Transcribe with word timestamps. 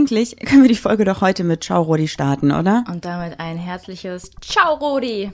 eigentlich 0.00 0.34
können 0.36 0.62
wir 0.62 0.68
die 0.68 0.76
Folge 0.76 1.04
doch 1.04 1.20
heute 1.20 1.44
mit 1.44 1.62
Ciao 1.62 1.82
Rodi 1.82 2.08
starten, 2.08 2.52
oder? 2.52 2.84
Und 2.88 3.04
damit 3.04 3.38
ein 3.38 3.58
herzliches 3.58 4.30
Ciao 4.40 4.76
Rodi. 4.76 5.30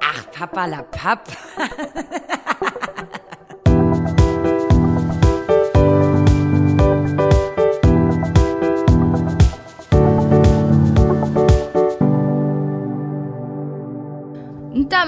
Ach, 0.00 0.30
Papa 0.32 0.64
la 0.64 0.82
Papp. 0.82 1.28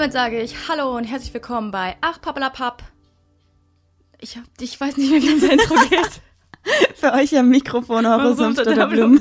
damit 0.06 0.12
sage 0.12 0.40
ich 0.40 0.54
Hallo 0.68 0.96
und 0.96 1.02
herzlich 1.02 1.34
willkommen 1.34 1.72
bei 1.72 1.96
Ach 2.00 2.20
Pappalapapp. 2.20 2.84
Ich, 4.20 4.36
hab, 4.36 4.44
ich 4.60 4.80
weiß 4.80 4.96
nicht 4.98 5.10
mehr, 5.10 5.20
wie 5.20 5.32
unser 5.32 5.50
Intro 5.50 5.74
geht. 5.90 6.20
Für 6.94 7.12
euch 7.12 7.36
am 7.36 7.48
Mikrofon 7.48 8.06
eure 8.06 8.36
Sumpf 8.36 8.60
oder 8.60 8.76
der 8.76 8.86
Blumen. 8.86 9.20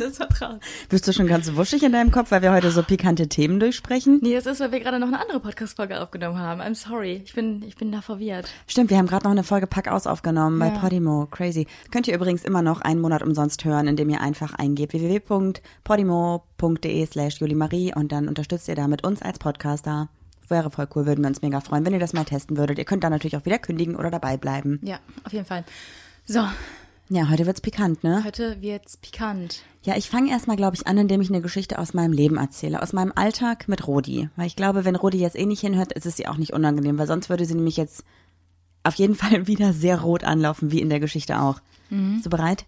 Bist 0.89 1.07
du 1.07 1.13
schon 1.13 1.25
ganz 1.25 1.55
wuschig 1.55 1.81
in 1.81 1.91
deinem 1.91 2.11
Kopf, 2.11 2.29
weil 2.29 2.43
wir 2.43 2.51
heute 2.51 2.69
so 2.69 2.83
pikante 2.83 3.27
Themen 3.27 3.59
durchsprechen? 3.59 4.19
Nee, 4.21 4.35
das 4.35 4.45
ist, 4.45 4.59
weil 4.59 4.73
wir 4.73 4.79
gerade 4.79 4.99
noch 4.99 5.07
eine 5.07 5.19
andere 5.19 5.39
Podcast-Folge 5.39 5.99
aufgenommen 5.99 6.37
haben. 6.37 6.61
I'm 6.61 6.75
sorry. 6.75 7.23
Ich 7.25 7.33
bin, 7.33 7.63
ich 7.63 7.77
bin 7.77 7.91
da 7.91 8.01
verwirrt. 8.01 8.47
Stimmt, 8.67 8.91
wir 8.91 8.99
haben 8.99 9.07
gerade 9.07 9.23
noch 9.23 9.31
eine 9.31 9.43
Folge 9.43 9.65
Pack 9.65 9.87
aus 9.87 10.05
aufgenommen 10.05 10.59
bei 10.59 10.67
Ja. 10.67 10.77
Podimo. 10.77 11.25
Crazy. 11.31 11.65
Könnt 11.89 12.07
ihr 12.07 12.13
übrigens 12.13 12.43
immer 12.43 12.61
noch 12.61 12.81
einen 12.81 13.01
Monat 13.01 13.23
umsonst 13.23 13.65
hören, 13.65 13.87
indem 13.87 14.11
ihr 14.11 14.21
einfach 14.21 14.53
eingebt 14.53 14.93
www.podimo.de 14.93 17.05
slash 17.07 17.39
julimarie 17.39 17.91
und 17.95 18.11
dann 18.11 18.27
unterstützt 18.27 18.67
ihr 18.67 18.75
damit 18.75 19.03
uns 19.03 19.23
als 19.23 19.39
Podcaster. 19.39 20.09
Wäre 20.49 20.71
voll 20.71 20.87
cool, 20.95 21.05
würden 21.05 21.23
wir 21.23 21.27
uns 21.29 21.41
mega 21.41 21.59
freuen, 21.61 21.85
wenn 21.85 21.93
ihr 21.93 21.99
das 21.99 22.13
mal 22.13 22.25
testen 22.25 22.57
würdet. 22.57 22.77
Ihr 22.77 22.85
könnt 22.85 23.03
dann 23.03 23.11
natürlich 23.11 23.37
auch 23.37 23.45
wieder 23.45 23.59
kündigen 23.59 23.95
oder 23.95 24.11
dabei 24.11 24.37
bleiben. 24.37 24.79
Ja, 24.83 24.99
auf 25.23 25.33
jeden 25.33 25.45
Fall. 25.45 25.63
So, 26.25 26.43
Ja, 27.09 27.29
heute 27.29 27.45
wird's 27.45 27.61
pikant, 27.61 28.03
ne? 28.03 28.23
heute 28.25 28.61
wird's 28.61 28.97
pikant. 28.97 29.61
Ja, 29.83 29.95
ich 29.95 30.09
fange 30.09 30.31
erstmal, 30.31 30.57
glaube 30.57 30.75
ich, 30.75 30.87
an, 30.87 30.97
indem 30.97 31.21
ich 31.21 31.29
eine 31.29 31.41
Geschichte 31.41 31.77
aus 31.77 31.93
meinem 31.93 32.11
Leben 32.13 32.37
erzähle, 32.37 32.81
aus 32.81 32.93
meinem 32.93 33.11
Alltag 33.15 33.67
mit 33.67 33.87
Rodi. 33.87 34.29
Weil 34.35 34.47
ich 34.47 34.55
glaube, 34.55 34.85
wenn 34.85 34.95
Rodi 34.95 35.19
jetzt 35.19 35.37
eh 35.37 35.45
nicht 35.45 35.61
hinhört, 35.61 35.93
ist 35.93 36.07
es 36.07 36.17
ihr 36.19 36.31
auch 36.31 36.37
nicht 36.37 36.53
unangenehm, 36.53 36.97
weil 36.97 37.05
sonst 37.07 37.29
würde 37.29 37.45
sie 37.45 37.53
nämlich 37.53 37.77
jetzt 37.77 38.03
auf 38.83 38.95
jeden 38.95 39.13
Fall 39.21 39.45
wieder 39.47 39.73
sehr 39.73 40.01
rot 40.01 40.23
anlaufen, 40.23 40.71
wie 40.71 40.81
in 40.81 40.89
der 40.89 40.99
Geschichte 40.99 41.39
auch. 41.39 41.59
Bist 41.91 42.25
du 42.25 42.31
bereit? 42.31 42.65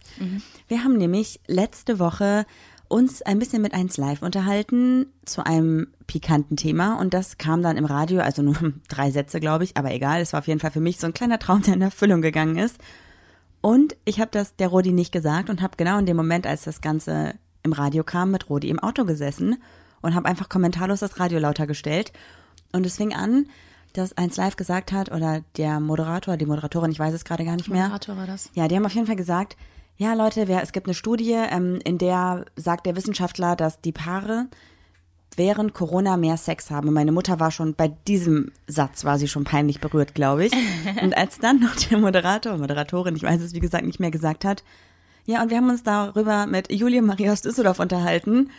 Wir 0.68 0.84
haben 0.84 0.96
nämlich 0.98 1.40
letzte 1.48 1.98
Woche 1.98 2.46
uns 2.90 3.22
ein 3.22 3.40
bisschen 3.40 3.62
mit 3.62 3.74
1 3.74 3.98
Live 3.98 4.22
unterhalten 4.22 5.08
zu 5.26 5.46
einem 5.46 5.88
pikanten 6.08 6.56
Thema 6.56 7.00
und 7.00 7.14
das 7.14 7.38
kam 7.38 7.62
dann 7.62 7.78
im 7.78 7.86
Radio, 7.86 8.22
also 8.22 8.42
nur 8.42 8.56
drei 8.90 9.12
Sätze, 9.12 9.40
glaube 9.40 9.64
ich, 9.64 9.78
aber 9.78 9.92
egal, 9.92 10.22
es 10.22 10.34
war 10.34 10.40
auf 10.40 10.48
jeden 10.48 10.60
Fall 10.60 10.72
für 10.72 10.80
mich 10.80 11.00
so 11.00 11.08
ein 11.08 11.14
kleiner 11.14 11.40
Traum, 11.40 11.62
der 11.66 11.74
in 11.74 11.82
Erfüllung 11.82 12.22
gegangen 12.22 12.58
ist. 12.58 12.78
Und 13.62 13.98
ich 14.06 14.20
habe 14.20 14.32
das 14.32 14.56
der 14.56 14.70
Rodi 14.70 14.94
nicht 14.94 15.12
gesagt 15.12 15.50
und 15.50 15.62
habe 15.62 15.78
genau 15.78 15.98
in 15.98 16.06
dem 16.06 16.16
Moment, 16.16 16.48
als 16.48 16.64
das 16.64 16.80
Ganze 16.82 17.34
im 17.64 17.74
Radio 17.74 18.04
kam, 18.04 18.32
mit 18.32 18.50
Rodi 18.50 18.70
im 18.70 18.80
Auto 18.80 19.04
gesessen 19.04 19.58
und 20.02 20.16
habe 20.16 20.28
einfach 20.28 20.48
kommentarlos 20.48 21.00
das 21.00 21.20
Radio 21.20 21.40
lauter 21.40 21.68
gestellt. 21.68 22.14
Und 22.72 22.86
es 22.86 22.98
fing 22.98 23.14
an, 23.14 23.48
dass 23.94 24.16
1 24.16 24.38
Live 24.38 24.56
gesagt 24.56 24.92
hat, 24.92 25.12
oder 25.12 25.42
der 25.58 25.80
Moderator, 25.80 26.38
die 26.38 26.46
Moderatorin, 26.46 26.92
ich 26.92 27.00
weiß 27.00 27.14
es 27.14 27.26
gerade 27.26 27.46
gar 27.46 27.56
nicht 27.56 27.70
mehr. 27.70 27.84
Moderator 27.84 28.16
war 28.16 28.28
das. 28.28 28.50
Ja, 28.54 28.68
die 28.68 28.76
haben 28.76 28.86
auf 28.86 28.94
jeden 28.94 29.08
Fall 29.08 29.16
gesagt, 29.16 29.58
ja 29.98 30.14
Leute, 30.14 30.48
wer, 30.48 30.62
es 30.64 30.72
gibt 30.72 30.88
eine 30.88 30.94
Studie, 30.94 31.34
ähm, 31.34 31.80
in 31.84 31.98
der 31.98 32.46
sagt 32.56 32.86
der 32.86 32.96
Wissenschaftler, 32.96 33.56
dass 33.56 33.82
die 33.82 33.92
Paare 33.92 34.48
während 35.36 35.74
Corona 35.74 36.18
mehr 36.18 36.38
Sex 36.38 36.72
haben. 36.72 36.88
Und 36.88 36.94
meine 36.96 37.12
Mutter 37.12 37.40
war 37.40 37.52
schon 37.52 37.76
bei 37.76 37.90
diesem 38.08 38.52
Satz, 38.66 39.06
war 39.06 39.20
sie 39.20 39.28
schon 39.28 39.44
peinlich 39.44 39.80
berührt, 39.80 40.16
glaube 40.16 40.46
ich. 40.46 40.54
Und 41.02 41.16
als 41.16 41.38
dann 41.40 41.60
noch 41.60 41.76
der 41.76 42.00
Moderator, 42.00 42.58
Moderatorin, 42.58 43.16
ich 43.16 43.24
weiß 43.24 43.42
es 43.42 43.54
wie 43.54 43.60
gesagt 43.60 43.86
nicht 43.86 44.00
mehr, 44.00 44.12
gesagt 44.12 44.46
hat, 44.46 44.64
ja, 45.26 45.44
und 45.44 45.50
wir 45.50 45.58
haben 45.58 45.70
uns 45.70 45.84
darüber 45.84 46.46
mit 46.48 46.72
Julia 46.72 47.02
Maria 47.02 47.34
aus 47.34 47.42
Düsseldorf 47.42 47.82
unterhalten. 47.82 48.50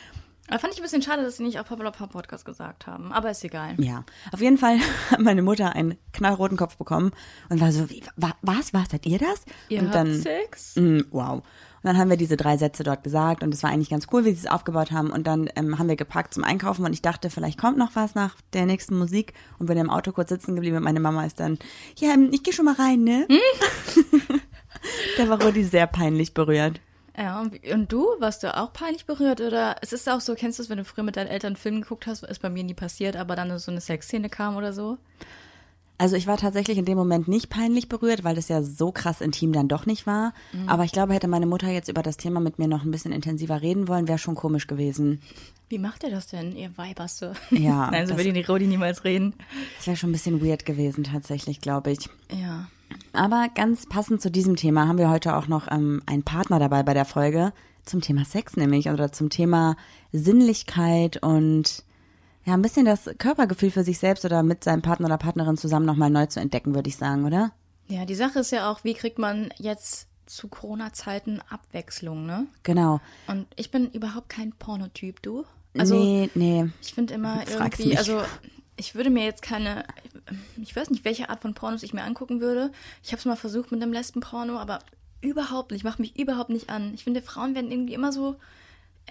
Aber 0.49 0.59
fand 0.59 0.73
ich 0.73 0.81
ein 0.81 0.83
bisschen 0.83 1.03
schade, 1.03 1.23
dass 1.23 1.37
sie 1.37 1.43
nicht 1.43 1.61
auf 1.61 1.67
Pappalapapp 1.67 2.11
Podcast 2.11 2.45
gesagt 2.45 2.87
haben. 2.87 3.13
Aber 3.13 3.31
ist 3.31 3.45
egal. 3.45 3.75
Ja, 3.79 4.05
auf 4.33 4.41
jeden 4.41 4.59
Fall 4.59 4.79
hat 5.11 5.21
meine 5.21 5.43
Mutter 5.43 5.75
einen 5.75 5.99
knallroten 6.13 6.57
Kopf 6.57 6.77
bekommen 6.77 7.13
und 7.51 7.61
war 7.61 7.71
so, 7.73 7.91
wie, 7.91 8.03
wa, 8.17 8.33
was, 8.43 8.73
was, 8.73 8.89
seid 8.91 9.07
ihr 9.07 9.19
das? 9.19 9.45
Ihr 9.69 9.81
und 9.81 9.87
habt 9.87 9.95
dann, 9.95 10.21
Sex? 10.21 10.77
Mm, 10.77 11.01
wow. 11.11 11.43
Und 11.83 11.85
dann 11.85 11.99
haben 11.99 12.11
wir 12.11 12.17
diese 12.17 12.37
drei 12.37 12.57
Sätze 12.57 12.83
dort 12.83 13.05
gesagt 13.05 13.43
und 13.45 13.55
es 13.55 13.63
war 13.63 13.71
eigentlich 13.71 13.91
ganz 13.91 14.09
cool, 14.13 14.25
wie 14.25 14.33
sie 14.33 14.47
es 14.47 14.51
aufgebaut 14.51 14.91
haben. 14.91 15.11
Und 15.11 15.27
dann 15.27 15.49
ähm, 15.55 15.79
haben 15.79 15.89
wir 15.89 15.97
geparkt 15.97 16.35
zum 16.35 16.43
Einkaufen 16.43 16.85
und 16.85 16.93
ich 16.93 17.03
dachte, 17.03 17.31
vielleicht 17.31 17.59
kommt 17.59 17.79
noch 17.79 17.95
was 17.95 18.15
nach 18.17 18.35
der 18.53 18.67
nächsten 18.67 18.99
Musik 18.99 19.33
und 19.59 19.67
bin 19.67 19.79
im 19.79 19.91
Auto 19.91 20.11
kurz 20.11 20.31
sitzen 20.31 20.55
geblieben 20.55 20.77
und 20.77 20.83
meine 20.83 20.99
Mama 20.99 21.25
ist 21.25 21.39
dann, 21.39 21.59
ja, 21.97 22.13
ähm, 22.13 22.31
ich 22.33 22.43
gehe 22.43 22.53
schon 22.53 22.65
mal 22.65 22.75
rein, 22.75 23.05
ne? 23.05 23.29
da 25.19 25.29
war 25.29 25.41
Rudi 25.41 25.63
sehr 25.63 25.87
peinlich 25.87 26.35
berührt. 26.35 26.81
Ja, 27.19 27.41
und, 27.41 27.93
du, 27.93 28.07
warst 28.21 28.45
du 28.45 28.57
auch 28.57 28.73
peinlich 28.73 29.05
berührt? 29.05 29.41
Oder 29.41 29.77
es 29.83 29.93
ist 29.93 30.09
auch 30.09 30.21
so, 30.21 30.35
kennst 30.37 30.59
du 30.59 30.63
es, 30.63 30.71
wenn 30.71 30.79
du 30.79 30.85
früher 30.85 31.03
mit 31.03 31.17
deinen 31.17 31.27
Eltern 31.27 31.49
einen 31.49 31.57
Film 31.57 31.81
geguckt 31.81 32.07
hast, 32.07 32.23
ist 32.23 32.41
bei 32.41 32.49
mir 32.49 32.63
nie 32.63 32.75
passiert, 32.75 33.17
aber 33.17 33.35
dann 33.35 33.59
so 33.59 33.73
eine 33.73 33.81
Sexszene 33.81 34.29
kam 34.29 34.57
oder 34.57 34.73
so? 34.73 34.99
Also 36.01 36.15
ich 36.15 36.29
war 36.29 36.37
tatsächlich 36.37 36.79
in 36.79 36.85
dem 36.85 36.97
Moment 36.97 37.27
nicht 37.27 37.51
peinlich 37.51 37.89
berührt, 37.89 38.23
weil 38.23 38.37
das 38.37 38.49
ja 38.49 38.63
so 38.63 38.93
krass 38.93 39.21
intim 39.21 39.53
dann 39.53 39.67
doch 39.67 39.85
nicht 39.85 40.07
war. 40.07 40.33
Aber 40.69 40.85
ich 40.85 40.93
glaube, 40.93 41.13
hätte 41.13 41.27
meine 41.27 41.47
Mutter 41.47 41.69
jetzt 41.69 41.89
über 41.89 42.05
das 42.05 42.17
Thema 42.17 42.39
mit 42.39 42.61
mir 42.61 42.69
noch 42.69 42.85
ein 42.85 42.93
bisschen 42.93 43.11
intensiver 43.11 43.63
reden 43.63 43.89
wollen, 43.89 44.07
wäre 44.07 44.19
schon 44.19 44.37
komisch 44.37 44.69
gewesen. 44.69 45.21
Wie 45.69 45.79
macht 45.79 46.05
ihr 46.05 46.11
das 46.11 46.29
denn, 46.29 46.55
ihr 46.55 46.71
Weiberste? 46.79 47.33
Ja, 47.51 47.91
Nein, 47.91 48.07
so 48.07 48.17
will 48.17 48.33
die 48.33 48.43
Rodi 48.43 48.69
niemals 48.69 49.03
reden. 49.03 49.35
Das 49.77 49.89
wäre 49.89 49.97
schon 49.97 50.11
ein 50.11 50.13
bisschen 50.13 50.41
weird 50.41 50.65
gewesen 50.65 51.03
tatsächlich, 51.03 51.61
glaube 51.61 51.91
ich. 51.91 52.09
Ja. 52.33 52.69
Aber 53.13 53.49
ganz 53.55 53.87
passend 53.87 54.21
zu 54.21 54.31
diesem 54.31 54.57
Thema 54.57 54.87
haben 54.87 54.99
wir 54.99 55.11
heute 55.11 55.37
auch 55.37 55.49
noch 55.49 55.71
ähm, 55.71 56.03
einen 56.07 56.23
Partner 56.23 56.59
dabei 56.59 56.83
bei 56.83 56.95
der 56.95 57.05
Folge 57.05 57.53
zum 57.85 58.01
Thema 58.01 58.25
Sex 58.25 58.57
nämlich 58.57 58.89
oder 58.89 59.13
zum 59.13 59.31
Thema 59.31 59.77
Sinnlichkeit 60.13 61.23
und 61.23 61.85
ja, 62.45 62.55
ein 62.55 62.63
bisschen 62.63 62.87
das 62.87 63.11
Körpergefühl 63.19 63.71
für 63.71 63.85
sich 63.85 63.99
selbst 63.99 64.25
oder 64.25 64.43
mit 64.43 64.65
seinem 64.65 64.83
Partner 64.83 65.07
oder 65.07 65.19
Partnerin 65.19 65.57
zusammen 65.57 65.87
nochmal 65.87 66.11
neu 66.11 66.27
zu 66.27 66.41
entdecken, 66.41 66.75
würde 66.75 66.89
ich 66.89 66.97
sagen, 66.97 67.27
oder? 67.27 67.53
Ja, 67.89 68.05
die 68.05 68.15
Sache 68.15 68.41
ist 68.41 68.53
ja 68.53 68.71
auch, 68.71 68.85
wie 68.85 68.95
kriegt 68.95 69.19
man 69.19 69.51
jetzt 69.59 70.09
zu 70.27 70.49
Corona-Zeiten 70.49 71.41
Abwechslung, 71.49 72.27
ne? 72.27 72.47
Genau. 72.63 73.01
Und 73.27 73.47
ich 73.57 73.71
bin 73.71 73.91
überhaupt 73.91 74.29
kein 74.29 74.53
Pornotyp, 74.53 75.23
du? 75.23 75.45
Also, 75.77 75.95
nee, 75.95 76.31
nee. 76.35 76.67
ich 76.83 76.95
finde 76.95 77.15
immer 77.15 77.41
Frag's 77.47 77.79
irgendwie, 77.79 77.89
mich. 77.91 77.99
also 77.99 78.23
ich 78.79 78.95
würde 78.95 79.11
mir 79.11 79.25
jetzt 79.25 79.43
keine, 79.43 79.85
ich 80.57 80.75
weiß 80.75 80.91
nicht, 80.91 81.05
welche 81.05 81.29
Art 81.29 81.41
von 81.41 81.55
Pornos 81.55 81.83
ich 81.83 81.93
mir 81.93 82.05
angucken 82.05 82.41
würde. 82.41 82.71
Ich 83.03 83.13
habe 83.13 83.19
es 83.19 83.25
mal 83.25 83.37
versucht 83.37 83.73
mit 83.73 83.83
einem 83.83 83.93
Lesbenporno, 83.93 84.59
aber 84.59 84.79
überhaupt 85.21 85.73
nicht, 85.73 85.85
macht 85.85 85.99
mich 85.99 86.19
überhaupt 86.19 86.51
nicht 86.51 86.71
an. 86.71 86.95
Ich 86.95 87.05
finde, 87.05 87.21
Frauen 87.21 87.55
werden 87.55 87.71
irgendwie 87.71 87.95
immer 87.95 88.13
so 88.13 88.37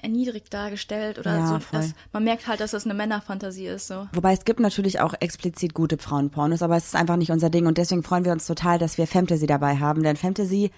erniedrigt 0.02 0.54
dargestellt 0.54 1.20
oder 1.20 1.38
Ja, 1.38 1.48
so. 1.48 1.60
Dass, 1.72 1.94
man 2.14 2.24
merkt 2.24 2.48
halt, 2.48 2.60
dass 2.60 2.72
das 2.72 2.86
eine 2.86 2.94
Männerfantasie 2.94 3.68
ist. 3.68 3.88
So. 3.88 4.08
Wobei 4.14 4.34
es 4.34 4.46
gibt 4.46 4.60
natürlich 4.60 5.00
auch 5.00 5.14
explizit 5.20 5.74
gute 5.74 5.98
Frauenpornos, 5.98 6.62
aber 6.62 6.78
es 6.78 6.88
ist 6.88 6.96
einfach 6.96 7.18
nicht 7.18 7.32
unser 7.32 7.50
Ding 7.50 7.66
und 7.66 7.78
deswegen 7.78 8.04
freuen 8.04 8.24
wir 8.24 8.32
uns 8.32 8.46
total, 8.46 8.80
dass 8.80 8.98
wir 8.98 9.08
Fantasy 9.08 9.48
dabei 9.48 9.78
haben, 9.78 10.04
denn 10.04 10.16
Fantasy, 10.16 10.72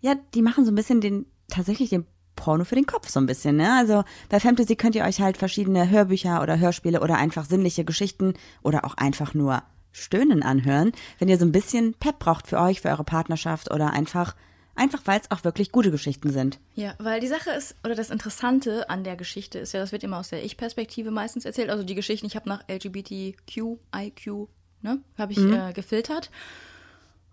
ja, 0.00 0.14
die 0.34 0.42
machen 0.42 0.64
so 0.64 0.72
ein 0.72 0.76
bisschen 0.76 1.00
den, 1.00 1.26
tatsächlich 1.48 1.90
den 1.90 2.06
Porno 2.38 2.64
für 2.64 2.76
den 2.76 2.86
Kopf 2.86 3.08
so 3.08 3.20
ein 3.20 3.26
bisschen, 3.26 3.56
ne? 3.56 3.74
Also 3.74 4.04
bei 4.28 4.40
Fantasy 4.40 4.76
könnt 4.76 4.94
ihr 4.94 5.04
euch 5.04 5.20
halt 5.20 5.36
verschiedene 5.36 5.90
Hörbücher 5.90 6.40
oder 6.40 6.58
Hörspiele 6.58 7.00
oder 7.00 7.16
einfach 7.16 7.44
sinnliche 7.44 7.84
Geschichten 7.84 8.34
oder 8.62 8.84
auch 8.84 8.94
einfach 8.94 9.34
nur 9.34 9.62
Stöhnen 9.92 10.42
anhören, 10.42 10.92
wenn 11.18 11.28
ihr 11.28 11.38
so 11.38 11.44
ein 11.44 11.52
bisschen 11.52 11.94
Pep 11.94 12.18
braucht 12.18 12.46
für 12.46 12.60
euch, 12.60 12.80
für 12.80 12.88
eure 12.88 13.04
Partnerschaft 13.04 13.72
oder 13.72 13.92
einfach, 13.92 14.36
einfach 14.76 15.00
weil 15.04 15.20
es 15.20 15.30
auch 15.30 15.42
wirklich 15.42 15.72
gute 15.72 15.90
Geschichten 15.90 16.30
sind. 16.30 16.60
Ja, 16.74 16.94
weil 16.98 17.20
die 17.20 17.26
Sache 17.26 17.50
ist, 17.50 17.74
oder 17.84 17.96
das 17.96 18.10
Interessante 18.10 18.88
an 18.88 19.02
der 19.02 19.16
Geschichte 19.16 19.58
ist 19.58 19.72
ja, 19.72 19.80
das 19.80 19.90
wird 19.90 20.04
immer 20.04 20.18
aus 20.18 20.28
der 20.28 20.44
Ich-Perspektive 20.44 21.10
meistens 21.10 21.44
erzählt. 21.44 21.70
Also 21.70 21.82
die 21.82 21.96
Geschichten, 21.96 22.26
ich 22.26 22.36
habe 22.36 22.48
nach 22.48 22.62
LGBTQ, 22.68 23.78
IQ, 23.96 24.48
ne, 24.82 25.00
habe 25.16 25.32
ich 25.32 25.38
äh, 25.38 25.72
gefiltert. 25.72 26.30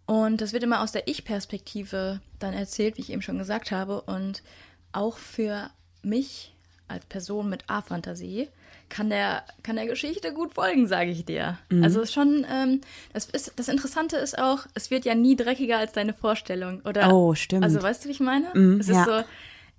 Und 0.08 0.42
das 0.42 0.54
wird 0.54 0.64
immer 0.64 0.82
aus 0.82 0.92
der 0.92 1.08
Ich-Perspektive 1.08 2.22
dann 2.40 2.54
erzählt, 2.54 2.98
wie 2.98 3.02
ich 3.02 3.12
eben 3.12 3.24
schon 3.24 3.40
gesagt 3.40 3.72
habe. 3.72 4.02
Und 4.02 4.44
auch 4.96 5.18
für 5.18 5.70
mich 6.02 6.54
als 6.88 7.06
Person 7.06 7.50
mit 7.50 7.64
A-Fantasie 7.68 8.50
kann 8.90 9.10
der, 9.10 9.44
kann 9.64 9.76
der 9.78 9.88
Geschichte 9.88 10.34
gut 10.34 10.54
folgen, 10.54 10.88
sage 10.88 11.10
ich 11.10 11.26
dir. 11.26 11.58
Also 11.82 12.02
es 12.02 12.10
ist 12.10 12.14
schon, 12.14 12.46
ähm, 12.52 12.82
das, 13.14 13.26
ist, 13.26 13.54
das 13.56 13.68
Interessante 13.68 14.18
ist 14.18 14.38
auch, 14.38 14.68
es 14.76 14.92
wird 14.92 15.06
ja 15.06 15.16
nie 15.16 15.36
dreckiger 15.36 15.80
als 15.80 15.94
deine 15.94 16.14
Vorstellung. 16.14 16.82
Oder, 16.86 17.12
Oh, 17.12 17.34
stimmt. 17.34 17.64
Also 17.64 17.82
weißt 17.82 18.04
du, 18.04 18.10
wie 18.10 18.14
ich 18.14 18.20
meine? 18.20 18.48
es 18.80 18.88
ist 18.88 18.96
ja. 18.96 19.06
so, 19.06 19.24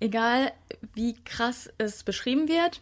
egal 0.01 0.51
wie 0.93 1.15
krass 1.23 1.69
es 1.77 2.03
beschrieben 2.03 2.49
wird, 2.49 2.81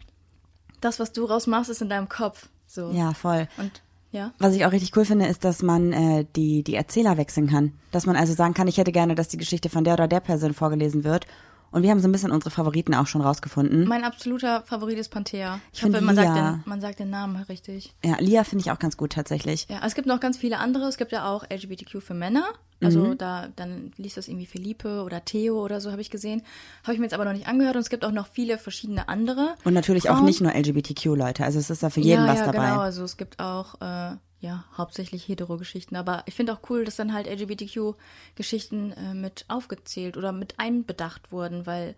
das, 0.81 0.99
was 0.99 1.11
du 1.11 1.25
rausmachst, 1.25 1.69
ist 1.69 1.81
in 1.81 1.89
deinem 1.89 2.09
Kopf. 2.09 2.49
So. 2.67 2.91
Ja, 2.91 3.13
voll. 3.13 3.47
Und 3.57 3.81
ja. 4.11 4.33
Was 4.39 4.55
ich 4.55 4.65
auch 4.65 4.71
richtig 4.71 4.95
cool 4.95 5.05
finde, 5.05 5.27
ist, 5.27 5.43
dass 5.43 5.61
man 5.61 5.91
äh, 5.91 6.25
die, 6.35 6.63
die 6.63 6.75
Erzähler 6.75 7.17
wechseln 7.17 7.47
kann. 7.47 7.73
Dass 7.91 8.05
man 8.05 8.15
also 8.15 8.33
sagen 8.33 8.53
kann, 8.53 8.67
ich 8.67 8.77
hätte 8.77 8.91
gerne, 8.91 9.13
dass 9.13 9.27
die 9.27 9.37
Geschichte 9.37 9.69
von 9.69 9.83
der 9.83 9.93
oder 9.95 10.07
der 10.07 10.21
Person 10.21 10.53
vorgelesen 10.53 11.03
wird. 11.03 11.27
Und 11.75 11.83
wir 11.83 11.91
haben 11.91 11.99
so 11.99 12.07
ein 12.07 12.11
bisschen 12.13 12.31
unsere 12.31 12.51
Favoriten 12.51 12.93
auch 12.93 13.05
schon 13.05 13.19
rausgefunden. 13.21 13.85
Mein 13.85 14.05
absoluter 14.05 14.61
Favorit 14.61 14.97
ist 14.97 15.09
Panthea. 15.09 15.59
Ich, 15.73 15.79
Ich 15.79 15.85
hoffe, 15.85 15.99
man 15.99 16.15
sagt, 16.15 16.37
den, 16.37 16.63
man 16.65 16.79
sagt 16.79 16.99
den 16.99 17.09
Namen 17.09 17.35
richtig. 17.49 17.93
Ja, 18.01 18.15
Lia 18.19 18.45
finde 18.45 18.63
ich 18.63 18.71
auch 18.71 18.79
ganz 18.79 18.95
gut 18.95 19.11
tatsächlich. 19.11 19.67
Ja, 19.69 19.81
es 19.85 19.93
gibt 19.93 20.07
noch 20.07 20.21
ganz 20.21 20.37
viele 20.37 20.59
andere. 20.59 20.85
Es 20.85 20.95
gibt 20.95 21.11
ja 21.11 21.27
auch 21.29 21.43
LGBTQ 21.49 22.01
für 22.01 22.13
Männer. 22.13 22.45
Also 22.81 22.99
Mhm. 23.01 23.17
da, 23.17 23.49
dann 23.57 23.91
liest 23.97 24.15
das 24.15 24.29
irgendwie 24.29 24.45
Felipe 24.45 25.03
oder 25.03 25.25
Theo 25.25 25.61
oder 25.61 25.81
so, 25.81 25.91
habe 25.91 25.99
ich 26.01 26.09
gesehen. 26.09 26.43
Habe 26.83 26.93
ich 26.93 26.99
mir 26.99 27.05
jetzt 27.07 27.13
aber 27.13 27.25
noch 27.25 27.33
nicht 27.33 27.47
angehört. 27.47 27.75
Und 27.75 27.81
es 27.81 27.89
gibt 27.89 28.05
auch 28.05 28.11
noch 28.11 28.27
viele 28.27 28.57
verschiedene 28.57 29.09
andere. 29.09 29.55
Und 29.65 29.73
natürlich 29.73 30.09
auch 30.09 30.15
Frauen. 30.15 30.25
nicht 30.27 30.39
nur 30.39 30.53
LGBTQ-Leute. 30.55 31.43
Also 31.43 31.59
es 31.59 31.69
ist 31.69 31.83
da 31.83 31.89
für 31.89 31.99
jeden 31.99 32.23
ja, 32.25 32.31
was 32.31 32.39
ja, 32.39 32.45
dabei. 32.51 32.69
genau. 32.69 32.79
Also 32.79 33.03
es 33.03 33.17
gibt 33.17 33.41
auch, 33.41 33.75
äh, 33.81 34.15
ja, 34.45 34.63
hauptsächlich 34.77 35.27
hetero-Geschichten. 35.27 35.95
Aber 35.95 36.23
ich 36.27 36.35
finde 36.35 36.53
auch 36.53 36.59
cool, 36.69 36.85
dass 36.85 36.95
dann 36.95 37.13
halt 37.13 37.27
LGBTQ-Geschichten 37.27 38.91
äh, 38.93 39.13
mit 39.13 39.45
aufgezählt 39.47 40.17
oder 40.17 40.31
mit 40.31 40.59
einbedacht 40.59 41.31
wurden, 41.31 41.65
weil 41.65 41.95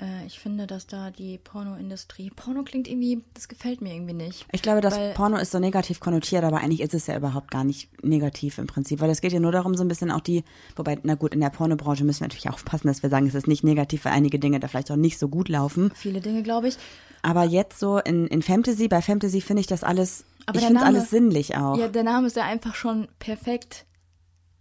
äh, 0.00 0.26
ich 0.26 0.38
finde, 0.38 0.66
dass 0.66 0.86
da 0.86 1.10
die 1.10 1.38
Pornoindustrie, 1.38 2.30
Porno 2.34 2.62
klingt 2.64 2.88
irgendwie, 2.88 3.22
das 3.34 3.48
gefällt 3.48 3.80
mir 3.80 3.94
irgendwie 3.94 4.12
nicht. 4.14 4.46
Ich 4.52 4.62
glaube, 4.62 4.80
das 4.80 4.96
Weil- 4.96 5.14
Porno 5.14 5.36
ist 5.38 5.52
so 5.52 5.58
negativ 5.58 6.00
konnotiert, 6.00 6.44
aber 6.44 6.58
eigentlich 6.58 6.80
ist 6.80 6.94
es 6.94 7.06
ja 7.06 7.16
überhaupt 7.16 7.50
gar 7.50 7.64
nicht 7.64 7.88
negativ 8.04 8.58
im 8.58 8.66
Prinzip, 8.66 9.00
weil 9.00 9.10
es 9.10 9.20
geht 9.20 9.32
ja 9.32 9.40
nur 9.40 9.52
darum, 9.52 9.74
so 9.76 9.84
ein 9.84 9.88
bisschen 9.88 10.10
auch 10.10 10.20
die, 10.20 10.44
wobei, 10.76 10.98
na 11.02 11.14
gut, 11.14 11.32
in 11.32 11.40
der 11.40 11.50
Pornobranche 11.50 12.04
müssen 12.04 12.20
wir 12.20 12.26
natürlich 12.28 12.50
aufpassen, 12.50 12.88
dass 12.88 13.02
wir 13.02 13.10
sagen, 13.10 13.26
es 13.26 13.34
ist 13.34 13.48
nicht 13.48 13.64
negativ, 13.64 14.04
weil 14.04 14.12
einige 14.12 14.38
Dinge 14.38 14.60
da 14.60 14.68
vielleicht 14.68 14.90
auch 14.90 14.96
nicht 14.96 15.18
so 15.18 15.28
gut 15.28 15.48
laufen. 15.48 15.90
Viele 15.94 16.20
Dinge, 16.20 16.42
glaube 16.42 16.68
ich. 16.68 16.76
Aber 17.22 17.44
jetzt 17.44 17.78
so 17.80 17.98
in, 17.98 18.26
in 18.28 18.42
Fantasy, 18.42 18.86
bei 18.88 19.02
Fantasy 19.02 19.40
finde 19.40 19.60
ich 19.60 19.66
das 19.66 19.82
alles, 19.84 20.24
Aber 20.48 20.58
ich 20.58 20.64
finde 20.66 20.82
alles 20.82 21.10
sinnlich 21.10 21.56
auch. 21.56 21.76
Ja, 21.76 21.88
der 21.88 22.04
Name 22.04 22.26
ist 22.26 22.36
ja 22.36 22.44
einfach 22.44 22.74
schon 22.74 23.08
perfekt 23.18 23.84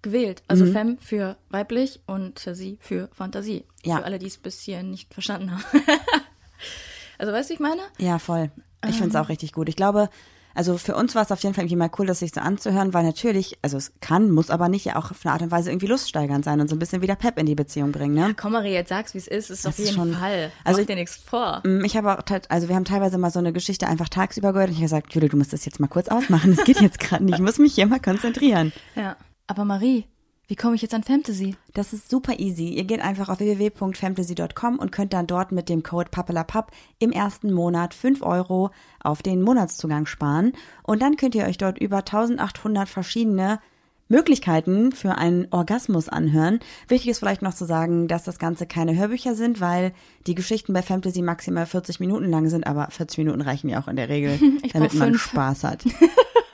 gewählt. 0.01 0.43
Also 0.47 0.65
Mhm. 0.65 0.71
Femme 0.73 0.97
für 0.99 1.37
weiblich 1.49 2.01
und 2.05 2.39
sie 2.53 2.77
für 2.81 3.09
Fantasie. 3.13 3.65
Ja. 3.83 3.97
Für 3.97 4.03
alle, 4.05 4.19
die 4.19 4.27
es 4.27 4.37
bis 4.37 4.59
hierhin 4.61 4.91
nicht 4.91 5.13
verstanden 5.13 5.51
haben. 5.51 5.63
also 7.17 7.31
weißt 7.33 7.49
du, 7.49 7.51
wie 7.51 7.55
ich 7.55 7.59
meine? 7.59 7.81
Ja, 7.99 8.19
voll. 8.19 8.51
Ich 8.85 8.95
finde 8.95 9.09
es 9.09 9.15
Ähm. 9.15 9.21
auch 9.21 9.29
richtig 9.29 9.53
gut. 9.53 9.69
Ich 9.69 9.75
glaube, 9.75 10.09
also 10.57 10.77
für 10.77 10.95
uns 10.95 11.15
war 11.15 11.21
es 11.23 11.31
auf 11.31 11.41
jeden 11.43 11.53
Fall 11.55 11.63
irgendwie 11.63 11.77
mal 11.77 11.89
cool, 11.99 12.05
das 12.07 12.19
sich 12.19 12.33
so 12.33 12.41
anzuhören, 12.41 12.93
weil 12.93 13.03
natürlich, 13.03 13.57
also 13.61 13.77
es 13.77 13.93
kann, 14.01 14.31
muss 14.31 14.49
aber 14.49 14.67
nicht 14.69 14.85
ja 14.85 14.95
auch 14.97 15.11
auf 15.11 15.23
eine 15.25 15.33
Art 15.33 15.41
und 15.43 15.51
Weise 15.51 15.69
irgendwie 15.71 15.87
luststeigernd 15.87 16.43
sein 16.43 16.59
und 16.59 16.67
so 16.69 16.75
ein 16.75 16.79
bisschen 16.79 17.01
wieder 17.01 17.15
Pep 17.15 17.37
in 17.39 17.45
die 17.45 17.55
Beziehung 17.55 17.91
bringen, 17.91 18.15
ne? 18.15 18.33
Komm, 18.35 18.53
Marie, 18.53 18.73
jetzt 18.73 18.89
sag's, 18.89 19.13
wie 19.13 19.19
es 19.19 19.27
ist. 19.27 19.49
Ist 19.49 19.65
Das 19.65 19.73
auf 19.73 19.79
jeden 19.79 19.93
schon- 19.95 20.13
Fall. 20.13 20.51
also 20.63 20.77
Mach 20.77 20.81
ich- 20.81 20.87
dir 20.87 20.95
nichts 20.95 21.15
vor. 21.15 21.61
Mm, 21.65 21.85
Ich 21.85 21.95
habe 21.95 22.11
auch, 22.17 22.23
also 22.49 22.67
wir 22.67 22.75
haben 22.75 22.85
teilweise 22.85 23.17
mal 23.17 23.31
so 23.31 23.39
eine 23.39 23.53
Geschichte 23.53 23.87
einfach 23.87 24.09
tagsüber 24.09 24.51
gehört 24.51 24.69
und 24.69 24.73
ich 24.73 24.79
habe 24.79 24.85
gesagt, 24.89 25.13
Julie, 25.13 25.29
du 25.29 25.37
musst 25.37 25.53
das 25.53 25.63
jetzt 25.65 25.79
mal 25.79 25.87
kurz 25.87 26.09
ausmachen. 26.09 26.55
Das 26.55 26.65
geht 26.65 26.81
jetzt 26.81 26.99
gerade 26.99 27.23
nicht. 27.23 27.35
Ich 27.35 27.41
muss 27.41 27.57
mich 27.59 27.75
hier 27.75 27.87
mal 27.87 27.99
konzentrieren. 27.99 28.73
Ja. 28.95 29.15
Aber 29.47 29.63
Marie, 29.63 30.05
wie 30.47 30.55
komme 30.55 30.75
ich 30.75 30.81
jetzt 30.81 30.93
an 30.93 31.03
Fantasy? 31.03 31.55
Das 31.73 31.91
ist 31.91 32.09
super 32.09 32.39
easy. 32.39 32.69
Ihr 32.69 32.85
geht 32.85 33.01
einfach 33.01 33.27
auf 33.27 33.39
www.fantasy.com 33.39 34.79
und 34.79 34.93
könnt 34.93 35.11
dann 35.11 35.27
dort 35.27 35.51
mit 35.51 35.67
dem 35.67 35.83
Code 35.83 36.09
PAPPELAPAP 36.09 36.71
im 36.99 37.11
ersten 37.11 37.51
Monat 37.51 37.93
5 37.93 38.21
Euro 38.21 38.71
auf 39.03 39.21
den 39.21 39.41
Monatszugang 39.41 40.05
sparen. 40.05 40.53
Und 40.83 41.01
dann 41.01 41.17
könnt 41.17 41.35
ihr 41.35 41.45
euch 41.45 41.57
dort 41.57 41.77
über 41.77 41.97
1800 41.97 42.87
verschiedene 42.87 43.59
Möglichkeiten 44.07 44.93
für 44.93 45.15
einen 45.15 45.47
Orgasmus 45.51 46.07
anhören. 46.07 46.61
Wichtig 46.87 47.09
ist 47.09 47.19
vielleicht 47.19 47.41
noch 47.41 47.53
zu 47.53 47.65
sagen, 47.65 48.07
dass 48.07 48.23
das 48.23 48.39
Ganze 48.39 48.65
keine 48.65 48.95
Hörbücher 48.95 49.35
sind, 49.35 49.59
weil 49.59 49.91
die 50.27 50.35
Geschichten 50.35 50.71
bei 50.71 50.81
Fantasy 50.81 51.21
maximal 51.21 51.65
40 51.65 51.99
Minuten 51.99 52.31
lang 52.31 52.47
sind, 52.47 52.65
aber 52.65 52.87
40 52.89 53.17
Minuten 53.17 53.41
reichen 53.41 53.67
ja 53.67 53.81
auch 53.81 53.89
in 53.89 53.97
der 53.97 54.07
Regel, 54.07 54.39
damit 54.73 54.93
man 54.93 55.09
fünf. 55.09 55.23
Spaß 55.23 55.65
hat. 55.65 55.83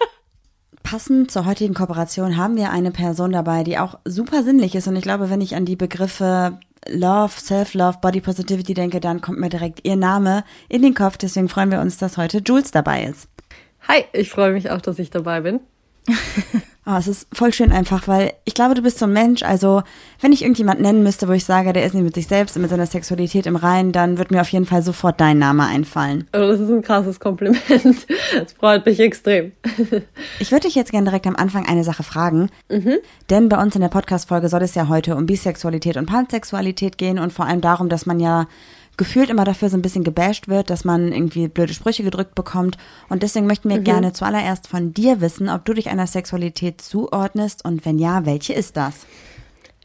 Passend 0.93 1.31
zur 1.31 1.47
heutigen 1.47 1.73
Kooperation 1.73 2.37
haben 2.37 2.55
wir 2.55 2.69
eine 2.69 2.91
Person 2.91 3.31
dabei, 3.31 3.63
die 3.63 3.79
auch 3.79 3.97
super 4.05 4.43
sinnlich 4.43 4.75
ist. 4.75 4.87
Und 4.87 4.95
ich 4.95 5.01
glaube, 5.01 5.31
wenn 5.31 5.41
ich 5.41 5.55
an 5.55 5.65
die 5.65 5.75
Begriffe 5.75 6.59
Love, 6.87 7.33
Self-Love, 7.35 7.97
Body 7.99 8.21
Positivity 8.21 8.75
denke, 8.75 8.99
dann 8.99 9.19
kommt 9.19 9.39
mir 9.39 9.49
direkt 9.49 9.79
ihr 9.87 9.95
Name 9.95 10.43
in 10.69 10.83
den 10.83 10.93
Kopf. 10.93 11.17
Deswegen 11.17 11.49
freuen 11.49 11.71
wir 11.71 11.81
uns, 11.81 11.97
dass 11.97 12.17
heute 12.17 12.43
Jules 12.45 12.69
dabei 12.69 13.05
ist. 13.05 13.27
Hi, 13.87 14.05
ich 14.13 14.29
freue 14.29 14.53
mich 14.53 14.69
auch, 14.69 14.81
dass 14.81 14.99
ich 14.99 15.09
dabei 15.09 15.41
bin. 15.41 15.61
Oh, 16.85 16.95
es 16.97 17.07
ist 17.07 17.27
voll 17.33 17.53
schön 17.53 17.71
einfach, 17.71 18.07
weil 18.07 18.33
ich 18.45 18.53
glaube, 18.53 18.73
du 18.73 18.81
bist 18.81 18.99
so 18.99 19.05
ein 19.05 19.13
Mensch. 19.13 19.43
Also, 19.43 19.83
wenn 20.19 20.31
ich 20.31 20.41
irgendjemand 20.41 20.81
nennen 20.81 21.03
müsste, 21.03 21.27
wo 21.27 21.31
ich 21.31 21.45
sage, 21.45 21.73
der 21.73 21.85
ist 21.85 21.93
nicht 21.93 22.03
mit 22.03 22.15
sich 22.15 22.27
selbst 22.27 22.55
und 22.55 22.61
mit 22.61 22.71
seiner 22.71 22.85
Sexualität 22.85 23.45
im 23.45 23.55
Reinen, 23.55 23.91
dann 23.91 24.17
wird 24.17 24.31
mir 24.31 24.41
auf 24.41 24.49
jeden 24.49 24.65
Fall 24.65 24.81
sofort 24.83 25.21
dein 25.21 25.39
Name 25.39 25.65
einfallen. 25.65 26.27
Also 26.31 26.51
das 26.51 26.59
ist 26.59 26.69
ein 26.69 26.81
krasses 26.81 27.19
Kompliment. 27.19 27.61
Das 28.33 28.53
freut 28.53 28.85
mich 28.85 28.99
extrem. 28.99 29.51
Ich 30.39 30.51
würde 30.51 30.67
dich 30.67 30.75
jetzt 30.75 30.91
gerne 30.91 31.05
direkt 31.05 31.27
am 31.27 31.35
Anfang 31.35 31.65
eine 31.65 31.83
Sache 31.83 32.03
fragen. 32.03 32.49
Denn 33.29 33.49
bei 33.49 33.61
uns 33.61 33.75
in 33.75 33.81
der 33.81 33.89
Podcast-Folge 33.89 34.49
soll 34.49 34.61
es 34.61 34.75
ja 34.75 34.87
heute 34.87 35.15
um 35.15 35.25
Bisexualität 35.25 35.95
und 35.97 36.05
Pansexualität 36.05 36.97
gehen 36.97 37.19
und 37.19 37.31
vor 37.31 37.45
allem 37.45 37.61
darum, 37.61 37.87
dass 37.87 38.05
man 38.05 38.19
ja 38.19 38.47
gefühlt 38.97 39.29
immer 39.29 39.43
dafür 39.43 39.69
so 39.69 39.77
ein 39.77 39.81
bisschen 39.81 40.03
gebasht 40.03 40.47
wird, 40.47 40.69
dass 40.69 40.85
man 40.85 41.11
irgendwie 41.11 41.47
blöde 41.47 41.73
Sprüche 41.73 42.03
gedrückt 42.03 42.35
bekommt. 42.35 42.77
Und 43.09 43.23
deswegen 43.23 43.47
möchten 43.47 43.69
wir 43.69 43.79
gerne 43.79 44.13
zuallererst 44.13 44.67
von 44.67 44.93
dir 44.93 45.21
wissen, 45.21 45.49
ob 45.49 45.65
du 45.65 45.73
dich 45.73 45.89
einer 45.89 46.07
Sexualität 46.07 46.81
zuordnest 46.81 47.65
und 47.65 47.85
wenn 47.85 47.99
ja, 47.99 48.25
welche 48.25 48.53
ist 48.53 48.77
das? 48.77 49.05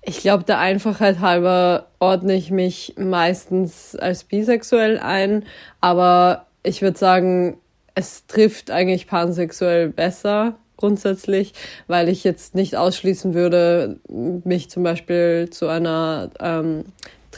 Ich 0.03 0.21
glaube, 0.21 0.45
der 0.45 0.59
Einfachheit 0.59 1.21
halber 1.21 1.89
ordne 1.99 2.35
ich 2.35 2.51
mich 2.51 2.95
meistens 2.97 3.97
als 3.97 4.25
bisexuell 4.25 4.99
ein, 4.99 5.45
aber 5.81 6.47
ich 6.63 6.83
würde 6.83 6.99
sagen, 6.99 7.59
es 7.95 8.27
trifft 8.27 8.71
eigentlich 8.71 9.07
pansexuell 9.07 9.89
besser 9.89 10.55
grundsätzlich, 10.79 11.53
weil 11.89 12.09
ich 12.09 12.25
jetzt 12.25 12.55
nicht 12.55 12.77
ausschließen 12.77 13.35
würde, 13.35 13.99
mich 14.09 14.71
zum 14.71 14.85
Beispiel 14.85 15.49
zu 15.51 15.69
einer 15.69 16.31
ähm, 16.41 16.85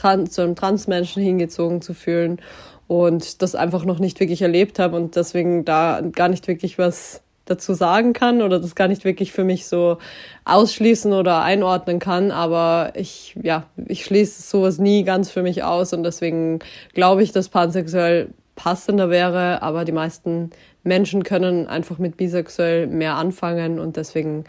Trans, 0.01 0.31
zu 0.31 0.41
einem 0.41 0.55
Transmenschen 0.55 1.21
hingezogen 1.21 1.81
zu 1.81 1.93
fühlen 1.93 2.39
und 2.87 3.41
das 3.41 3.55
einfach 3.55 3.85
noch 3.85 3.99
nicht 3.99 4.19
wirklich 4.19 4.41
erlebt 4.41 4.79
habe 4.79 4.95
und 4.95 5.15
deswegen 5.15 5.63
da 5.63 6.01
gar 6.01 6.27
nicht 6.27 6.47
wirklich 6.47 6.77
was 6.77 7.21
dazu 7.45 7.73
sagen 7.73 8.13
kann 8.13 8.41
oder 8.41 8.59
das 8.59 8.75
gar 8.75 8.87
nicht 8.87 9.03
wirklich 9.03 9.31
für 9.31 9.43
mich 9.43 9.67
so 9.67 9.97
ausschließen 10.45 11.11
oder 11.13 11.41
einordnen 11.41 11.99
kann. 11.99 12.31
Aber 12.31 12.93
ich, 12.95 13.35
ja, 13.41 13.65
ich 13.87 14.05
schließe 14.05 14.41
sowas 14.41 14.79
nie 14.79 15.03
ganz 15.03 15.29
für 15.29 15.43
mich 15.43 15.63
aus 15.63 15.93
und 15.93 16.03
deswegen 16.03 16.59
glaube 16.93 17.23
ich, 17.23 17.31
dass 17.31 17.49
pansexuell 17.49 18.29
passender 18.55 19.09
wäre, 19.09 19.61
aber 19.61 19.85
die 19.85 19.91
meisten 19.91 20.51
Menschen 20.83 21.23
können 21.23 21.67
einfach 21.67 21.97
mit 21.97 22.17
bisexuell 22.17 22.87
mehr 22.87 23.15
anfangen 23.15 23.79
und 23.79 23.97
deswegen, 23.97 24.45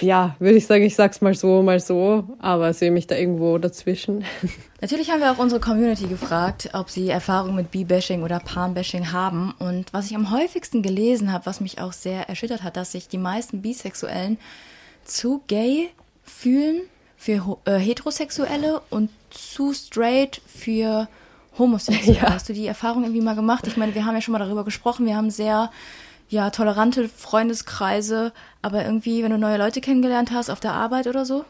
ja, 0.00 0.36
würde 0.38 0.56
ich 0.56 0.66
sagen, 0.66 0.84
ich 0.84 0.94
sag's 0.94 1.20
mal 1.20 1.34
so, 1.34 1.62
mal 1.62 1.80
so, 1.80 2.24
aber 2.38 2.72
sehe 2.74 2.90
mich 2.90 3.06
da 3.06 3.16
irgendwo 3.16 3.58
dazwischen. 3.58 4.24
Natürlich 4.80 5.10
haben 5.10 5.20
wir 5.20 5.32
auch 5.32 5.38
unsere 5.38 5.60
Community 5.60 6.06
gefragt, 6.06 6.70
ob 6.74 6.90
sie 6.90 7.08
Erfahrung 7.08 7.54
mit 7.54 7.70
B-Bashing 7.70 8.22
oder 8.22 8.40
Pan-Bashing 8.40 9.12
haben. 9.12 9.54
Und 9.58 9.92
was 9.92 10.06
ich 10.06 10.16
am 10.16 10.30
häufigsten 10.30 10.82
gelesen 10.82 11.32
habe, 11.32 11.46
was 11.46 11.60
mich 11.60 11.80
auch 11.80 11.92
sehr 11.92 12.28
erschüttert 12.28 12.62
hat, 12.62 12.76
dass 12.76 12.92
sich 12.92 13.08
die 13.08 13.18
meisten 13.18 13.62
Bisexuellen 13.62 14.38
zu 15.04 15.42
gay 15.46 15.90
fühlen 16.22 16.82
für 17.16 17.58
äh, 17.64 17.78
Heterosexuelle 17.78 18.82
und 18.90 19.10
zu 19.30 19.72
straight 19.72 20.42
für 20.46 21.08
Homosexuelle. 21.58 22.18
Ja. 22.18 22.34
Hast 22.34 22.48
du 22.48 22.52
die 22.52 22.66
Erfahrung 22.66 23.04
irgendwie 23.04 23.22
mal 23.22 23.36
gemacht? 23.36 23.66
Ich 23.66 23.76
meine, 23.76 23.94
wir 23.94 24.04
haben 24.04 24.14
ja 24.14 24.20
schon 24.20 24.32
mal 24.32 24.40
darüber 24.40 24.64
gesprochen. 24.64 25.06
Wir 25.06 25.16
haben 25.16 25.30
sehr 25.30 25.70
ja, 26.28 26.50
tolerante 26.50 27.08
Freundeskreise, 27.08 28.32
aber 28.62 28.84
irgendwie, 28.84 29.22
wenn 29.22 29.30
du 29.30 29.38
neue 29.38 29.58
Leute 29.58 29.80
kennengelernt 29.80 30.32
hast 30.32 30.50
auf 30.50 30.60
der 30.60 30.72
Arbeit 30.72 31.06
oder 31.06 31.24
so? 31.24 31.44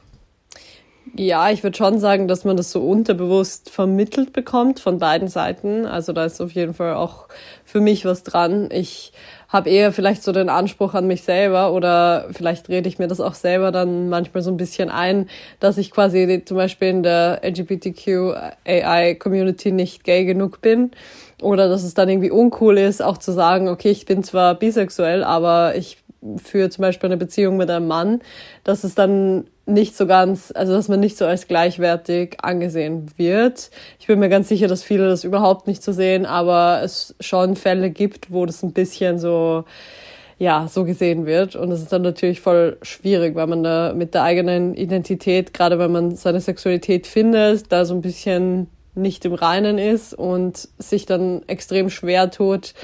Ja, 1.16 1.50
ich 1.50 1.62
würde 1.62 1.76
schon 1.76 1.99
sagen, 1.99 2.28
dass 2.28 2.45
man 2.45 2.57
das 2.57 2.73
so 2.73 2.81
unterbewusst 2.81 3.69
vermittelt 3.69 4.33
bekommt 4.33 4.81
von 4.81 4.99
beiden 4.99 5.28
Seiten. 5.28 5.85
Also 5.85 6.14
da 6.14 6.25
ist 6.25 6.40
auf 6.40 6.52
jeden 6.52 6.73
Fall 6.73 6.95
auch 6.95 7.28
für 7.64 7.81
mich 7.81 8.07
was 8.07 8.23
dran. 8.23 8.71
Ich 8.73 9.12
habe 9.49 9.69
eher 9.71 9.93
vielleicht 9.93 10.23
so 10.23 10.31
den 10.33 10.49
Anspruch 10.49 10.95
an 10.95 11.07
mich 11.07 11.23
selber 11.23 11.73
oder 11.73 12.28
vielleicht 12.33 12.71
rede 12.71 12.88
ich 12.88 12.99
mir 12.99 13.07
das 13.07 13.21
auch 13.21 13.35
selber 13.35 13.71
dann 13.71 14.09
manchmal 14.09 14.43
so 14.43 14.50
ein 14.50 14.57
bisschen 14.57 14.88
ein, 14.90 15.28
dass 15.61 15.76
ich 15.78 15.90
quasi 15.90 16.43
zum 16.45 16.57
Beispiel 16.57 16.88
in 16.88 17.02
der 17.02 17.43
LGBTQAI-Community 17.45 19.73
nicht 19.73 20.04
gay 20.04 20.25
genug 20.25 20.62
bin 20.62 20.93
oder 21.43 21.69
dass 21.69 21.83
es 21.83 21.95
dann 21.95 22.09
irgendwie 22.09 22.31
uncool 22.31 22.79
ist, 22.79 23.03
auch 23.03 23.19
zu 23.19 23.33
sagen, 23.33 23.69
okay, 23.69 23.91
ich 23.91 24.07
bin 24.07 24.23
zwar 24.23 24.55
bisexuell, 24.55 25.25
aber 25.25 25.75
ich 25.76 25.99
führe 26.43 26.71
zum 26.71 26.83
Beispiel 26.83 27.09
eine 27.09 27.17
Beziehung 27.17 27.57
mit 27.57 27.71
einem 27.71 27.87
Mann, 27.87 28.21
dass 28.64 28.85
es 28.85 28.95
dann 28.95 29.45
nicht 29.67 29.97
so 29.97 30.07
ganz, 30.07 30.53
also 30.55 30.75
dass 30.75 30.88
man 30.88 31.00
nicht 31.00 31.17
so 31.17 31.25
als 31.26 31.49
gleichwertig 31.49 32.38
angesehen 32.43 33.07
wird. 33.17 33.71
Ich 33.99 34.07
bin 34.07 34.19
mir 34.19 34.29
ganz 34.29 34.49
sicher, 34.49 34.69
dass 34.69 34.83
viele 34.83 35.09
das 35.09 35.25
überhaupt 35.25 35.67
nicht 35.67 35.83
so 35.83 35.93
sehen, 35.93 36.26
aber 36.26 36.81
es 36.83 37.14
schon 37.21 37.57
Fälle 37.57 37.91
gibt, 37.91 38.31
wo 38.31 38.45
das 38.47 38.62
ein 38.62 38.73
bisschen 38.73 39.19
so, 39.19 39.64
ja, 40.38 40.69
so 40.69 40.85
gesehen 40.85 41.25
wird. 41.25 41.57
Und 41.57 41.71
das 41.71 41.81
ist 41.81 41.93
dann 41.93 42.03
natürlich 42.03 42.41
voll 42.41 42.76
schwierig, 42.83 43.35
weil 43.35 43.47
man 43.47 43.62
da 43.62 43.95
mit 43.95 44.14
der 44.14 44.23
eigenen 44.23 44.75
Identität, 44.75 45.55
gerade 45.55 45.79
wenn 45.79 45.93
man 45.93 46.17
seine 46.17 46.41
Sexualität 46.41 47.07
findet, 47.07 47.73
da 47.73 47.85
so 47.85 47.95
ein 47.95 48.03
bisschen 48.03 48.69
nicht 48.94 49.24
im 49.24 49.34
Reinen 49.34 49.78
ist 49.78 50.14
und 50.14 50.68
sich 50.78 51.06
dann 51.06 51.42
extrem 51.46 51.90
schwer 51.90 52.30
tut, 52.30 52.74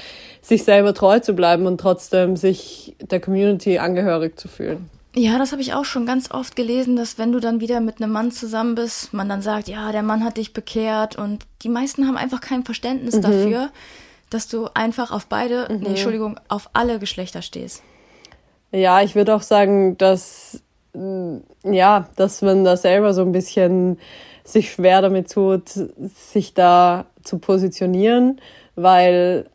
sich 0.41 0.63
selber 0.63 0.93
treu 0.93 1.19
zu 1.19 1.33
bleiben 1.33 1.65
und 1.65 1.79
trotzdem 1.79 2.35
sich 2.35 2.95
der 2.99 3.19
Community 3.19 3.77
angehörig 3.77 4.39
zu 4.39 4.47
fühlen. 4.47 4.89
Ja, 5.13 5.37
das 5.37 5.51
habe 5.51 5.61
ich 5.61 5.73
auch 5.73 5.83
schon 5.83 6.05
ganz 6.05 6.31
oft 6.31 6.55
gelesen, 6.55 6.95
dass 6.95 7.17
wenn 7.17 7.33
du 7.33 7.39
dann 7.39 7.59
wieder 7.59 7.81
mit 7.81 8.01
einem 8.01 8.13
Mann 8.13 8.31
zusammen 8.31 8.75
bist, 8.75 9.13
man 9.13 9.27
dann 9.27 9.41
sagt, 9.41 9.67
ja, 9.67 9.91
der 9.91 10.03
Mann 10.03 10.23
hat 10.23 10.37
dich 10.37 10.53
bekehrt 10.53 11.17
und 11.17 11.45
die 11.63 11.69
meisten 11.69 12.07
haben 12.07 12.15
einfach 12.15 12.39
kein 12.39 12.63
Verständnis 12.63 13.15
mhm. 13.15 13.21
dafür, 13.21 13.69
dass 14.29 14.47
du 14.47 14.69
einfach 14.73 15.11
auf 15.11 15.27
beide, 15.27 15.67
mhm. 15.69 15.79
nee, 15.81 15.87
Entschuldigung, 15.89 16.39
auf 16.47 16.69
alle 16.73 16.97
Geschlechter 16.97 17.41
stehst. 17.41 17.83
Ja, 18.71 19.01
ich 19.01 19.15
würde 19.15 19.35
auch 19.35 19.41
sagen, 19.41 19.97
dass 19.97 20.61
ja, 21.63 22.09
dass 22.15 22.41
man 22.41 22.63
da 22.63 22.75
selber 22.75 23.13
so 23.13 23.21
ein 23.21 23.31
bisschen 23.31 23.97
sich 24.43 24.71
schwer 24.71 25.01
damit 25.01 25.31
tut, 25.31 25.69
sich 25.69 26.53
da 26.53 27.05
zu 27.23 27.39
positionieren, 27.39 28.41
weil 28.75 29.45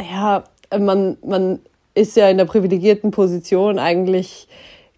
ja, 0.00 0.44
man, 0.78 1.18
man 1.24 1.60
ist 1.94 2.16
ja 2.16 2.28
in 2.28 2.38
der 2.38 2.44
privilegierten 2.44 3.10
Position 3.10 3.78
eigentlich 3.78 4.48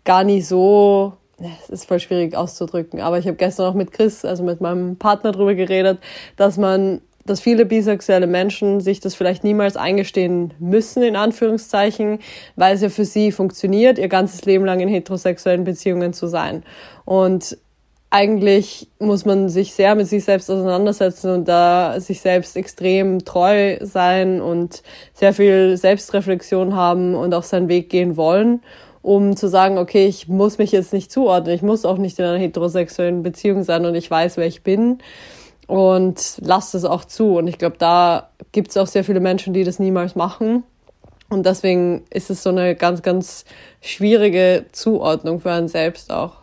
gar 0.04 0.24
nicht 0.24 0.46
so, 0.46 1.14
es 1.62 1.70
ist 1.70 1.84
voll 1.86 2.00
schwierig 2.00 2.36
auszudrücken, 2.36 3.00
aber 3.00 3.18
ich 3.18 3.26
habe 3.26 3.36
gestern 3.36 3.66
auch 3.66 3.74
mit 3.74 3.92
Chris, 3.92 4.24
also 4.24 4.42
mit 4.42 4.60
meinem 4.60 4.96
Partner 4.96 5.32
drüber 5.32 5.54
geredet, 5.54 5.98
dass 6.36 6.58
man 6.58 7.00
dass 7.24 7.40
viele 7.40 7.64
bisexuelle 7.66 8.26
Menschen 8.26 8.80
sich 8.80 9.00
das 9.00 9.14
vielleicht 9.14 9.44
niemals 9.44 9.76
eingestehen 9.76 10.54
müssen, 10.58 11.02
in 11.02 11.16
Anführungszeichen, 11.16 12.18
weil 12.56 12.74
es 12.74 12.82
ja 12.82 12.88
für 12.88 13.04
sie 13.04 13.30
funktioniert, 13.32 13.98
ihr 13.98 14.08
ganzes 14.08 14.44
Leben 14.44 14.64
lang 14.64 14.80
in 14.80 14.88
heterosexuellen 14.88 15.64
Beziehungen 15.64 16.12
zu 16.12 16.26
sein. 16.26 16.64
Und 17.04 17.58
eigentlich 18.12 18.88
muss 18.98 19.24
man 19.24 19.48
sich 19.48 19.72
sehr 19.72 19.94
mit 19.94 20.06
sich 20.06 20.22
selbst 20.24 20.50
auseinandersetzen 20.50 21.30
und 21.30 21.48
da 21.48 21.98
sich 21.98 22.20
selbst 22.20 22.54
extrem 22.58 23.24
treu 23.24 23.78
sein 23.80 24.42
und 24.42 24.82
sehr 25.14 25.32
viel 25.32 25.78
Selbstreflexion 25.78 26.76
haben 26.76 27.14
und 27.14 27.32
auch 27.32 27.42
seinen 27.42 27.70
Weg 27.70 27.88
gehen 27.88 28.18
wollen, 28.18 28.60
um 29.00 29.34
zu 29.34 29.48
sagen, 29.48 29.78
okay, 29.78 30.04
ich 30.04 30.28
muss 30.28 30.58
mich 30.58 30.72
jetzt 30.72 30.92
nicht 30.92 31.10
zuordnen, 31.10 31.54
ich 31.54 31.62
muss 31.62 31.86
auch 31.86 31.96
nicht 31.96 32.18
in 32.18 32.26
einer 32.26 32.36
heterosexuellen 32.36 33.22
Beziehung 33.22 33.62
sein 33.62 33.86
und 33.86 33.94
ich 33.94 34.10
weiß, 34.10 34.36
wer 34.36 34.46
ich 34.46 34.62
bin 34.62 34.98
und 35.66 36.34
lasse 36.42 36.76
es 36.76 36.84
auch 36.84 37.06
zu. 37.06 37.38
Und 37.38 37.48
ich 37.48 37.56
glaube, 37.56 37.76
da 37.78 38.28
gibt 38.52 38.72
es 38.72 38.76
auch 38.76 38.88
sehr 38.88 39.04
viele 39.04 39.20
Menschen, 39.20 39.54
die 39.54 39.64
das 39.64 39.78
niemals 39.78 40.16
machen. 40.16 40.64
Und 41.30 41.46
deswegen 41.46 42.04
ist 42.10 42.28
es 42.28 42.42
so 42.42 42.50
eine 42.50 42.74
ganz, 42.74 43.00
ganz 43.00 43.46
schwierige 43.80 44.66
Zuordnung 44.72 45.40
für 45.40 45.50
einen 45.50 45.68
selbst 45.68 46.12
auch. 46.12 46.41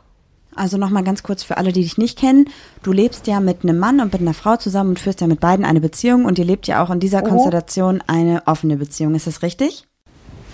Also 0.56 0.78
nochmal 0.78 1.04
ganz 1.04 1.24
kurz 1.24 1.44
für 1.44 1.58
alle, 1.58 1.72
die 1.72 1.84
dich 1.84 1.98
nicht 1.98 2.18
kennen. 2.18 2.50
Du 2.84 2.92
lebst 2.92 3.28
ja 3.28 3.40
mit 3.40 3.64
einem 3.64 3.78
Mann 3.78 4.00
und 4.00 4.12
mit 4.12 4.22
einer 4.22 4.34
Frau 4.34 4.58
zusammen 4.58 4.92
und 4.92 5.00
führst 5.00 5.22
ja 5.22 5.28
mit 5.28 5.40
beiden 5.40 5.64
eine 5.64 5.80
Beziehung 5.80 6.26
und 6.26 6.40
ihr 6.40 6.46
lebt 6.46 6.68
ja 6.68 6.84
auch 6.84 6.90
in 6.90 7.00
dieser 7.00 7.24
oh. 7.24 7.28
Konstellation 7.30 8.04
eine 8.08 8.44
offene 8.46 8.78
Beziehung. 8.78 9.16
Ist 9.16 9.28
das 9.28 9.42
richtig? 9.42 9.86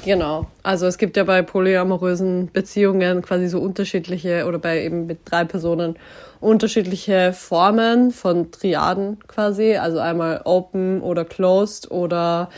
Genau. 0.06 0.46
Also 0.62 0.86
es 0.86 1.00
gibt 1.00 1.18
ja 1.18 1.24
bei 1.24 1.42
polyamorösen 1.42 2.52
Beziehungen 2.54 3.24
quasi 3.24 3.48
so 3.48 3.60
unterschiedliche 3.60 4.46
oder 4.46 4.60
bei 4.60 4.84
eben 4.84 5.08
mit 5.08 5.20
drei 5.26 5.46
Personen 5.46 5.96
unterschiedliche 6.40 7.34
Formen 7.34 8.12
von 8.12 8.52
Triaden 8.52 9.18
quasi. 9.28 9.78
Also 9.78 9.98
einmal 9.98 10.42
open 10.44 11.02
oder 11.02 11.26
closed 11.26 11.90
oder 11.90 12.50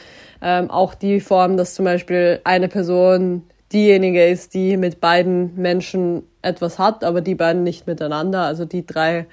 ähm, 0.41 0.69
auch 0.69 0.93
die 0.93 1.21
Form, 1.21 1.55
dass 1.55 1.73
zum 1.73 1.85
Beispiel 1.85 2.41
eine 2.43 2.67
Person 2.67 3.43
diejenige 3.71 4.25
ist, 4.25 4.53
die 4.53 4.75
mit 4.75 4.99
beiden 4.99 5.55
Menschen 5.55 6.23
etwas 6.47 6.79
hat, 6.79 7.03
aber 7.03 7.21
die 7.21 7.35
beiden 7.35 7.63
nicht 7.63 7.87
miteinander. 7.87 8.41
Also 8.41 8.65
die 8.65 8.85
drei 8.85 9.25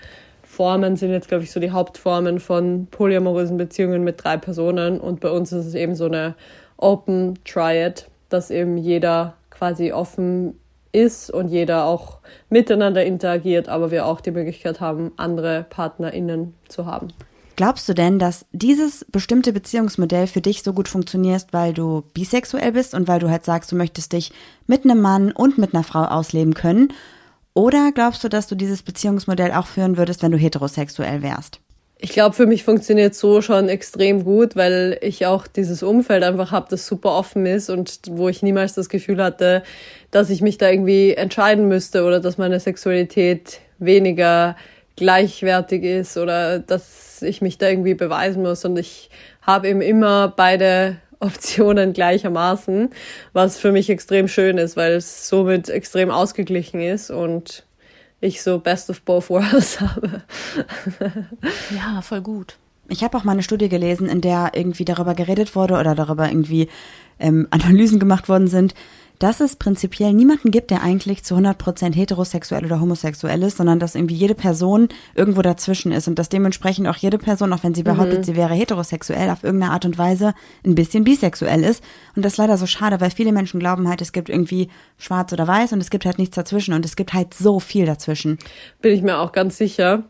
Formen 0.43 0.97
sind 0.97 1.11
jetzt, 1.11 1.29
glaube 1.29 1.45
ich, 1.45 1.51
so 1.51 1.61
die 1.61 1.71
Hauptformen 1.71 2.39
von 2.41 2.87
polyamorösen 2.91 3.57
Beziehungen 3.57 4.05
mit 4.05 4.23
drei 4.23 4.37
Personen. 4.37 5.01
Und 5.01 5.21
bei 5.21 5.31
uns 5.31 5.53
ist 5.53 5.67
es 5.67 5.75
eben 5.75 5.95
so 5.95 6.07
eine 6.07 6.35
Open 6.77 7.39
Triad, 7.45 8.09
dass 8.29 8.51
eben 8.51 8.77
jeder 8.77 9.35
quasi 9.51 9.93
offen 9.93 10.59
ist 10.93 11.31
und 11.31 11.49
jeder 11.49 11.85
auch 11.85 12.19
miteinander 12.51 13.05
interagiert, 13.05 13.69
aber 13.69 13.91
wir 13.91 14.07
auch 14.07 14.21
die 14.21 14.31
Möglichkeit 14.31 14.81
haben, 14.81 15.13
andere 15.17 15.67
PartnerInnen 15.69 16.55
zu 16.69 16.87
haben. 16.87 17.09
Glaubst 17.57 17.89
du 17.89 17.95
denn, 17.95 18.19
dass 18.19 18.47
dieses 18.53 19.05
bestimmte 19.13 19.53
Beziehungsmodell 19.53 20.27
für 20.27 20.41
dich 20.41 20.63
so 20.63 20.73
gut 20.73 20.89
funktioniert, 20.89 21.47
weil 21.53 21.73
du 21.73 22.03
bisexuell 22.13 22.73
bist 22.73 22.95
und 22.95 23.07
weil 23.07 23.21
du 23.21 23.31
halt 23.31 23.45
sagst, 23.45 23.71
du 23.71 23.77
möchtest 23.77 24.13
dich 24.13 24.33
mit 24.67 24.85
einem 24.85 25.01
Mann 25.01 25.31
und 25.31 25.57
mit 25.57 25.73
einer 25.73 25.85
Frau 25.85 26.05
ausleben 26.05 26.55
können? 26.55 26.93
Oder 27.55 27.93
glaubst 27.95 28.25
du, 28.25 28.29
dass 28.29 28.49
du 28.49 28.57
dieses 28.57 28.83
Beziehungsmodell 28.83 29.53
auch 29.53 29.69
führen 29.69 29.97
würdest, 29.97 30.23
wenn 30.23 30.33
du 30.33 30.39
heterosexuell 30.39 31.23
wärst? 31.23 31.61
Ich 31.99 32.11
glaube, 32.11 32.35
für 32.35 32.47
mich 32.47 32.65
funktioniert 32.65 33.15
so 33.15 33.41
schon 33.41 33.69
extrem 33.69 34.25
gut, 34.25 34.57
weil 34.57 34.99
ich 35.01 35.25
auch 35.27 35.47
dieses 35.47 35.85
Umfeld 35.85 36.25
einfach 36.25 36.51
habe, 36.51 36.67
das 36.69 36.87
super 36.87 37.13
offen 37.13 37.47
ist 37.47 37.71
und 37.71 38.01
wo 38.11 38.29
ich 38.29 38.43
niemals 38.43 38.75
das 38.75 38.89
Gefühl 38.89 39.23
hatte, 39.23 39.63
dass 40.11 40.29
ich 40.29 40.43
mich 40.43 40.59
da 40.59 40.69
irgendwie 40.69 41.13
entscheiden 41.15 41.69
müsste 41.69 42.05
oder 42.05 42.19
dass 42.19 42.37
meine 42.37 42.59
Sexualität 42.59 43.61
weniger 43.79 44.57
gleichwertig 44.97 45.85
ist 45.85 46.17
oder 46.17 46.59
dass 46.59 47.04
ich 47.23 47.43
mich 47.43 47.59
da 47.59 47.69
irgendwie 47.69 47.95
beweisen 47.95 48.43
muss. 48.43 48.65
Und 48.65 48.79
ich 48.79 49.11
habe 49.43 49.69
eben 49.69 49.81
immer 49.81 50.29
beide 50.29 50.97
Optionen 51.21 51.93
gleichermaßen, 51.93 52.91
was 53.33 53.59
für 53.59 53.73
mich 53.73 53.89
extrem 53.89 54.29
schön 54.29 54.59
ist, 54.59 54.77
weil 54.77 54.93
es 54.93 55.29
somit 55.29 55.69
extrem 55.69 56.11
ausgeglichen 56.11 56.81
ist 56.81 57.11
und 57.11 57.65
ich 58.21 58.43
so 58.43 58.59
Best 58.59 58.91
of 58.91 59.03
Both 59.03 59.31
Worlds 59.31 59.81
habe. 59.81 60.23
ja, 61.75 62.01
voll 62.03 62.21
gut. 62.21 62.57
Ich 62.89 63.03
habe 63.03 63.17
auch 63.17 63.25
mal 63.25 63.33
eine 63.33 63.43
Studie 63.43 63.69
gelesen, 63.69 64.09
in 64.09 64.21
der 64.21 64.53
irgendwie 64.55 64.85
darüber 64.85 65.15
geredet 65.15 65.57
wurde 65.57 65.75
oder 65.75 65.95
darüber 65.95 66.29
irgendwie 66.29 66.69
ähm, 67.19 67.47
Analysen 67.51 67.99
gemacht 67.99 68.29
worden 68.29 68.49
sind, 68.49 68.75
dass 69.19 69.41
es 69.41 69.57
prinzipiell 69.57 70.13
niemanden 70.13 70.51
gibt, 70.51 70.71
der 70.71 70.83
eigentlich 70.83 71.25
zu 71.25 71.37
100% 71.37 71.95
heterosexuell 71.95 72.65
oder 72.65 72.81
homosexuell 72.81 73.43
ist, 73.43 73.57
sondern 73.57 73.79
dass 73.79 73.95
irgendwie 73.95 74.15
jede 74.15 74.35
Person 74.35 74.89
irgendwo 75.15 75.43
dazwischen 75.43 75.93
ist 75.93 76.09
und 76.09 76.19
dass 76.19 76.29
dementsprechend 76.29 76.89
auch 76.89 76.97
jede 76.97 77.19
Person, 77.19 77.53
auch 77.53 77.63
wenn 77.63 77.75
sie 77.75 77.83
behauptet, 77.83 78.21
mhm. 78.21 78.25
sie 78.25 78.37
wäre 78.37 78.55
heterosexuell, 78.55 79.31
auf 79.31 79.45
irgendeine 79.45 79.73
Art 79.73 79.85
und 79.85 79.99
Weise 79.99 80.35
ein 80.65 80.75
bisschen 80.75 81.05
bisexuell 81.05 81.63
ist. 81.63 81.83
Und 82.17 82.25
das 82.25 82.35
ist 82.35 82.39
leider 82.39 82.57
so 82.57 82.67
schade, 82.67 83.01
weil 83.01 83.11
viele 83.11 83.33
Menschen 83.33 83.61
glauben 83.61 83.89
halt, 83.89 84.01
es 84.01 84.13
gibt 84.13 84.29
irgendwie 84.29 84.69
schwarz 84.99 85.33
oder 85.33 85.47
weiß 85.47 85.73
und 85.73 85.81
es 85.81 85.91
gibt 85.91 86.05
halt 86.07 86.19
nichts 86.19 86.37
dazwischen 86.37 86.75
und 86.75 86.85
es 86.85 86.97
gibt 86.97 87.13
halt 87.15 87.35
so 87.35 87.61
viel 87.61 87.87
dazwischen. 87.87 88.39
Bin 88.81 88.93
ich 88.93 89.03
mir 89.03 89.19
auch 89.19 89.33
ganz 89.33 89.57
sicher 89.57 90.05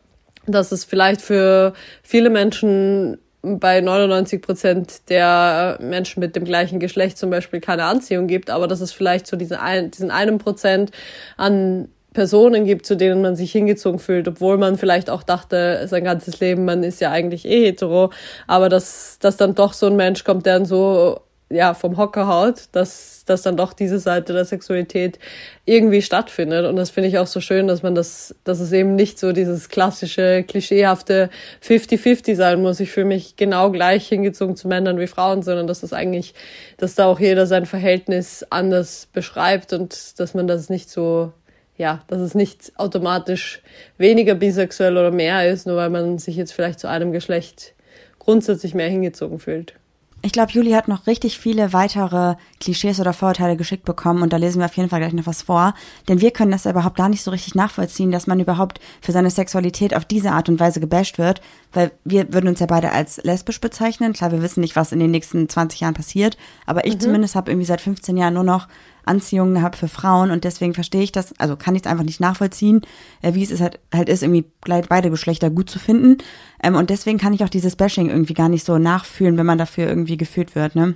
dass 0.46 0.73
es 0.73 0.84
vielleicht 0.84 1.20
für 1.20 1.73
viele 2.02 2.30
Menschen 2.30 3.18
bei 3.45 3.81
99 3.81 4.41
Prozent 4.43 5.09
der 5.11 5.79
Menschen 5.81 6.21
mit 6.21 6.35
dem 6.35 6.45
gleichen 6.45 6.81
Geschlecht 6.81 7.19
zum 7.19 7.31
Beispiel 7.31 7.61
keine 7.61 7.85
Anziehung 7.85 8.27
gibt, 8.27 8.51
aber 8.51 8.69
dass 8.69 8.81
es 8.81 8.93
vielleicht 8.93 9.27
so 9.27 9.37
diese 9.37 9.61
ein, 9.61 9.91
diesen 9.91 10.11
einen 10.11 10.39
Prozent 10.39 10.91
an 11.37 11.89
Personen 12.15 12.65
gibt, 12.65 12.87
zu 12.87 12.97
denen 12.97 13.21
man 13.21 13.37
sich 13.37 13.53
hingezogen 13.53 13.99
fühlt, 13.99 14.27
obwohl 14.29 14.57
man 14.57 14.79
vielleicht 14.79 15.11
auch 15.11 15.23
dachte, 15.23 15.87
sein 15.89 16.05
ganzes 16.05 16.41
Leben, 16.41 16.65
man 16.65 16.83
ist 16.83 17.01
ja 17.01 17.11
eigentlich 17.11 17.45
eh 17.45 17.67
hetero, 17.67 18.11
aber 18.47 18.69
dass, 18.69 19.19
dass 19.19 19.37
dann 19.37 19.55
doch 19.55 19.73
so 19.73 19.87
ein 19.87 19.97
Mensch 19.97 20.25
kommt, 20.25 20.47
der 20.47 20.55
dann 20.55 20.65
so 20.65 21.21
ja, 21.51 21.75
vom 21.75 21.97
Hocker 21.97 22.27
haut, 22.27 22.69
dass, 22.73 23.13
dass 23.26 23.43
dann 23.43 23.57
doch 23.57 23.73
diese 23.73 23.99
Seite 23.99 24.33
der 24.33 24.45
Sexualität 24.45 25.19
irgendwie 25.64 26.02
stattfindet. 26.02 26.66
Und 26.66 26.76
das 26.76 26.90
finde 26.90 27.09
ich 27.09 27.19
auch 27.19 27.26
so 27.26 27.40
schön, 27.40 27.66
dass 27.69 27.83
man 27.83 27.95
das, 27.95 28.35
dass 28.45 28.61
es 28.61 28.73
eben 28.73 28.95
nicht 28.95 29.19
so 29.19 29.33
dieses 29.33 29.69
klassische, 29.69 30.43
klischeehafte 30.43 31.31
50-50 31.62 32.35
sein 32.37 32.62
muss. 32.62 32.81
Ich 32.81 32.90
fühle 32.90 33.07
mich 33.07 33.37
genau 33.37 33.71
gleich 33.71 34.09
hingezogen 34.09 34.57
zu 34.57 34.69
Männern 34.69 34.99
wie 34.99 35.07
Frauen, 35.07 35.43
sondern 35.43 35.66
dass 35.66 35.81
das 35.81 35.93
eigentlich, 35.93 36.35
dass 36.76 36.95
da 36.95 37.07
auch 37.07 37.21
jeder 37.21 37.47
sein 37.47 37.66
Verhältnis 37.66 38.45
anders 38.50 39.09
beschreibt 39.12 39.73
und 39.73 40.19
dass 40.21 40.35
man 40.35 40.47
das 40.47 40.69
nicht 40.69 40.90
so 40.90 41.33
ja, 41.76 42.04
dass 42.07 42.21
es 42.21 42.35
nicht 42.35 42.73
automatisch 42.76 43.61
weniger 43.99 44.35
bisexuell 44.35 44.97
oder 44.97 45.11
mehr 45.11 45.49
ist, 45.50 45.66
nur 45.66 45.76
weil 45.76 45.90
man 45.90 46.19
sich 46.19 46.37
jetzt 46.37 46.52
vielleicht 46.52 46.78
zu 46.78 46.88
einem 46.88 47.11
Geschlecht 47.12 47.75
grundsätzlich 48.19 48.75
mehr 48.75 48.88
hingezogen 48.88 49.38
fühlt. 49.38 49.75
Ich 50.25 50.33
glaube, 50.33 50.52
Juli 50.52 50.71
hat 50.71 50.88
noch 50.88 51.07
richtig 51.07 51.38
viele 51.38 51.75
weitere 51.75 52.37
Klischees 52.59 52.99
oder 52.99 53.12
Vorurteile 53.12 53.59
geschickt 53.59 53.85
bekommen 53.85 54.23
und 54.23 54.33
da 54.33 54.38
lesen 54.38 54.59
wir 54.59 54.64
auf 54.64 54.76
jeden 54.76 54.88
Fall 54.88 55.00
gleich 55.00 55.12
noch 55.12 55.26
was 55.26 55.43
vor. 55.43 55.75
Denn 56.09 56.23
wir 56.23 56.31
können 56.31 56.50
das 56.50 56.64
überhaupt 56.64 56.97
gar 56.97 57.11
nicht 57.11 57.23
so 57.23 57.31
richtig 57.31 57.54
nachvollziehen, 57.54 58.11
dass 58.11 58.26
man 58.26 58.40
überhaupt 58.40 58.81
für 59.02 59.12
seine 59.12 59.28
Sexualität 59.28 59.95
auf 59.95 60.07
diese 60.07 60.33
Art 60.33 60.49
und 60.49 60.59
Weise 60.59 60.81
gebasht 60.81 61.19
wird, 61.19 61.43
weil 61.75 61.93
wir 62.04 62.33
würden 62.33 62.49
uns 62.49 62.59
ja 62.59 62.64
beide 62.64 62.90
als 62.90 63.23
lesbisch 63.23 63.61
bezeichnen. 63.61 64.14
Klar, 64.14 64.33
wir 64.33 64.40
wissen 64.40 64.62
nicht, 64.62 64.76
was 64.76 64.93
in 64.93 64.99
den 64.99 65.11
nächsten 65.11 65.47
20 65.47 65.81
Jahren 65.81 65.93
passiert, 65.93 66.38
aber 66.64 66.87
ich 66.87 66.95
mhm. 66.95 67.00
zumindest 67.00 67.35
habe 67.35 67.50
irgendwie 67.50 67.66
seit 67.66 67.83
15 67.83 68.16
Jahren 68.16 68.33
nur 68.33 68.45
noch 68.45 68.66
Anziehung 69.04 69.54
gehabt 69.54 69.76
für 69.76 69.88
Frauen 69.88 70.30
und 70.30 70.44
deswegen 70.44 70.75
verstehe 70.75 71.02
ich 71.02 71.12
das, 71.12 71.38
also 71.38 71.56
kann 71.56 71.75
ich 71.75 71.82
es 71.82 71.90
einfach 71.90 72.04
nicht 72.04 72.20
nachvollziehen, 72.20 72.82
äh, 73.23 73.34
wie 73.34 73.42
es 73.42 73.50
ist 73.50 73.61
halt, 73.61 73.78
halt 73.92 74.08
ist, 74.08 74.23
irgendwie 74.23 74.44
beide 74.64 75.11
Geschlechter 75.11 75.50
gut 75.50 75.70
zu 75.70 75.78
finden. 75.78 76.18
Ähm, 76.62 76.75
und 76.75 76.90
deswegen 76.90 77.18
kann 77.18 77.32
ich 77.32 77.44
auch 77.44 77.49
dieses 77.49 77.76
Bashing 77.76 78.08
irgendwie 78.08 78.34
gar 78.34 78.49
nicht 78.49 78.64
so 78.64 78.78
nachfühlen, 78.78 79.37
wenn 79.37 79.46
man 79.46 79.58
dafür 79.58 79.87
irgendwie 79.87 80.16
geführt 80.16 80.54
wird, 80.54 80.75
ne? 80.75 80.94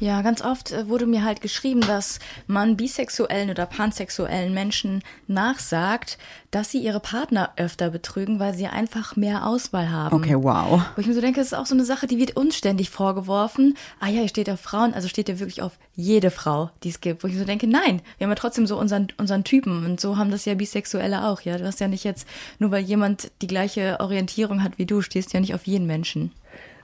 Ja, 0.00 0.22
ganz 0.22 0.40
oft 0.40 0.72
äh, 0.72 0.88
wurde 0.88 1.04
mir 1.04 1.24
halt 1.24 1.42
geschrieben, 1.42 1.82
dass 1.82 2.20
man 2.46 2.78
bisexuellen 2.78 3.50
oder 3.50 3.66
pansexuellen 3.66 4.54
Menschen 4.54 5.02
nachsagt, 5.26 6.16
dass 6.50 6.70
sie 6.70 6.78
ihre 6.78 7.00
Partner 7.00 7.50
öfter 7.56 7.90
betrügen, 7.90 8.40
weil 8.40 8.54
sie 8.54 8.66
einfach 8.66 9.14
mehr 9.14 9.46
Auswahl 9.46 9.90
haben. 9.90 10.16
Okay, 10.16 10.36
wow. 10.36 10.82
Wo 10.96 11.02
ich 11.02 11.06
mir 11.06 11.12
so 11.12 11.20
denke, 11.20 11.38
das 11.38 11.48
ist 11.48 11.54
auch 11.54 11.66
so 11.66 11.74
eine 11.74 11.84
Sache, 11.84 12.06
die 12.06 12.18
wird 12.18 12.34
uns 12.34 12.56
ständig 12.56 12.88
vorgeworfen. 12.88 13.76
Ah 14.00 14.08
ja, 14.08 14.20
hier 14.20 14.28
steht 14.28 14.48
auf 14.48 14.60
Frauen, 14.60 14.94
also 14.94 15.06
steht 15.06 15.28
ja 15.28 15.38
wirklich 15.38 15.60
auf 15.60 15.78
jede 15.94 16.30
Frau, 16.30 16.70
die 16.82 16.88
es 16.88 17.02
gibt. 17.02 17.22
Wo 17.22 17.28
ich 17.28 17.34
mir 17.34 17.40
so 17.40 17.46
denke, 17.46 17.66
nein, 17.66 18.00
wir 18.16 18.24
haben 18.24 18.32
ja 18.32 18.36
trotzdem 18.36 18.66
so 18.66 18.78
unseren, 18.78 19.08
unseren 19.18 19.44
Typen 19.44 19.84
und 19.84 20.00
so 20.00 20.16
haben 20.16 20.30
das 20.30 20.46
ja 20.46 20.54
Bisexuelle 20.54 21.26
auch, 21.26 21.42
ja. 21.42 21.58
Du 21.58 21.66
hast 21.66 21.78
ja 21.78 21.88
nicht 21.88 22.04
jetzt, 22.04 22.26
nur 22.58 22.70
weil 22.70 22.82
jemand 22.82 23.30
die 23.42 23.46
gleiche 23.46 24.00
Orientierung 24.00 24.64
hat 24.64 24.78
wie 24.78 24.86
du, 24.86 25.02
stehst 25.02 25.34
ja 25.34 25.40
nicht 25.40 25.54
auf 25.54 25.66
jeden 25.66 25.86
Menschen. 25.86 26.32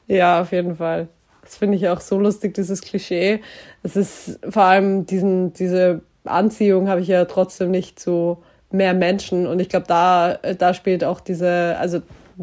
Ja, 0.06 0.42
auf 0.42 0.52
jeden 0.52 0.76
Fall. 0.76 1.08
Das 1.46 1.56
finde 1.56 1.76
ich 1.76 1.88
auch 1.88 2.00
so 2.00 2.18
lustig, 2.18 2.54
dieses 2.54 2.82
Klischee. 2.82 3.40
Es 3.84 3.94
ist 3.94 4.40
vor 4.48 4.64
allem 4.64 5.06
diesen, 5.06 5.52
diese 5.52 6.00
Anziehung 6.24 6.88
habe 6.88 7.00
ich 7.00 7.06
ja 7.06 7.24
trotzdem 7.24 7.70
nicht 7.70 8.00
zu 8.00 8.42
mehr 8.72 8.94
Menschen. 8.94 9.46
Und 9.46 9.60
ich 9.60 9.68
glaube, 9.68 9.86
da, 9.86 10.38
da 10.58 10.74
spielt 10.74 11.04
auch 11.04 11.20
diese, 11.20 11.76
also 11.78 12.02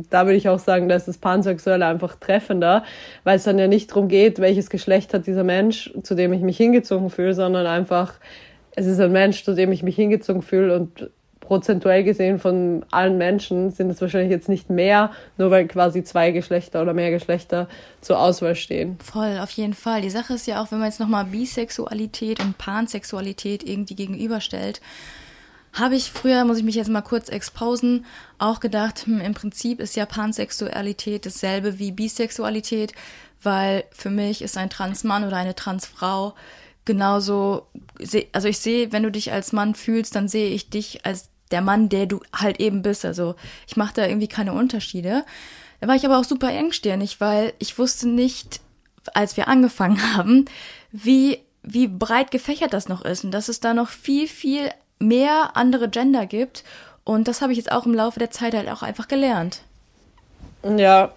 da 0.10 0.26
würde 0.26 0.38
ich 0.38 0.48
auch 0.48 0.60
sagen, 0.60 0.88
da 0.88 0.96
ist 0.96 1.10
das 1.10 1.18
Pansexuelle 1.18 1.86
einfach 1.86 2.16
treffender, 2.16 2.84
weil 3.26 3.36
es 3.36 3.44
dann 3.44 3.60
ja 3.60 3.68
nicht 3.68 3.92
darum 3.92 4.08
geht, 4.08 4.40
welches 4.40 4.70
Geschlecht 4.70 5.14
hat 5.14 5.28
dieser 5.28 5.44
Mensch, 5.44 5.94
zu 6.02 6.16
dem 6.16 6.32
ich 6.32 6.42
mich 6.42 6.56
hingezogen 6.56 7.10
fühle, 7.10 7.34
sondern 7.34 7.68
einfach, 7.68 8.14
es 8.74 8.86
ist 8.86 9.02
ein 9.02 9.12
Mensch, 9.12 9.44
zu 9.44 9.54
dem 9.54 9.74
ich 9.74 9.84
mich 9.84 9.98
hingezogen 9.98 10.42
fühle 10.44 10.76
und 10.78 11.10
prozentuell 11.44 12.04
gesehen 12.04 12.40
von 12.40 12.86
allen 12.90 13.18
Menschen 13.18 13.72
sind 13.72 13.90
es 13.90 14.02
wahrscheinlich 14.02 14.32
jetzt 14.32 14.50
nicht 14.50 14.70
mehr, 14.70 15.12
nur 15.38 15.52
weil 15.52 15.68
quasi 15.68 16.04
zwei 16.04 16.32
Geschlechter 16.32 16.82
oder 16.82 16.94
mehr 16.94 17.12
Geschlechter 17.12 17.68
zur 18.02 18.20
Auswahl 18.20 18.56
stehen. 18.56 18.98
Voll, 19.04 19.38
auf 19.40 19.52
jeden 19.52 19.74
Fall. 19.74 20.02
Die 20.02 20.10
Sache 20.10 20.34
ist 20.34 20.48
ja 20.48 20.62
auch, 20.62 20.72
wenn 20.72 20.80
man 20.80 20.88
jetzt 20.88 21.00
nochmal 21.00 21.26
Bisexualität 21.26 22.40
und 22.40 22.58
Pansexualität 22.58 23.64
irgendwie 23.64 23.96
gegenüberstellt, 23.96 24.82
habe 25.74 25.96
ich 25.96 26.12
früher, 26.12 26.46
muss 26.46 26.58
ich 26.60 26.64
mich 26.64 26.76
jetzt 26.76 26.90
mal 26.90 27.02
kurz 27.02 27.30
exposen, 27.30 28.06
auch 28.38 28.60
gedacht, 28.60 29.06
hm, 29.06 29.20
im 29.20 29.34
Prinzip 29.34 29.80
ist 29.80 29.96
ja 29.96 30.06
Pansexualität 30.06 31.26
dasselbe 31.26 31.80
wie 31.80 31.92
Bisexualität, 31.92 32.94
weil 33.42 33.84
für 33.92 34.10
mich 34.10 34.42
ist 34.42 34.58
ein 34.58 34.70
Transmann 34.70 35.26
oder 35.26 35.38
eine 35.38 35.56
Transfrau 35.56 36.34
genauso, 36.86 37.68
also 38.34 38.48
ich 38.48 38.60
sehe, 38.60 38.92
wenn 38.92 39.04
du 39.04 39.12
dich 39.12 39.32
als 39.32 39.54
Mann 39.54 39.76
fühlst, 39.76 40.16
dann 40.16 40.28
sehe 40.28 40.50
ich 40.50 40.70
dich 40.70 41.06
als 41.06 41.30
der 41.54 41.62
Mann, 41.62 41.88
der 41.88 42.08
du 42.08 42.20
halt 42.36 42.60
eben 42.60 42.82
bist. 42.82 43.06
Also 43.06 43.36
ich 43.68 43.78
mache 43.78 43.94
da 43.94 44.08
irgendwie 44.08 44.28
keine 44.28 44.54
Unterschiede. 44.54 45.24
Da 45.80 45.88
war 45.88 45.96
ich 45.96 46.06
aber 46.06 46.20
auch 46.20 46.24
super 46.24 46.52
engstirnig, 46.52 47.22
weil 47.22 47.54
ich 47.60 47.78
wusste 47.78 48.10
nicht, 48.10 48.60
als 49.14 49.38
wir 49.38 49.48
angefangen 49.48 50.02
haben, 50.18 50.46
wie, 50.92 51.40
wie 51.62 51.88
breit 51.88 52.32
gefächert 52.32 52.74
das 52.74 52.90
noch 52.90 53.06
ist 53.06 53.24
und 53.24 53.32
dass 53.32 53.48
es 53.48 53.60
da 53.60 53.74
noch 53.74 53.90
viel, 53.90 54.28
viel 54.28 54.70
mehr 55.00 55.56
andere 55.56 55.90
Gender 55.90 56.26
gibt. 56.26 56.64
Und 57.04 57.28
das 57.28 57.42
habe 57.42 57.52
ich 57.52 57.58
jetzt 57.58 57.72
auch 57.72 57.86
im 57.86 57.94
Laufe 57.94 58.20
der 58.20 58.32
Zeit 58.32 58.54
halt 58.54 58.70
auch 58.70 58.82
einfach 58.82 59.08
gelernt. 59.08 59.62
Ja, 60.64 61.12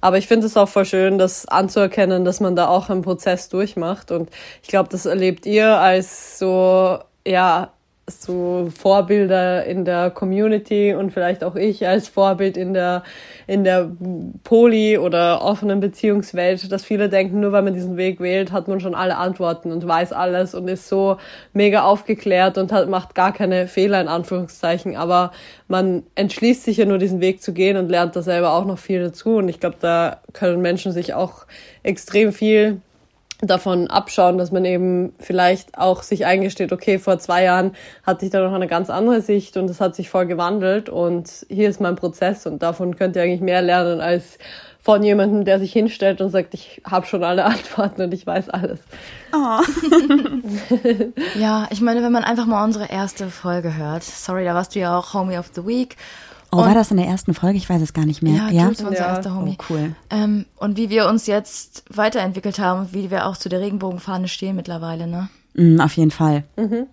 aber 0.00 0.18
ich 0.18 0.28
finde 0.28 0.46
es 0.46 0.56
auch 0.56 0.68
voll 0.68 0.84
schön, 0.84 1.18
das 1.18 1.48
anzuerkennen, 1.48 2.24
dass 2.24 2.38
man 2.38 2.54
da 2.54 2.68
auch 2.68 2.90
einen 2.90 3.02
Prozess 3.02 3.48
durchmacht. 3.48 4.12
Und 4.12 4.30
ich 4.62 4.68
glaube, 4.68 4.88
das 4.88 5.06
erlebt 5.06 5.46
ihr 5.46 5.78
als 5.78 6.38
so, 6.38 7.00
ja, 7.26 7.73
so 8.06 8.70
Vorbilder 8.76 9.64
in 9.64 9.84
der 9.86 10.10
Community 10.10 10.92
und 10.92 11.10
vielleicht 11.10 11.42
auch 11.42 11.56
ich 11.56 11.86
als 11.86 12.08
Vorbild 12.08 12.56
in 12.58 12.74
der, 12.74 13.02
in 13.46 13.64
der 13.64 13.90
Poly- 14.42 14.98
oder 14.98 15.40
offenen 15.40 15.80
Beziehungswelt, 15.80 16.70
dass 16.70 16.84
viele 16.84 17.08
denken, 17.08 17.40
nur 17.40 17.52
weil 17.52 17.62
man 17.62 17.72
diesen 17.72 17.96
Weg 17.96 18.20
wählt, 18.20 18.52
hat 18.52 18.68
man 18.68 18.80
schon 18.80 18.94
alle 18.94 19.16
Antworten 19.16 19.72
und 19.72 19.86
weiß 19.86 20.12
alles 20.12 20.54
und 20.54 20.68
ist 20.68 20.88
so 20.88 21.16
mega 21.54 21.84
aufgeklärt 21.84 22.58
und 22.58 22.72
hat, 22.72 22.90
macht 22.90 23.14
gar 23.14 23.32
keine 23.32 23.68
Fehler 23.68 24.00
in 24.02 24.08
Anführungszeichen. 24.08 24.96
Aber 24.96 25.32
man 25.66 26.02
entschließt 26.14 26.64
sich 26.64 26.76
ja 26.76 26.84
nur 26.84 26.98
diesen 26.98 27.22
Weg 27.22 27.40
zu 27.42 27.54
gehen 27.54 27.78
und 27.78 27.88
lernt 27.88 28.16
da 28.16 28.22
selber 28.22 28.52
auch 28.52 28.66
noch 28.66 28.78
viel 28.78 29.02
dazu. 29.02 29.36
Und 29.36 29.48
ich 29.48 29.60
glaube, 29.60 29.76
da 29.80 30.20
können 30.34 30.60
Menschen 30.60 30.92
sich 30.92 31.14
auch 31.14 31.46
extrem 31.82 32.32
viel 32.32 32.82
davon 33.46 33.88
abschauen, 33.88 34.38
dass 34.38 34.52
man 34.52 34.64
eben 34.64 35.14
vielleicht 35.18 35.78
auch 35.78 36.02
sich 36.02 36.26
eingesteht, 36.26 36.72
okay, 36.72 36.98
vor 36.98 37.18
zwei 37.18 37.44
Jahren 37.44 37.72
hatte 38.02 38.24
ich 38.24 38.30
da 38.30 38.40
noch 38.40 38.54
eine 38.54 38.66
ganz 38.66 38.90
andere 38.90 39.20
Sicht 39.20 39.56
und 39.56 39.68
es 39.70 39.80
hat 39.80 39.94
sich 39.94 40.10
voll 40.10 40.26
gewandelt 40.26 40.88
und 40.88 41.46
hier 41.48 41.68
ist 41.68 41.80
mein 41.80 41.96
Prozess 41.96 42.46
und 42.46 42.62
davon 42.62 42.96
könnt 42.96 43.16
ihr 43.16 43.22
eigentlich 43.22 43.40
mehr 43.40 43.62
lernen 43.62 44.00
als 44.00 44.38
von 44.80 45.02
jemandem, 45.02 45.46
der 45.46 45.58
sich 45.58 45.72
hinstellt 45.72 46.20
und 46.20 46.28
sagt, 46.28 46.52
ich 46.52 46.82
habe 46.84 47.06
schon 47.06 47.24
alle 47.24 47.44
Antworten 47.46 48.02
und 48.02 48.12
ich 48.12 48.26
weiß 48.26 48.50
alles. 48.50 48.80
Oh. 49.32 49.60
ja, 51.38 51.66
ich 51.70 51.80
meine, 51.80 52.02
wenn 52.02 52.12
man 52.12 52.22
einfach 52.22 52.44
mal 52.44 52.62
unsere 52.62 52.90
erste 52.90 53.28
Folge 53.30 53.76
hört, 53.76 54.02
sorry, 54.04 54.44
da 54.44 54.54
warst 54.54 54.74
du 54.74 54.80
ja 54.80 54.98
auch 54.98 55.14
Homie 55.14 55.38
of 55.38 55.50
the 55.54 55.66
Week 55.66 55.96
Oh, 56.54 56.58
und, 56.58 56.66
war 56.66 56.74
das 56.74 56.90
in 56.90 56.96
der 56.96 57.06
ersten 57.06 57.34
Folge? 57.34 57.58
Ich 57.58 57.68
weiß 57.68 57.82
es 57.82 57.92
gar 57.92 58.06
nicht 58.06 58.22
mehr. 58.22 58.34
Ja, 58.34 58.50
ja? 58.50 58.64
Jules 58.64 58.82
war 58.82 58.90
unser 58.90 59.02
ja. 59.02 59.16
erster 59.16 59.34
Homie. 59.34 59.56
Oh, 59.58 59.64
cool. 59.70 59.94
Ähm, 60.10 60.46
und 60.56 60.76
wie 60.76 60.90
wir 60.90 61.08
uns 61.08 61.26
jetzt 61.26 61.84
weiterentwickelt 61.90 62.58
haben 62.58 62.80
und 62.80 62.94
wie 62.94 63.10
wir 63.10 63.26
auch 63.26 63.36
zu 63.36 63.48
der 63.48 63.60
Regenbogenfahne 63.60 64.28
stehen 64.28 64.56
mittlerweile, 64.56 65.06
ne? 65.06 65.28
Mm, 65.54 65.80
auf 65.80 65.96
jeden 65.96 66.10
Fall. 66.10 66.44
Mhm. 66.56 66.86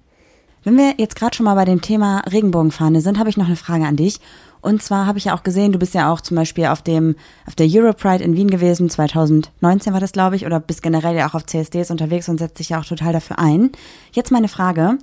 Wenn 0.63 0.77
wir 0.77 0.93
jetzt 0.97 1.15
gerade 1.15 1.35
schon 1.35 1.45
mal 1.45 1.55
bei 1.55 1.65
dem 1.65 1.81
Thema 1.81 2.19
Regenbogenfahne 2.31 3.01
sind, 3.01 3.17
habe 3.17 3.29
ich 3.29 3.37
noch 3.37 3.47
eine 3.47 3.55
Frage 3.55 3.85
an 3.85 3.95
dich. 3.95 4.19
Und 4.61 4.83
zwar 4.83 5.07
habe 5.07 5.17
ich 5.17 5.25
ja 5.25 5.35
auch 5.35 5.41
gesehen, 5.41 5.71
du 5.71 5.79
bist 5.79 5.95
ja 5.95 6.11
auch 6.13 6.21
zum 6.21 6.37
Beispiel 6.37 6.67
auf 6.67 6.83
dem 6.83 7.15
auf 7.47 7.55
der 7.55 7.67
Europride 7.67 8.23
in 8.23 8.35
Wien 8.35 8.49
gewesen, 8.49 8.89
2019 8.91 9.91
war 9.91 9.99
das, 9.99 10.11
glaube 10.11 10.35
ich, 10.35 10.45
oder 10.45 10.59
bist 10.59 10.83
generell 10.83 11.15
ja 11.15 11.27
auch 11.27 11.33
auf 11.33 11.47
CSDs 11.47 11.89
unterwegs 11.89 12.29
und 12.29 12.37
setzt 12.37 12.59
dich 12.59 12.69
ja 12.69 12.79
auch 12.79 12.85
total 12.85 13.11
dafür 13.11 13.39
ein. 13.39 13.71
Jetzt 14.11 14.31
meine 14.31 14.47
Frage: 14.47 14.99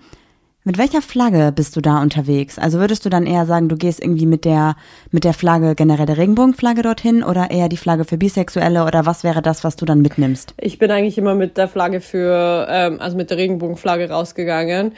mit 0.69 0.77
welcher 0.77 1.01
Flagge 1.01 1.51
bist 1.51 1.77
du 1.77 1.81
da 1.81 2.03
unterwegs? 2.03 2.59
Also 2.59 2.79
würdest 2.79 3.03
du 3.07 3.09
dann 3.09 3.25
eher 3.25 3.47
sagen, 3.47 3.71
du 3.71 3.77
gehst 3.77 4.03
irgendwie 4.03 4.27
mit 4.27 4.45
der, 4.45 4.77
mit 5.11 5.25
der 5.25 5.33
Flagge, 5.33 5.75
generell 5.75 6.05
der 6.05 6.19
Regenbogenflagge 6.19 6.83
dorthin 6.83 7.23
oder 7.25 7.51
eher 7.51 7.71
die 7.71 7.79
Flagge 7.79 8.05
für 8.05 8.19
Bisexuelle 8.19 8.85
oder 8.85 9.07
was 9.07 9.25
wäre 9.25 9.41
das, 9.41 9.65
was 9.65 9.77
du 9.77 9.87
dann 9.87 10.03
mitnimmst? 10.03 10.53
Ich 10.59 10.79
bin 10.79 10.91
eigentlich 10.91 11.17
immer 11.17 11.35
mit 11.35 11.57
der 11.57 11.69
Flagge 11.69 12.03
für, 12.03 12.67
ähm, 12.69 13.01
also 13.01 13.17
mit 13.17 13.31
der 13.31 13.39
Regenbogenflagge 13.39 14.11
rausgegangen. 14.11 14.93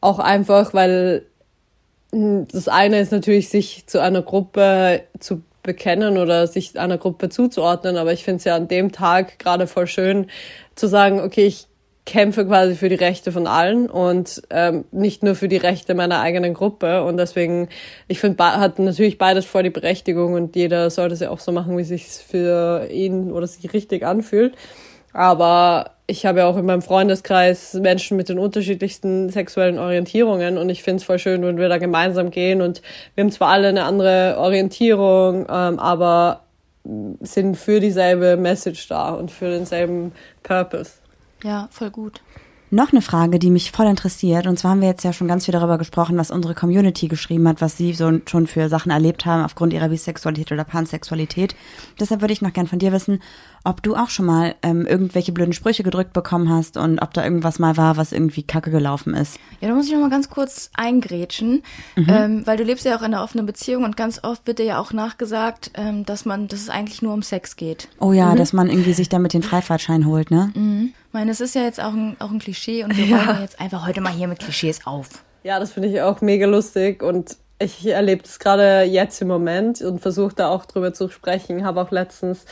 Auch 0.00 0.18
einfach, 0.18 0.74
weil 0.74 1.24
hm, 2.10 2.48
das 2.50 2.66
eine 2.66 2.98
ist 2.98 3.12
natürlich, 3.12 3.48
sich 3.48 3.86
zu 3.86 4.00
einer 4.00 4.22
Gruppe 4.22 5.04
zu 5.20 5.42
bekennen 5.62 6.18
oder 6.18 6.48
sich 6.48 6.76
einer 6.80 6.98
Gruppe 6.98 7.28
zuzuordnen, 7.28 7.96
aber 7.96 8.12
ich 8.12 8.24
finde 8.24 8.38
es 8.38 8.44
ja 8.44 8.56
an 8.56 8.66
dem 8.66 8.90
Tag 8.90 9.38
gerade 9.38 9.68
voll 9.68 9.86
schön 9.86 10.26
zu 10.74 10.88
sagen, 10.88 11.20
okay, 11.20 11.46
ich 11.46 11.68
kämpfe 12.04 12.44
quasi 12.46 12.74
für 12.74 12.88
die 12.88 12.96
Rechte 12.96 13.30
von 13.30 13.46
allen 13.46 13.88
und 13.88 14.42
ähm, 14.50 14.84
nicht 14.90 15.22
nur 15.22 15.36
für 15.36 15.48
die 15.48 15.56
Rechte 15.56 15.94
meiner 15.94 16.20
eigenen 16.20 16.52
Gruppe. 16.52 17.04
Und 17.04 17.16
deswegen, 17.16 17.68
ich 18.08 18.18
finde, 18.18 18.44
hat 18.44 18.78
natürlich 18.78 19.18
beides 19.18 19.44
vor 19.44 19.62
die 19.62 19.70
Berechtigung 19.70 20.34
und 20.34 20.56
jeder 20.56 20.90
sollte 20.90 21.14
es 21.14 21.20
ja 21.20 21.30
auch 21.30 21.38
so 21.38 21.52
machen, 21.52 21.78
wie 21.78 21.84
sich 21.84 22.06
für 22.06 22.88
ihn 22.90 23.30
oder 23.30 23.46
sich 23.46 23.72
richtig 23.72 24.04
anfühlt. 24.04 24.56
Aber 25.12 25.92
ich 26.06 26.26
habe 26.26 26.40
ja 26.40 26.46
auch 26.46 26.56
in 26.56 26.66
meinem 26.66 26.82
Freundeskreis 26.82 27.74
Menschen 27.74 28.16
mit 28.16 28.28
den 28.28 28.38
unterschiedlichsten 28.38 29.28
sexuellen 29.30 29.78
Orientierungen 29.78 30.58
und 30.58 30.70
ich 30.70 30.82
finde 30.82 30.96
es 30.96 31.04
voll 31.04 31.18
schön, 31.18 31.42
wenn 31.42 31.58
wir 31.58 31.68
da 31.68 31.78
gemeinsam 31.78 32.30
gehen 32.30 32.62
und 32.62 32.82
wir 33.14 33.22
haben 33.22 33.30
zwar 33.30 33.48
alle 33.48 33.68
eine 33.68 33.84
andere 33.84 34.36
Orientierung, 34.38 35.46
ähm, 35.48 35.78
aber 35.78 36.44
sind 37.20 37.56
für 37.56 37.78
dieselbe 37.78 38.36
Message 38.36 38.88
da 38.88 39.10
und 39.10 39.30
für 39.30 39.50
denselben 39.50 40.12
Purpose. 40.42 41.01
Ja, 41.42 41.68
voll 41.70 41.90
gut. 41.90 42.20
Noch 42.74 42.90
eine 42.90 43.02
Frage, 43.02 43.38
die 43.38 43.50
mich 43.50 43.70
voll 43.70 43.84
interessiert. 43.84 44.46
Und 44.46 44.58
zwar 44.58 44.70
haben 44.70 44.80
wir 44.80 44.88
jetzt 44.88 45.04
ja 45.04 45.12
schon 45.12 45.28
ganz 45.28 45.44
viel 45.44 45.52
darüber 45.52 45.76
gesprochen, 45.76 46.16
was 46.16 46.30
unsere 46.30 46.54
Community 46.54 47.06
geschrieben 47.06 47.46
hat, 47.46 47.60
was 47.60 47.76
sie 47.76 47.92
so 47.92 48.10
schon 48.26 48.46
für 48.46 48.70
Sachen 48.70 48.90
erlebt 48.90 49.26
haben 49.26 49.44
aufgrund 49.44 49.74
ihrer 49.74 49.90
Bisexualität 49.90 50.52
oder 50.52 50.64
Pansexualität. 50.64 51.54
Deshalb 52.00 52.22
würde 52.22 52.32
ich 52.32 52.40
noch 52.40 52.54
gern 52.54 52.66
von 52.66 52.78
dir 52.78 52.90
wissen, 52.90 53.20
ob 53.64 53.82
du 53.82 53.94
auch 53.94 54.08
schon 54.08 54.26
mal 54.26 54.54
ähm, 54.62 54.86
irgendwelche 54.86 55.32
blöden 55.32 55.52
Sprüche 55.52 55.82
gedrückt 55.82 56.12
bekommen 56.12 56.48
hast 56.48 56.76
und 56.76 57.00
ob 57.00 57.14
da 57.14 57.24
irgendwas 57.24 57.58
mal 57.58 57.76
war, 57.76 57.96
was 57.96 58.12
irgendwie 58.12 58.42
kacke 58.42 58.70
gelaufen 58.70 59.14
ist. 59.14 59.38
Ja, 59.60 59.68
da 59.68 59.74
muss 59.74 59.86
ich 59.86 59.92
noch 59.92 60.00
mal 60.00 60.10
ganz 60.10 60.30
kurz 60.30 60.70
eingrätschen, 60.74 61.62
mhm. 61.96 62.06
ähm, 62.08 62.42
weil 62.46 62.56
du 62.56 62.64
lebst 62.64 62.84
ja 62.84 62.96
auch 62.96 63.02
in 63.02 63.14
einer 63.14 63.22
offenen 63.22 63.46
Beziehung 63.46 63.84
und 63.84 63.96
ganz 63.96 64.22
oft 64.22 64.46
wird 64.46 64.58
dir 64.58 64.64
ja 64.66 64.78
auch 64.78 64.92
nachgesagt, 64.92 65.70
ähm, 65.74 66.04
dass 66.04 66.24
man, 66.24 66.48
dass 66.48 66.60
es 66.60 66.68
eigentlich 66.68 67.02
nur 67.02 67.14
um 67.14 67.22
Sex 67.22 67.56
geht. 67.56 67.88
Oh 68.00 68.12
ja, 68.12 68.32
mhm. 68.32 68.36
dass 68.36 68.52
man 68.52 68.68
irgendwie 68.68 68.94
sich 68.94 69.08
damit 69.08 69.32
den 69.32 69.42
Freifahrtschein 69.42 70.06
holt, 70.06 70.30
ne? 70.30 70.52
Mhm. 70.54 70.92
Ich 71.08 71.12
meine, 71.12 71.30
es 71.30 71.40
ist 71.40 71.54
ja 71.54 71.62
jetzt 71.62 71.80
auch 71.80 71.92
ein, 71.92 72.16
auch 72.20 72.30
ein 72.30 72.38
Klischee 72.38 72.84
und 72.84 72.96
wir 72.96 73.04
ja. 73.04 73.22
räumen 73.22 73.42
jetzt 73.42 73.60
einfach 73.60 73.86
heute 73.86 74.00
mal 74.00 74.12
hier 74.12 74.28
mit 74.28 74.38
Klischees 74.38 74.86
auf. 74.86 75.08
Ja, 75.44 75.58
das 75.58 75.72
finde 75.72 75.88
ich 75.88 76.00
auch 76.00 76.20
mega 76.20 76.46
lustig 76.46 77.02
und 77.02 77.36
ich 77.62 77.86
erlebe 77.86 78.22
das 78.22 78.38
gerade 78.38 78.82
jetzt 78.82 79.20
im 79.22 79.28
Moment 79.28 79.80
und 79.82 80.00
versuche 80.00 80.34
da 80.34 80.48
auch 80.48 80.64
drüber 80.66 80.92
zu 80.92 81.08
sprechen. 81.08 81.64
Habe 81.64 81.80
auch 81.80 81.90
letztens 81.90 82.44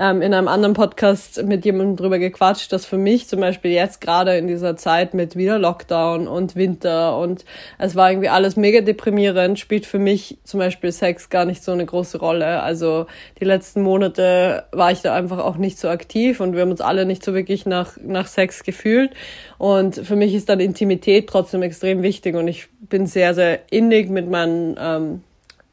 ähm, 0.00 0.22
in 0.22 0.32
einem 0.32 0.48
anderen 0.48 0.72
Podcast 0.72 1.42
mit 1.42 1.66
jemandem 1.66 1.96
drüber 1.96 2.18
gequatscht, 2.18 2.72
dass 2.72 2.86
für 2.86 2.96
mich 2.96 3.28
zum 3.28 3.40
Beispiel 3.40 3.70
jetzt 3.70 4.00
gerade 4.00 4.38
in 4.38 4.46
dieser 4.46 4.74
Zeit 4.74 5.12
mit 5.12 5.36
wieder 5.36 5.58
Lockdown 5.58 6.26
und 6.26 6.56
Winter 6.56 7.18
und 7.18 7.44
es 7.76 7.94
war 7.94 8.10
irgendwie 8.10 8.30
alles 8.30 8.56
mega 8.56 8.80
deprimierend, 8.80 9.58
spielt 9.58 9.84
für 9.84 9.98
mich 9.98 10.38
zum 10.42 10.58
Beispiel 10.58 10.90
Sex 10.90 11.28
gar 11.28 11.44
nicht 11.44 11.62
so 11.62 11.72
eine 11.72 11.84
große 11.84 12.18
Rolle. 12.18 12.62
Also 12.62 13.06
die 13.40 13.44
letzten 13.44 13.82
Monate 13.82 14.64
war 14.72 14.90
ich 14.90 15.02
da 15.02 15.14
einfach 15.14 15.38
auch 15.38 15.58
nicht 15.58 15.78
so 15.78 15.90
aktiv 15.90 16.40
und 16.40 16.54
wir 16.54 16.62
haben 16.62 16.70
uns 16.70 16.80
alle 16.80 17.04
nicht 17.04 17.22
so 17.22 17.34
wirklich 17.34 17.66
nach, 17.66 17.98
nach 18.02 18.26
Sex 18.26 18.64
gefühlt. 18.64 19.12
Und 19.58 19.96
für 19.96 20.16
mich 20.16 20.34
ist 20.34 20.48
dann 20.48 20.60
Intimität 20.60 21.28
trotzdem 21.28 21.60
extrem 21.60 22.02
wichtig 22.02 22.36
und 22.36 22.48
ich 22.48 22.68
bin 22.80 23.06
sehr, 23.06 23.34
sehr 23.34 23.70
innig 23.70 24.08
mit 24.08 24.30
meinen, 24.30 24.78
ähm, 24.80 25.22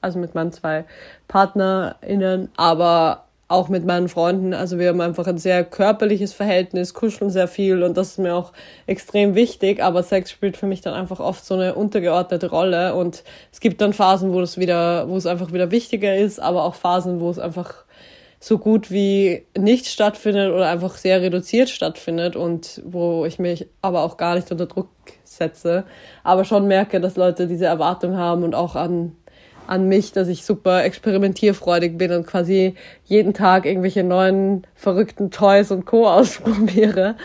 also 0.02 0.20
mit 0.20 0.36
meinen 0.36 0.52
zwei 0.52 0.84
PartnerInnen, 1.30 2.50
aber 2.58 3.27
auch 3.50 3.70
mit 3.70 3.86
meinen 3.86 4.10
Freunden. 4.10 4.54
Also 4.54 4.78
wir 4.78 4.90
haben 4.90 5.00
einfach 5.00 5.26
ein 5.28 5.38
sehr 5.38 5.64
körperliches 5.64 6.34
Verhältnis, 6.34 6.94
kuscheln 6.94 7.30
sehr 7.30 7.48
viel 7.48 7.82
und 7.84 7.96
das 7.96 8.10
ist 8.10 8.20
mir 8.20 8.36
auch 8.36 8.52
extrem 8.88 9.36
wichtig. 9.36 9.82
Aber 9.82 10.04
Sex 10.04 10.32
spielt 10.32 10.58
für 10.58 10.66
mich 10.66 10.82
dann 10.82 10.94
einfach 10.94 11.20
oft 11.20 11.46
so 11.46 11.54
eine 11.54 11.76
untergeordnete 11.76 12.50
Rolle 12.50 12.96
und 12.96 13.24
es 13.52 13.60
gibt 13.60 13.80
dann 13.80 13.94
Phasen, 13.94 14.34
wo 14.34 14.42
es 14.42 14.58
wieder, 14.58 15.08
wo 15.08 15.16
es 15.16 15.26
einfach 15.26 15.54
wieder 15.54 15.72
wichtiger 15.72 16.16
ist, 16.16 16.40
aber 16.40 16.64
auch 16.64 16.76
Phasen, 16.76 17.22
wo 17.22 17.30
es 17.30 17.40
einfach 17.40 17.86
so 18.40 18.58
gut 18.58 18.92
wie 18.92 19.46
nicht 19.58 19.88
stattfindet 19.88 20.52
oder 20.54 20.70
einfach 20.70 20.96
sehr 20.96 21.22
reduziert 21.22 21.70
stattfindet 21.70 22.36
und 22.36 22.82
wo 22.86 23.26
ich 23.26 23.40
mich 23.40 23.68
aber 23.82 24.04
auch 24.04 24.18
gar 24.18 24.36
nicht 24.36 24.52
unter 24.52 24.68
Druck 24.68 24.90
setze, 25.24 25.86
aber 26.24 26.46
schon 26.46 26.68
merke, 26.68 27.00
dass 27.00 27.16
Leute 27.16 27.48
diese 27.48 27.66
Erwartung 27.66 28.16
haben 28.16 28.44
und 28.44 28.54
auch 28.54 28.76
an 28.76 29.16
an 29.68 29.88
mich, 29.88 30.12
dass 30.12 30.28
ich 30.28 30.46
super 30.46 30.84
experimentierfreudig 30.84 31.98
bin 31.98 32.12
und 32.12 32.26
quasi 32.26 32.76
jeden 33.06 33.34
Tag 33.34 33.66
irgendwelche 33.66 34.04
neuen 34.04 34.66
verrückten 34.76 35.32
Toys 35.32 35.72
und 35.72 35.86
Co. 35.86 36.08
ausprobiere. 36.10 37.16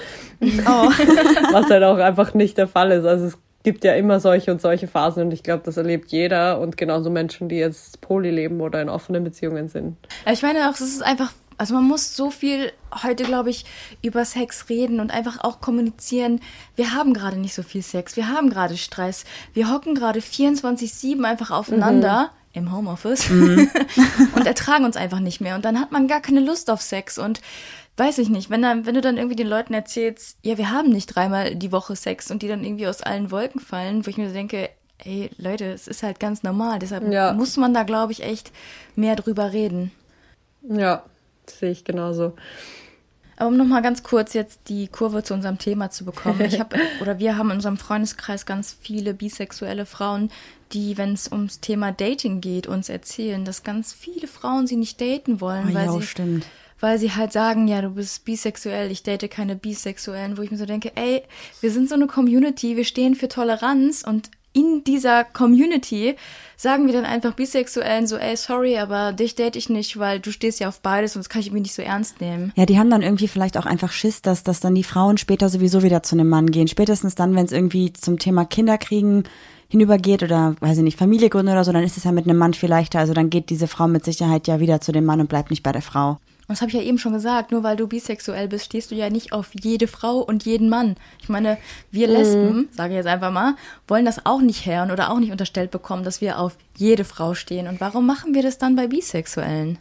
Oh. 0.40 0.90
Was 1.52 1.70
halt 1.70 1.84
auch 1.84 1.98
einfach 1.98 2.34
nicht 2.34 2.58
der 2.58 2.68
Fall 2.68 2.90
ist. 2.92 3.06
Also 3.06 3.26
es 3.26 3.38
gibt 3.62 3.84
ja 3.84 3.94
immer 3.94 4.20
solche 4.20 4.50
und 4.50 4.60
solche 4.60 4.88
Phasen 4.88 5.24
und 5.24 5.32
ich 5.32 5.42
glaube, 5.42 5.62
das 5.64 5.76
erlebt 5.76 6.10
jeder 6.10 6.60
und 6.60 6.76
genauso 6.76 7.10
Menschen, 7.10 7.48
die 7.48 7.56
jetzt 7.56 8.00
Poly 8.00 8.30
leben 8.30 8.60
oder 8.60 8.82
in 8.82 8.88
offenen 8.88 9.22
Beziehungen 9.22 9.68
sind. 9.68 9.96
Ich 10.30 10.42
meine 10.42 10.68
auch, 10.68 10.74
es 10.74 10.80
ist 10.80 11.02
einfach 11.02 11.32
also 11.62 11.74
man 11.74 11.84
muss 11.84 12.16
so 12.16 12.32
viel 12.32 12.72
heute, 13.04 13.22
glaube 13.22 13.50
ich, 13.50 13.64
über 14.02 14.24
Sex 14.24 14.68
reden 14.68 14.98
und 14.98 15.12
einfach 15.12 15.44
auch 15.44 15.60
kommunizieren. 15.60 16.40
Wir 16.74 16.92
haben 16.92 17.14
gerade 17.14 17.38
nicht 17.38 17.54
so 17.54 17.62
viel 17.62 17.82
Sex, 17.82 18.16
wir 18.16 18.28
haben 18.28 18.50
gerade 18.50 18.76
Stress, 18.76 19.24
wir 19.54 19.72
hocken 19.72 19.94
gerade 19.94 20.18
24-7 20.18 21.22
einfach 21.24 21.52
aufeinander. 21.52 22.30
Mhm 22.32 22.42
im 22.54 22.70
Homeoffice 22.70 23.30
mhm. 23.30 23.70
und 24.34 24.46
ertragen 24.46 24.84
uns 24.84 24.98
einfach 24.98 25.20
nicht 25.20 25.40
mehr. 25.40 25.54
Und 25.54 25.64
dann 25.64 25.80
hat 25.80 25.90
man 25.90 26.06
gar 26.06 26.20
keine 26.20 26.40
Lust 26.40 26.68
auf 26.68 26.82
Sex. 26.82 27.16
Und 27.16 27.40
weiß 27.96 28.18
ich 28.18 28.28
nicht, 28.28 28.50
wenn, 28.50 28.60
dann, 28.60 28.84
wenn 28.84 28.94
du 28.94 29.00
dann 29.00 29.16
irgendwie 29.16 29.36
den 29.36 29.46
Leuten 29.46 29.72
erzählst, 29.72 30.36
ja, 30.42 30.58
wir 30.58 30.70
haben 30.70 30.90
nicht 30.90 31.06
dreimal 31.06 31.54
die 31.54 31.72
Woche 31.72 31.96
Sex 31.96 32.30
und 32.30 32.42
die 32.42 32.48
dann 32.48 32.62
irgendwie 32.62 32.88
aus 32.88 33.00
allen 33.00 33.30
Wolken 33.30 33.58
fallen, 33.58 34.04
wo 34.04 34.10
ich 34.10 34.18
mir 34.18 34.28
denke, 34.28 34.68
ey, 34.98 35.30
Leute, 35.38 35.64
es 35.72 35.88
ist 35.88 36.02
halt 36.02 36.20
ganz 36.20 36.42
normal. 36.42 36.78
Deshalb 36.78 37.10
ja. 37.10 37.32
muss 37.32 37.56
man 37.56 37.72
da, 37.72 37.84
glaube 37.84 38.12
ich, 38.12 38.22
echt 38.22 38.52
mehr 38.96 39.16
drüber 39.16 39.54
reden. 39.54 39.90
Ja, 40.68 41.04
sehe 41.46 41.70
ich 41.70 41.84
genauso. 41.84 42.34
Aber 43.36 43.48
um 43.48 43.56
nochmal 43.56 43.82
ganz 43.82 44.02
kurz 44.02 44.34
jetzt 44.34 44.60
die 44.68 44.88
Kurve 44.88 45.22
zu 45.22 45.34
unserem 45.34 45.58
Thema 45.58 45.90
zu 45.90 46.04
bekommen. 46.04 46.42
Ich 46.42 46.60
habe, 46.60 46.76
oder 47.00 47.18
wir 47.18 47.36
haben 47.36 47.50
in 47.50 47.56
unserem 47.56 47.76
Freundeskreis 47.76 48.46
ganz 48.46 48.76
viele 48.80 49.14
bisexuelle 49.14 49.86
Frauen, 49.86 50.30
die, 50.72 50.96
wenn 50.96 51.12
es 51.12 51.30
ums 51.30 51.60
Thema 51.60 51.92
Dating 51.92 52.40
geht, 52.40 52.66
uns 52.66 52.88
erzählen, 52.88 53.44
dass 53.44 53.62
ganz 53.62 53.92
viele 53.92 54.28
Frauen 54.28 54.66
sie 54.66 54.76
nicht 54.76 55.00
daten 55.00 55.40
wollen, 55.40 55.70
oh, 55.70 55.74
weil, 55.74 55.86
ja, 55.86 55.92
sie, 55.92 56.02
stimmt. 56.02 56.46
weil 56.80 56.98
sie 56.98 57.12
halt 57.12 57.32
sagen, 57.32 57.68
ja, 57.68 57.82
du 57.82 57.90
bist 57.90 58.24
bisexuell, 58.24 58.90
ich 58.90 59.02
date 59.02 59.30
keine 59.30 59.56
Bisexuellen, 59.56 60.38
wo 60.38 60.42
ich 60.42 60.50
mir 60.50 60.58
so 60.58 60.66
denke, 60.66 60.92
ey, 60.94 61.22
wir 61.60 61.70
sind 61.70 61.88
so 61.88 61.94
eine 61.94 62.06
Community, 62.06 62.76
wir 62.76 62.84
stehen 62.84 63.14
für 63.14 63.28
Toleranz 63.28 64.04
und 64.06 64.30
in 64.52 64.84
dieser 64.84 65.24
Community 65.24 66.16
sagen 66.56 66.86
wir 66.86 66.92
dann 66.92 67.04
einfach 67.04 67.34
Bisexuellen 67.34 68.06
so, 68.06 68.16
ey, 68.16 68.36
sorry, 68.36 68.78
aber 68.78 69.12
dich 69.12 69.34
date 69.34 69.56
ich 69.56 69.68
nicht, 69.68 69.98
weil 69.98 70.20
du 70.20 70.30
stehst 70.30 70.60
ja 70.60 70.68
auf 70.68 70.80
beides 70.80 71.16
und 71.16 71.20
das 71.20 71.28
kann 71.28 71.40
ich 71.40 71.48
irgendwie 71.48 71.62
nicht 71.62 71.74
so 71.74 71.82
ernst 71.82 72.20
nehmen. 72.20 72.52
Ja, 72.54 72.66
die 72.66 72.78
haben 72.78 72.90
dann 72.90 73.02
irgendwie 73.02 73.28
vielleicht 73.28 73.56
auch 73.56 73.66
einfach 73.66 73.90
Schiss, 73.90 74.22
dass, 74.22 74.44
dass 74.44 74.60
dann 74.60 74.74
die 74.74 74.84
Frauen 74.84 75.18
später 75.18 75.48
sowieso 75.48 75.82
wieder 75.82 76.02
zu 76.02 76.14
einem 76.14 76.28
Mann 76.28 76.50
gehen. 76.50 76.68
Spätestens 76.68 77.14
dann, 77.14 77.34
wenn 77.34 77.46
es 77.46 77.52
irgendwie 77.52 77.92
zum 77.92 78.18
Thema 78.18 78.44
Kinderkriegen 78.44 79.24
hinübergeht 79.68 80.22
oder, 80.22 80.54
weiß 80.60 80.78
ich 80.78 80.84
nicht, 80.84 80.98
Familie 80.98 81.30
gründen 81.30 81.52
oder 81.52 81.64
so, 81.64 81.72
dann 81.72 81.82
ist 81.82 81.96
es 81.96 82.04
ja 82.04 82.12
mit 82.12 82.26
einem 82.28 82.38
Mann 82.38 82.54
viel 82.54 82.68
leichter. 82.68 82.98
Also 82.98 83.14
dann 83.14 83.30
geht 83.30 83.50
diese 83.50 83.66
Frau 83.66 83.88
mit 83.88 84.04
Sicherheit 84.04 84.46
ja 84.46 84.60
wieder 84.60 84.80
zu 84.80 84.92
dem 84.92 85.04
Mann 85.04 85.20
und 85.20 85.28
bleibt 85.28 85.50
nicht 85.50 85.62
bei 85.62 85.72
der 85.72 85.82
Frau. 85.82 86.18
Und 86.52 86.56
das 86.56 86.60
habe 86.60 86.68
ich 86.68 86.76
ja 86.76 86.82
eben 86.82 86.98
schon 86.98 87.14
gesagt, 87.14 87.50
nur 87.50 87.62
weil 87.62 87.76
du 87.76 87.86
bisexuell 87.86 88.46
bist, 88.46 88.66
stehst 88.66 88.90
du 88.90 88.94
ja 88.94 89.08
nicht 89.08 89.32
auf 89.32 89.52
jede 89.58 89.86
Frau 89.86 90.18
und 90.18 90.44
jeden 90.44 90.68
Mann. 90.68 90.96
Ich 91.22 91.30
meine, 91.30 91.56
wir 91.90 92.08
Lesben, 92.08 92.44
mhm. 92.44 92.68
sage 92.72 92.92
ich 92.92 92.98
jetzt 92.98 93.06
einfach 93.06 93.30
mal, 93.32 93.54
wollen 93.88 94.04
das 94.04 94.26
auch 94.26 94.42
nicht 94.42 94.66
hören 94.66 94.90
oder 94.90 95.10
auch 95.10 95.18
nicht 95.18 95.32
unterstellt 95.32 95.70
bekommen, 95.70 96.04
dass 96.04 96.20
wir 96.20 96.38
auf 96.38 96.58
jede 96.76 97.04
Frau 97.04 97.32
stehen. 97.32 97.68
Und 97.68 97.80
warum 97.80 98.06
machen 98.06 98.34
wir 98.34 98.42
das 98.42 98.58
dann 98.58 98.76
bei 98.76 98.86
Bisexuellen? 98.86 99.78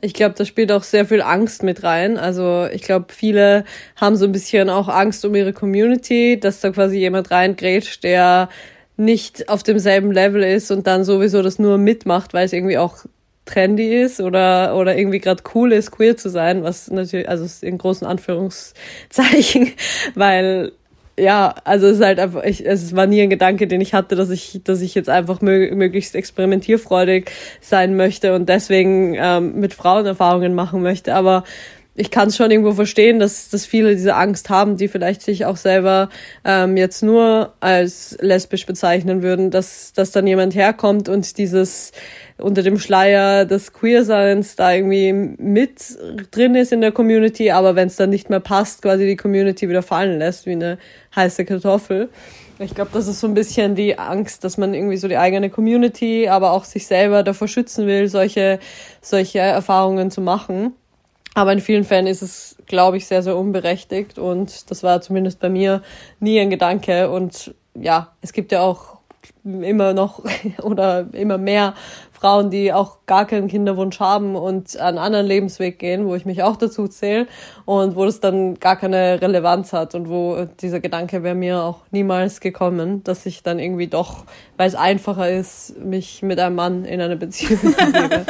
Ich 0.00 0.14
glaube, 0.14 0.36
da 0.38 0.44
spielt 0.44 0.70
auch 0.70 0.84
sehr 0.84 1.06
viel 1.06 1.22
Angst 1.22 1.64
mit 1.64 1.82
rein. 1.82 2.18
Also 2.18 2.68
ich 2.70 2.82
glaube, 2.82 3.06
viele 3.08 3.64
haben 3.96 4.14
so 4.14 4.26
ein 4.26 4.32
bisschen 4.32 4.70
auch 4.70 4.86
Angst 4.86 5.24
um 5.24 5.34
ihre 5.34 5.52
Community, 5.52 6.38
dass 6.38 6.60
da 6.60 6.70
quasi 6.70 6.98
jemand 6.98 7.32
reingrätscht, 7.32 8.04
der 8.04 8.48
nicht 8.96 9.48
auf 9.48 9.64
demselben 9.64 10.12
Level 10.12 10.44
ist 10.44 10.70
und 10.70 10.86
dann 10.86 11.02
sowieso 11.02 11.42
das 11.42 11.58
nur 11.58 11.78
mitmacht, 11.78 12.32
weil 12.32 12.46
es 12.46 12.52
irgendwie 12.52 12.78
auch 12.78 13.06
trendy 13.46 13.94
ist 13.94 14.20
oder 14.20 14.76
oder 14.76 14.98
irgendwie 14.98 15.20
gerade 15.20 15.42
cool 15.54 15.72
ist, 15.72 15.92
queer 15.92 16.16
zu 16.16 16.28
sein, 16.28 16.62
was 16.62 16.90
natürlich, 16.90 17.28
also 17.28 17.46
in 17.64 17.78
großen 17.78 18.06
Anführungszeichen, 18.06 19.72
weil 20.14 20.72
ja, 21.18 21.54
also 21.64 21.86
es 21.86 21.96
ist 21.98 22.04
halt 22.04 22.18
einfach, 22.18 22.44
ich, 22.44 22.66
es 22.66 22.94
war 22.94 23.06
nie 23.06 23.22
ein 23.22 23.30
Gedanke, 23.30 23.66
den 23.66 23.80
ich 23.80 23.94
hatte, 23.94 24.16
dass 24.16 24.28
ich, 24.28 24.60
dass 24.64 24.82
ich 24.82 24.94
jetzt 24.94 25.08
einfach 25.08 25.40
mö 25.40 25.74
möglichst 25.74 26.14
experimentierfreudig 26.14 27.30
sein 27.60 27.96
möchte 27.96 28.34
und 28.34 28.48
deswegen 28.48 29.14
ähm, 29.18 29.58
mit 29.58 29.72
Frauen 29.72 30.04
Erfahrungen 30.04 30.54
machen 30.54 30.82
möchte. 30.82 31.14
Aber 31.14 31.44
ich 31.96 32.10
kann 32.10 32.28
es 32.28 32.36
schon 32.36 32.50
irgendwo 32.50 32.72
verstehen, 32.72 33.18
dass, 33.18 33.48
dass 33.48 33.64
viele 33.64 33.94
diese 33.94 34.14
Angst 34.14 34.50
haben, 34.50 34.76
die 34.76 34.88
vielleicht 34.88 35.22
sich 35.22 35.46
auch 35.46 35.56
selber 35.56 36.10
ähm, 36.44 36.76
jetzt 36.76 37.02
nur 37.02 37.54
als 37.60 38.16
lesbisch 38.20 38.66
bezeichnen 38.66 39.22
würden, 39.22 39.50
dass, 39.50 39.92
dass 39.94 40.10
dann 40.10 40.26
jemand 40.26 40.54
herkommt 40.54 41.08
und 41.08 41.38
dieses 41.38 41.92
unter 42.38 42.62
dem 42.62 42.78
Schleier 42.78 43.46
des 43.46 43.72
Queerseins 43.72 44.56
da 44.56 44.72
irgendwie 44.72 45.12
mit 45.12 45.80
drin 46.32 46.54
ist 46.54 46.70
in 46.70 46.82
der 46.82 46.92
Community, 46.92 47.50
aber 47.50 47.76
wenn 47.76 47.88
es 47.88 47.96
dann 47.96 48.10
nicht 48.10 48.28
mehr 48.28 48.40
passt, 48.40 48.82
quasi 48.82 49.06
die 49.06 49.16
Community 49.16 49.68
wieder 49.68 49.82
fallen 49.82 50.18
lässt 50.18 50.44
wie 50.44 50.52
eine 50.52 50.76
heiße 51.14 51.46
Kartoffel. 51.46 52.10
Ich 52.58 52.74
glaube, 52.74 52.90
das 52.92 53.06
ist 53.06 53.20
so 53.20 53.26
ein 53.26 53.34
bisschen 53.34 53.74
die 53.74 53.98
Angst, 53.98 54.44
dass 54.44 54.58
man 54.58 54.74
irgendwie 54.74 54.96
so 54.96 55.08
die 55.08 55.16
eigene 55.16 55.50
Community, 55.50 56.28
aber 56.28 56.52
auch 56.52 56.64
sich 56.64 56.86
selber 56.86 57.22
davor 57.22 57.48
schützen 57.48 57.86
will, 57.86 58.08
solche, 58.08 58.58
solche 59.00 59.38
Erfahrungen 59.38 60.10
zu 60.10 60.20
machen. 60.20 60.74
Aber 61.36 61.52
in 61.52 61.60
vielen 61.60 61.84
Fällen 61.84 62.06
ist 62.06 62.22
es, 62.22 62.56
glaube 62.64 62.96
ich, 62.96 63.06
sehr, 63.06 63.22
sehr 63.22 63.36
unberechtigt 63.36 64.18
und 64.18 64.70
das 64.70 64.82
war 64.82 65.02
zumindest 65.02 65.38
bei 65.38 65.50
mir 65.50 65.82
nie 66.18 66.40
ein 66.40 66.48
Gedanke. 66.48 67.10
Und 67.10 67.54
ja, 67.74 68.10
es 68.22 68.32
gibt 68.32 68.52
ja 68.52 68.62
auch 68.62 68.96
immer 69.44 69.92
noch 69.92 70.24
oder 70.62 71.08
immer 71.12 71.36
mehr 71.36 71.74
Frauen, 72.10 72.48
die 72.48 72.72
auch 72.72 73.00
gar 73.04 73.26
keinen 73.26 73.48
Kinderwunsch 73.48 74.00
haben 74.00 74.34
und 74.34 74.78
einen 74.78 74.96
anderen 74.96 75.26
Lebensweg 75.26 75.78
gehen, 75.78 76.06
wo 76.06 76.14
ich 76.14 76.24
mich 76.24 76.42
auch 76.42 76.56
dazu 76.56 76.88
zähle 76.88 77.26
und 77.66 77.96
wo 77.96 78.06
das 78.06 78.20
dann 78.20 78.58
gar 78.58 78.76
keine 78.76 79.20
Relevanz 79.20 79.74
hat 79.74 79.94
und 79.94 80.08
wo 80.08 80.46
dieser 80.62 80.80
Gedanke 80.80 81.22
wäre 81.22 81.34
mir 81.34 81.62
auch 81.62 81.80
niemals 81.90 82.40
gekommen, 82.40 83.04
dass 83.04 83.26
ich 83.26 83.42
dann 83.42 83.58
irgendwie 83.58 83.88
doch, 83.88 84.24
weil 84.56 84.68
es 84.68 84.74
einfacher 84.74 85.30
ist, 85.30 85.78
mich 85.80 86.22
mit 86.22 86.40
einem 86.40 86.56
Mann 86.56 86.86
in 86.86 87.02
eine 87.02 87.16
Beziehung 87.16 87.60
zu. 87.60 87.74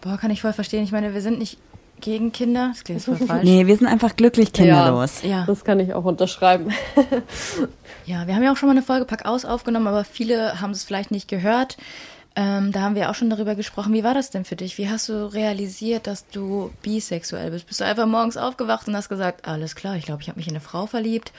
Boah, 0.00 0.16
kann 0.16 0.30
ich 0.30 0.40
voll 0.40 0.54
verstehen. 0.54 0.82
Ich 0.84 0.92
meine, 0.92 1.12
wir 1.12 1.20
sind 1.20 1.38
nicht 1.38 1.58
gegen 2.00 2.32
Kinder. 2.32 2.70
Das 2.72 2.84
klingt 2.84 3.02
voll 3.02 3.16
falsch. 3.26 3.44
Nee, 3.44 3.66
wir 3.66 3.76
sind 3.76 3.86
einfach 3.86 4.16
glücklich 4.16 4.52
kinderlos. 4.52 5.22
Ja, 5.22 5.28
ja. 5.28 5.44
das 5.46 5.64
kann 5.64 5.80
ich 5.80 5.94
auch 5.94 6.04
unterschreiben. 6.04 6.70
ja, 8.06 8.26
wir 8.26 8.34
haben 8.34 8.42
ja 8.42 8.52
auch 8.52 8.56
schon 8.56 8.68
mal 8.68 8.74
eine 8.74 8.82
Folge 8.82 9.04
Pack 9.04 9.26
aus 9.26 9.44
aufgenommen, 9.44 9.86
aber 9.86 10.04
viele 10.04 10.60
haben 10.60 10.70
es 10.70 10.84
vielleicht 10.84 11.10
nicht 11.10 11.28
gehört. 11.28 11.76
Ähm, 12.36 12.70
da 12.70 12.82
haben 12.82 12.94
wir 12.94 13.10
auch 13.10 13.14
schon 13.14 13.28
darüber 13.28 13.54
gesprochen. 13.54 13.92
Wie 13.92 14.04
war 14.04 14.14
das 14.14 14.30
denn 14.30 14.44
für 14.44 14.56
dich? 14.56 14.78
Wie 14.78 14.88
hast 14.88 15.08
du 15.08 15.32
realisiert, 15.32 16.06
dass 16.06 16.28
du 16.28 16.70
bisexuell 16.82 17.50
bist? 17.50 17.66
Bist 17.66 17.80
du 17.80 17.84
einfach 17.84 18.06
morgens 18.06 18.36
aufgewacht 18.36 18.86
und 18.86 18.96
hast 18.96 19.08
gesagt, 19.08 19.46
alles 19.46 19.74
klar, 19.74 19.96
ich 19.96 20.04
glaube, 20.04 20.22
ich 20.22 20.28
habe 20.28 20.38
mich 20.38 20.46
in 20.46 20.52
eine 20.52 20.60
Frau 20.60 20.86
verliebt? 20.86 21.32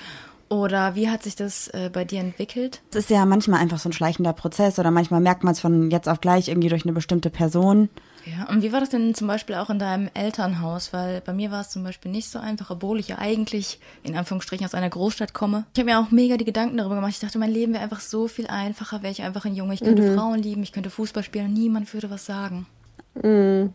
Oder 0.51 0.95
wie 0.95 1.09
hat 1.09 1.23
sich 1.23 1.37
das 1.37 1.69
äh, 1.69 1.89
bei 1.93 2.03
dir 2.03 2.19
entwickelt? 2.19 2.81
Es 2.89 2.97
ist 2.97 3.09
ja 3.09 3.25
manchmal 3.25 3.61
einfach 3.61 3.79
so 3.79 3.87
ein 3.87 3.93
schleichender 3.93 4.33
Prozess 4.33 4.79
oder 4.79 4.91
manchmal 4.91 5.21
merkt 5.21 5.45
man 5.45 5.53
es 5.53 5.61
von 5.61 5.89
jetzt 5.89 6.09
auf 6.09 6.19
gleich 6.19 6.49
irgendwie 6.49 6.67
durch 6.67 6.83
eine 6.83 6.91
bestimmte 6.91 7.29
Person. 7.29 7.87
Ja, 8.25 8.49
und 8.49 8.61
wie 8.61 8.73
war 8.73 8.81
das 8.81 8.89
denn 8.89 9.15
zum 9.15 9.27
Beispiel 9.27 9.55
auch 9.55 9.69
in 9.69 9.79
deinem 9.79 10.09
Elternhaus? 10.13 10.91
Weil 10.91 11.21
bei 11.21 11.31
mir 11.31 11.51
war 11.51 11.61
es 11.61 11.69
zum 11.69 11.85
Beispiel 11.85 12.11
nicht 12.11 12.29
so 12.29 12.37
einfach, 12.37 12.69
obwohl 12.69 12.99
ich 12.99 13.07
ja 13.07 13.17
eigentlich 13.17 13.79
in 14.03 14.17
Anführungsstrichen 14.17 14.65
aus 14.65 14.73
einer 14.73 14.89
Großstadt 14.89 15.33
komme. 15.33 15.63
Ich 15.73 15.79
habe 15.79 15.89
mir 15.89 15.99
auch 15.99 16.11
mega 16.11 16.35
die 16.35 16.43
Gedanken 16.43 16.75
darüber 16.75 16.95
gemacht. 16.95 17.13
Ich 17.13 17.21
dachte, 17.21 17.39
mein 17.39 17.49
Leben 17.49 17.71
wäre 17.71 17.83
einfach 17.83 18.01
so 18.01 18.27
viel 18.27 18.47
einfacher, 18.47 19.03
wäre 19.03 19.13
ich 19.13 19.21
einfach 19.21 19.45
ein 19.45 19.55
Junge. 19.55 19.73
Ich 19.73 19.79
könnte 19.79 20.01
mhm. 20.01 20.17
Frauen 20.17 20.43
lieben, 20.43 20.63
ich 20.63 20.73
könnte 20.73 20.89
Fußball 20.89 21.23
spielen 21.23 21.45
und 21.45 21.53
niemand 21.53 21.93
würde 21.93 22.09
was 22.09 22.25
sagen. 22.25 22.67
Mhm. 23.13 23.73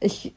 Ich 0.00 0.32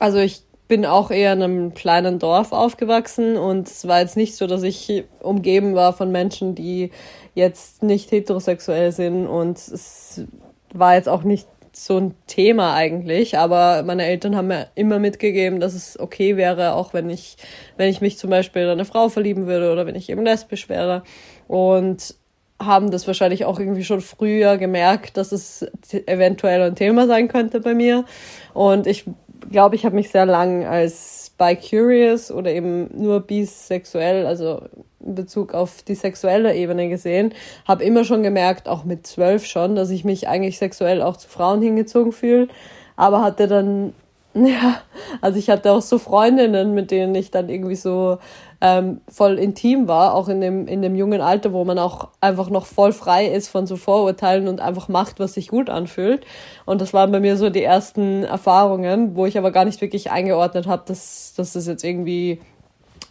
Also 0.00 0.18
ich 0.18 0.42
bin 0.68 0.86
auch 0.86 1.10
eher 1.10 1.32
in 1.32 1.42
einem 1.42 1.74
kleinen 1.74 2.18
Dorf 2.18 2.52
aufgewachsen 2.52 3.36
und 3.36 3.68
es 3.68 3.86
war 3.86 4.00
jetzt 4.00 4.16
nicht 4.16 4.36
so, 4.36 4.46
dass 4.46 4.62
ich 4.62 5.04
umgeben 5.20 5.74
war 5.74 5.92
von 5.92 6.10
Menschen, 6.10 6.54
die 6.54 6.90
jetzt 7.34 7.82
nicht 7.82 8.10
heterosexuell 8.10 8.92
sind 8.92 9.26
und 9.26 9.58
es 9.58 10.24
war 10.72 10.94
jetzt 10.94 11.08
auch 11.08 11.22
nicht 11.22 11.46
so 11.76 11.98
ein 11.98 12.14
Thema 12.26 12.74
eigentlich, 12.74 13.36
aber 13.36 13.82
meine 13.82 14.04
Eltern 14.04 14.36
haben 14.36 14.46
mir 14.46 14.68
immer 14.74 14.98
mitgegeben, 14.98 15.60
dass 15.60 15.74
es 15.74 15.98
okay 15.98 16.36
wäre, 16.36 16.74
auch 16.74 16.94
wenn 16.94 17.10
ich, 17.10 17.36
wenn 17.76 17.88
ich 17.88 18.00
mich 18.00 18.16
zum 18.16 18.30
Beispiel 18.30 18.62
in 18.62 18.68
eine 18.68 18.84
Frau 18.84 19.08
verlieben 19.08 19.46
würde 19.46 19.72
oder 19.72 19.84
wenn 19.86 19.96
ich 19.96 20.08
eben 20.08 20.24
lesbisch 20.24 20.68
wäre. 20.68 21.02
Und 21.48 22.14
haben 22.60 22.92
das 22.92 23.06
wahrscheinlich 23.08 23.44
auch 23.44 23.58
irgendwie 23.58 23.84
schon 23.84 24.00
früher 24.00 24.56
gemerkt, 24.56 25.16
dass 25.16 25.32
es 25.32 25.66
eventuell 26.06 26.62
ein 26.62 26.76
Thema 26.76 27.06
sein 27.06 27.26
könnte 27.28 27.60
bei 27.60 27.74
mir. 27.74 28.04
Und 28.52 28.86
ich 28.86 29.04
glaube, 29.50 29.76
ich 29.76 29.84
habe 29.84 29.94
mich 29.94 30.10
sehr 30.10 30.26
lang 30.26 30.64
als 30.64 31.32
bi-curious 31.38 32.30
oder 32.30 32.52
eben 32.52 32.88
nur 32.96 33.20
bisexuell, 33.20 34.26
also 34.26 34.62
in 35.00 35.14
Bezug 35.14 35.54
auf 35.54 35.82
die 35.82 35.94
sexuelle 35.94 36.54
Ebene 36.54 36.88
gesehen, 36.88 37.34
habe 37.66 37.84
immer 37.84 38.04
schon 38.04 38.22
gemerkt, 38.22 38.68
auch 38.68 38.84
mit 38.84 39.06
zwölf 39.06 39.44
schon, 39.44 39.74
dass 39.74 39.90
ich 39.90 40.04
mich 40.04 40.28
eigentlich 40.28 40.58
sexuell 40.58 41.02
auch 41.02 41.16
zu 41.16 41.28
Frauen 41.28 41.60
hingezogen 41.60 42.12
fühle, 42.12 42.48
aber 42.96 43.22
hatte 43.22 43.48
dann 43.48 43.92
ja, 44.34 44.80
also 45.20 45.38
ich 45.38 45.48
hatte 45.48 45.70
auch 45.70 45.82
so 45.82 45.98
Freundinnen, 45.98 46.74
mit 46.74 46.90
denen 46.90 47.14
ich 47.14 47.30
dann 47.30 47.48
irgendwie 47.48 47.76
so 47.76 48.18
ähm, 48.64 49.02
voll 49.08 49.38
intim 49.38 49.88
war, 49.88 50.14
auch 50.14 50.26
in 50.30 50.40
dem, 50.40 50.66
in 50.66 50.80
dem 50.80 50.94
jungen 50.94 51.20
Alter, 51.20 51.52
wo 51.52 51.66
man 51.66 51.78
auch 51.78 52.08
einfach 52.22 52.48
noch 52.48 52.64
voll 52.64 52.92
frei 52.92 53.26
ist 53.26 53.48
von 53.48 53.66
so 53.66 53.76
Vorurteilen 53.76 54.48
und 54.48 54.58
einfach 54.62 54.88
macht, 54.88 55.20
was 55.20 55.34
sich 55.34 55.48
gut 55.48 55.68
anfühlt. 55.68 56.24
Und 56.64 56.80
das 56.80 56.94
waren 56.94 57.12
bei 57.12 57.20
mir 57.20 57.36
so 57.36 57.50
die 57.50 57.62
ersten 57.62 58.22
Erfahrungen, 58.22 59.16
wo 59.16 59.26
ich 59.26 59.36
aber 59.36 59.50
gar 59.50 59.66
nicht 59.66 59.82
wirklich 59.82 60.10
eingeordnet 60.10 60.66
habe, 60.66 60.82
dass, 60.86 61.34
dass 61.36 61.52
das 61.52 61.66
jetzt 61.66 61.84
irgendwie 61.84 62.40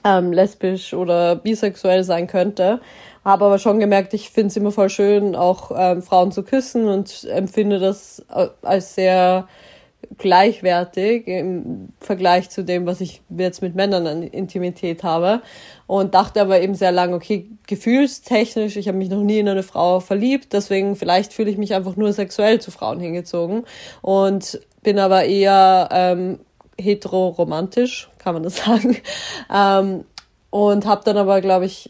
ähm, 0.04 0.34
lesbisch 0.34 0.96
oder 0.96 1.36
bisexuell 1.36 2.04
sein 2.04 2.26
könnte. 2.26 2.82
Habe 3.24 3.46
aber 3.46 3.60
schon 3.60 3.80
gemerkt, 3.80 4.16
ich 4.16 4.32
finde 4.32 4.48
es 4.48 4.58
immer 4.58 4.72
voll 4.72 4.90
schön, 4.90 5.36
auch 5.36 5.70
ähm, 5.78 6.02
Frauen 6.02 6.32
zu 6.32 6.42
küssen 6.42 6.88
und 6.88 7.26
empfinde 7.26 7.78
das 7.78 8.26
äh, 8.34 8.48
als 8.64 8.96
sehr 8.96 9.48
gleichwertig 10.18 11.28
im 11.28 11.90
Vergleich 12.00 12.50
zu 12.50 12.64
dem, 12.64 12.86
was 12.86 13.02
ich 13.02 13.22
jetzt 13.30 13.62
mit 13.62 13.76
Männern 13.76 14.08
an 14.08 14.24
Intimität 14.24 15.04
habe. 15.04 15.42
Und 15.88 16.14
dachte 16.14 16.42
aber 16.42 16.62
eben 16.62 16.76
sehr 16.76 16.92
lang, 16.92 17.14
okay, 17.14 17.50
gefühlstechnisch, 17.68 18.78
ich 18.78 18.88
habe 18.88 18.98
mich 18.98 19.10
noch 19.10 19.22
nie 19.22 19.40
in 19.40 19.50
eine 19.50 19.64
Frau 19.64 20.00
verliebt, 20.00 20.54
deswegen 20.54 20.96
vielleicht 20.96 21.34
fühle 21.34 21.52
ich 21.52 21.58
mich 21.58 21.74
einfach 21.74 21.96
nur 21.96 22.14
sexuell 22.14 22.60
zu 22.62 22.72
Frauen 22.72 23.00
hingezogen. 23.00 23.66
Und 24.02 24.60
bin 24.82 25.00
aber 25.00 25.26
eher 25.26 25.90
ähm, 25.92 26.40
heteroromantisch, 26.80 28.10
kann 28.18 28.34
man 28.34 28.44
das 28.44 28.58
sagen. 28.66 28.98
Ähm, 29.54 30.06
und 30.50 30.86
habe 30.86 31.04
dann 31.04 31.18
aber, 31.18 31.42
glaube 31.42 31.66
ich, 31.66 31.90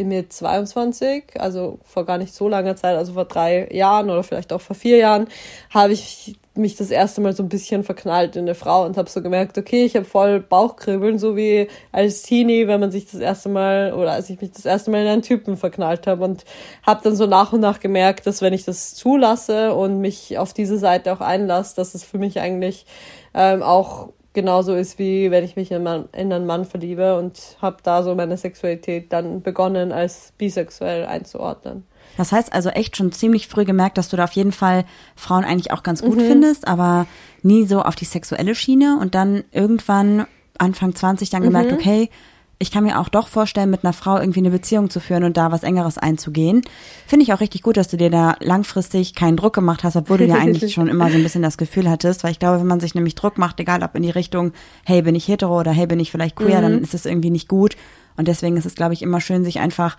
mit 0.00 0.32
22, 0.32 1.40
also 1.40 1.80
vor 1.82 2.06
gar 2.06 2.18
nicht 2.18 2.32
so 2.32 2.48
langer 2.48 2.76
Zeit, 2.76 2.96
also 2.96 3.14
vor 3.14 3.24
drei 3.24 3.68
Jahren 3.72 4.10
oder 4.10 4.22
vielleicht 4.22 4.52
auch 4.52 4.60
vor 4.60 4.76
vier 4.76 4.98
Jahren, 4.98 5.26
habe 5.70 5.92
ich 5.92 6.36
mich 6.58 6.76
das 6.76 6.90
erste 6.90 7.20
Mal 7.20 7.34
so 7.34 7.42
ein 7.42 7.48
bisschen 7.48 7.84
verknallt 7.84 8.36
in 8.36 8.42
eine 8.42 8.54
Frau 8.54 8.84
und 8.84 8.96
habe 8.96 9.08
so 9.08 9.22
gemerkt, 9.22 9.56
okay, 9.56 9.84
ich 9.84 9.96
habe 9.96 10.04
voll 10.04 10.40
Bauchkribbeln, 10.40 11.18
so 11.18 11.36
wie 11.36 11.68
als 11.92 12.22
Teenie, 12.22 12.66
wenn 12.66 12.80
man 12.80 12.90
sich 12.90 13.10
das 13.10 13.20
erste 13.20 13.48
Mal 13.48 13.92
oder 13.92 14.12
als 14.12 14.28
ich 14.30 14.40
mich 14.40 14.52
das 14.52 14.66
erste 14.66 14.90
Mal 14.90 15.02
in 15.02 15.08
einen 15.08 15.22
Typen 15.22 15.56
verknallt 15.56 16.06
habe 16.06 16.24
und 16.24 16.44
habe 16.82 17.00
dann 17.04 17.16
so 17.16 17.26
nach 17.26 17.52
und 17.52 17.60
nach 17.60 17.80
gemerkt, 17.80 18.26
dass 18.26 18.42
wenn 18.42 18.52
ich 18.52 18.64
das 18.64 18.94
zulasse 18.94 19.74
und 19.74 20.00
mich 20.00 20.38
auf 20.38 20.52
diese 20.52 20.78
Seite 20.78 21.12
auch 21.12 21.20
einlasse, 21.20 21.76
dass 21.76 21.94
es 21.94 22.04
für 22.04 22.18
mich 22.18 22.40
eigentlich 22.40 22.86
ähm, 23.34 23.62
auch 23.62 24.08
genauso 24.32 24.74
ist, 24.74 24.98
wie 24.98 25.30
wenn 25.30 25.44
ich 25.44 25.56
mich 25.56 25.72
in, 25.72 25.84
in 25.86 26.32
einen 26.32 26.46
Mann 26.46 26.64
verliebe 26.64 27.18
und 27.18 27.56
habe 27.60 27.78
da 27.82 28.02
so 28.02 28.14
meine 28.14 28.36
Sexualität 28.36 29.12
dann 29.12 29.42
begonnen, 29.42 29.90
als 29.90 30.32
bisexuell 30.38 31.06
einzuordnen. 31.06 31.84
Das 32.18 32.32
heißt 32.32 32.52
also 32.52 32.70
echt 32.70 32.96
schon 32.96 33.12
ziemlich 33.12 33.46
früh 33.46 33.64
gemerkt, 33.64 33.96
dass 33.96 34.08
du 34.08 34.16
da 34.16 34.24
auf 34.24 34.32
jeden 34.32 34.50
Fall 34.50 34.84
Frauen 35.14 35.44
eigentlich 35.44 35.70
auch 35.70 35.84
ganz 35.84 36.02
gut 36.02 36.16
mhm. 36.16 36.26
findest, 36.26 36.66
aber 36.66 37.06
nie 37.42 37.64
so 37.64 37.80
auf 37.80 37.94
die 37.94 38.06
sexuelle 38.06 38.56
Schiene 38.56 38.98
und 39.00 39.14
dann 39.14 39.44
irgendwann 39.52 40.26
Anfang 40.58 40.96
20 40.96 41.30
dann 41.30 41.42
gemerkt, 41.42 41.70
mhm. 41.70 41.76
okay, 41.78 42.10
ich 42.58 42.72
kann 42.72 42.82
mir 42.82 42.98
auch 42.98 43.08
doch 43.08 43.28
vorstellen, 43.28 43.70
mit 43.70 43.84
einer 43.84 43.92
Frau 43.92 44.18
irgendwie 44.18 44.40
eine 44.40 44.50
Beziehung 44.50 44.90
zu 44.90 44.98
führen 44.98 45.22
und 45.22 45.36
da 45.36 45.52
was 45.52 45.62
Engeres 45.62 45.96
einzugehen. 45.96 46.62
Finde 47.06 47.22
ich 47.22 47.32
auch 47.32 47.38
richtig 47.38 47.62
gut, 47.62 47.76
dass 47.76 47.86
du 47.86 47.96
dir 47.96 48.10
da 48.10 48.34
langfristig 48.40 49.14
keinen 49.14 49.36
Druck 49.36 49.54
gemacht 49.54 49.84
hast, 49.84 49.94
obwohl 49.94 50.18
du 50.18 50.26
ja 50.26 50.34
eigentlich 50.40 50.74
schon 50.74 50.88
immer 50.88 51.08
so 51.08 51.16
ein 51.16 51.22
bisschen 51.22 51.42
das 51.42 51.56
Gefühl 51.56 51.88
hattest, 51.88 52.24
weil 52.24 52.32
ich 52.32 52.40
glaube, 52.40 52.58
wenn 52.58 52.66
man 52.66 52.80
sich 52.80 52.96
nämlich 52.96 53.14
Druck 53.14 53.38
macht, 53.38 53.60
egal 53.60 53.84
ob 53.84 53.94
in 53.94 54.02
die 54.02 54.10
Richtung, 54.10 54.52
hey, 54.84 55.02
bin 55.02 55.14
ich 55.14 55.28
hetero 55.28 55.60
oder 55.60 55.70
hey, 55.70 55.86
bin 55.86 56.00
ich 56.00 56.10
vielleicht 56.10 56.34
queer, 56.34 56.58
mhm. 56.58 56.62
dann 56.62 56.82
ist 56.82 56.94
es 56.94 57.06
irgendwie 57.06 57.30
nicht 57.30 57.46
gut. 57.46 57.76
Und 58.16 58.26
deswegen 58.26 58.56
ist 58.56 58.66
es, 58.66 58.74
glaube 58.74 58.94
ich, 58.94 59.02
immer 59.02 59.20
schön, 59.20 59.44
sich 59.44 59.60
einfach 59.60 59.96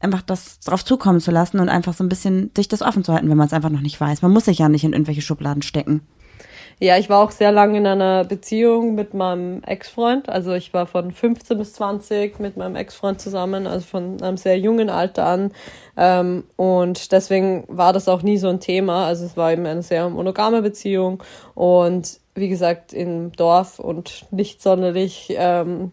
einfach 0.00 0.22
das 0.22 0.60
drauf 0.60 0.84
zukommen 0.84 1.20
zu 1.20 1.30
lassen 1.30 1.60
und 1.60 1.68
einfach 1.68 1.94
so 1.94 2.04
ein 2.04 2.08
bisschen 2.08 2.50
sich 2.56 2.68
das 2.68 2.82
offen 2.82 3.04
zu 3.04 3.12
halten, 3.12 3.30
wenn 3.30 3.36
man 3.36 3.46
es 3.46 3.52
einfach 3.52 3.70
noch 3.70 3.80
nicht 3.80 4.00
weiß. 4.00 4.22
Man 4.22 4.32
muss 4.32 4.44
sich 4.44 4.58
ja 4.58 4.68
nicht 4.68 4.84
in 4.84 4.92
irgendwelche 4.92 5.22
Schubladen 5.22 5.62
stecken. 5.62 6.02
Ja, 6.78 6.98
ich 6.98 7.08
war 7.08 7.20
auch 7.24 7.30
sehr 7.30 7.52
lange 7.52 7.78
in 7.78 7.86
einer 7.86 8.24
Beziehung 8.24 8.94
mit 8.94 9.14
meinem 9.14 9.62
Ex-Freund. 9.62 10.28
Also 10.28 10.52
ich 10.52 10.74
war 10.74 10.86
von 10.86 11.10
15 11.10 11.56
bis 11.56 11.72
20 11.72 12.38
mit 12.38 12.58
meinem 12.58 12.76
Ex-Freund 12.76 13.18
zusammen, 13.18 13.66
also 13.66 13.86
von 13.86 14.22
einem 14.22 14.36
sehr 14.36 14.58
jungen 14.58 14.90
Alter 14.90 15.24
an. 15.24 15.52
Ähm, 15.96 16.44
und 16.56 17.12
deswegen 17.12 17.64
war 17.68 17.94
das 17.94 18.08
auch 18.08 18.20
nie 18.20 18.36
so 18.36 18.48
ein 18.48 18.60
Thema. 18.60 19.06
Also 19.06 19.24
es 19.24 19.38
war 19.38 19.52
eben 19.52 19.64
eine 19.64 19.82
sehr 19.82 20.10
monogame 20.10 20.60
Beziehung 20.60 21.22
und 21.54 22.20
wie 22.34 22.50
gesagt 22.50 22.92
im 22.92 23.32
Dorf 23.32 23.78
und 23.78 24.26
nicht 24.30 24.60
sonderlich 24.60 25.34
ähm, 25.34 25.92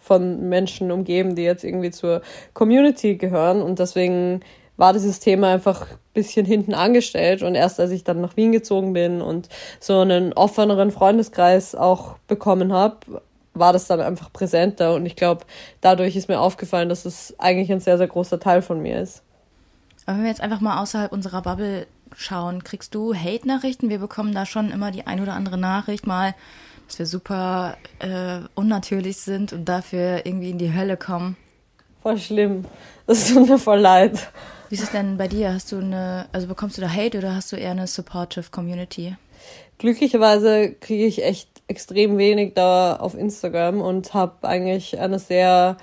von 0.00 0.48
Menschen 0.48 0.90
umgeben, 0.90 1.34
die 1.34 1.42
jetzt 1.42 1.64
irgendwie 1.64 1.90
zur 1.90 2.22
Community 2.54 3.16
gehören. 3.16 3.62
Und 3.62 3.78
deswegen 3.78 4.40
war 4.76 4.92
dieses 4.92 5.20
Thema 5.20 5.52
einfach 5.52 5.82
ein 5.90 5.98
bisschen 6.14 6.46
hinten 6.46 6.74
angestellt. 6.74 7.42
Und 7.42 7.54
erst 7.54 7.80
als 7.80 7.90
ich 7.90 8.04
dann 8.04 8.20
nach 8.20 8.36
Wien 8.36 8.52
gezogen 8.52 8.92
bin 8.92 9.20
und 9.20 9.48
so 9.80 10.00
einen 10.00 10.32
offeneren 10.32 10.90
Freundeskreis 10.90 11.74
auch 11.74 12.16
bekommen 12.26 12.72
habe, 12.72 13.22
war 13.54 13.72
das 13.72 13.86
dann 13.86 14.00
einfach 14.00 14.32
präsenter. 14.32 14.94
Und 14.94 15.04
ich 15.06 15.16
glaube, 15.16 15.44
dadurch 15.80 16.16
ist 16.16 16.28
mir 16.28 16.40
aufgefallen, 16.40 16.88
dass 16.88 17.04
es 17.04 17.34
eigentlich 17.38 17.72
ein 17.72 17.80
sehr, 17.80 17.98
sehr 17.98 18.06
großer 18.06 18.38
Teil 18.38 18.62
von 18.62 18.80
mir 18.80 19.00
ist. 19.00 19.22
Aber 20.06 20.16
wenn 20.16 20.24
wir 20.24 20.30
jetzt 20.30 20.40
einfach 20.40 20.60
mal 20.60 20.80
außerhalb 20.80 21.12
unserer 21.12 21.42
Bubble 21.42 21.86
schauen, 22.16 22.64
kriegst 22.64 22.94
du 22.94 23.14
Hate-Nachrichten? 23.14 23.90
Wir 23.90 23.98
bekommen 23.98 24.32
da 24.32 24.46
schon 24.46 24.70
immer 24.70 24.90
die 24.90 25.06
ein 25.06 25.20
oder 25.20 25.34
andere 25.34 25.58
Nachricht 25.58 26.06
mal, 26.06 26.34
dass 26.88 26.98
wir 26.98 27.06
super 27.06 27.76
äh, 27.98 28.40
unnatürlich 28.54 29.18
sind 29.18 29.52
und 29.52 29.66
dafür 29.66 30.24
irgendwie 30.24 30.50
in 30.50 30.58
die 30.58 30.74
Hölle 30.74 30.96
kommen. 30.96 31.36
Voll 32.02 32.18
schlimm. 32.18 32.64
Das 33.06 33.28
tut 33.28 33.48
mir 33.48 33.58
voll 33.58 33.78
leid. 33.78 34.30
Wie 34.68 34.74
ist 34.74 34.82
es 34.82 34.90
denn 34.90 35.16
bei 35.16 35.28
dir? 35.28 35.52
Hast 35.52 35.70
du 35.72 35.78
eine, 35.78 36.26
also 36.32 36.46
bekommst 36.46 36.78
du 36.78 36.82
da 36.82 36.88
Hate 36.90 37.18
oder 37.18 37.34
hast 37.34 37.52
du 37.52 37.56
eher 37.56 37.70
eine 37.72 37.86
supportive 37.86 38.50
Community? 38.50 39.16
Glücklicherweise 39.78 40.72
kriege 40.72 41.06
ich 41.06 41.22
echt 41.24 41.48
extrem 41.68 42.18
wenig 42.18 42.54
da 42.54 42.96
auf 42.96 43.14
Instagram 43.14 43.80
und 43.80 44.14
habe 44.14 44.48
eigentlich 44.48 44.98
eine 44.98 45.18
sehr 45.18 45.76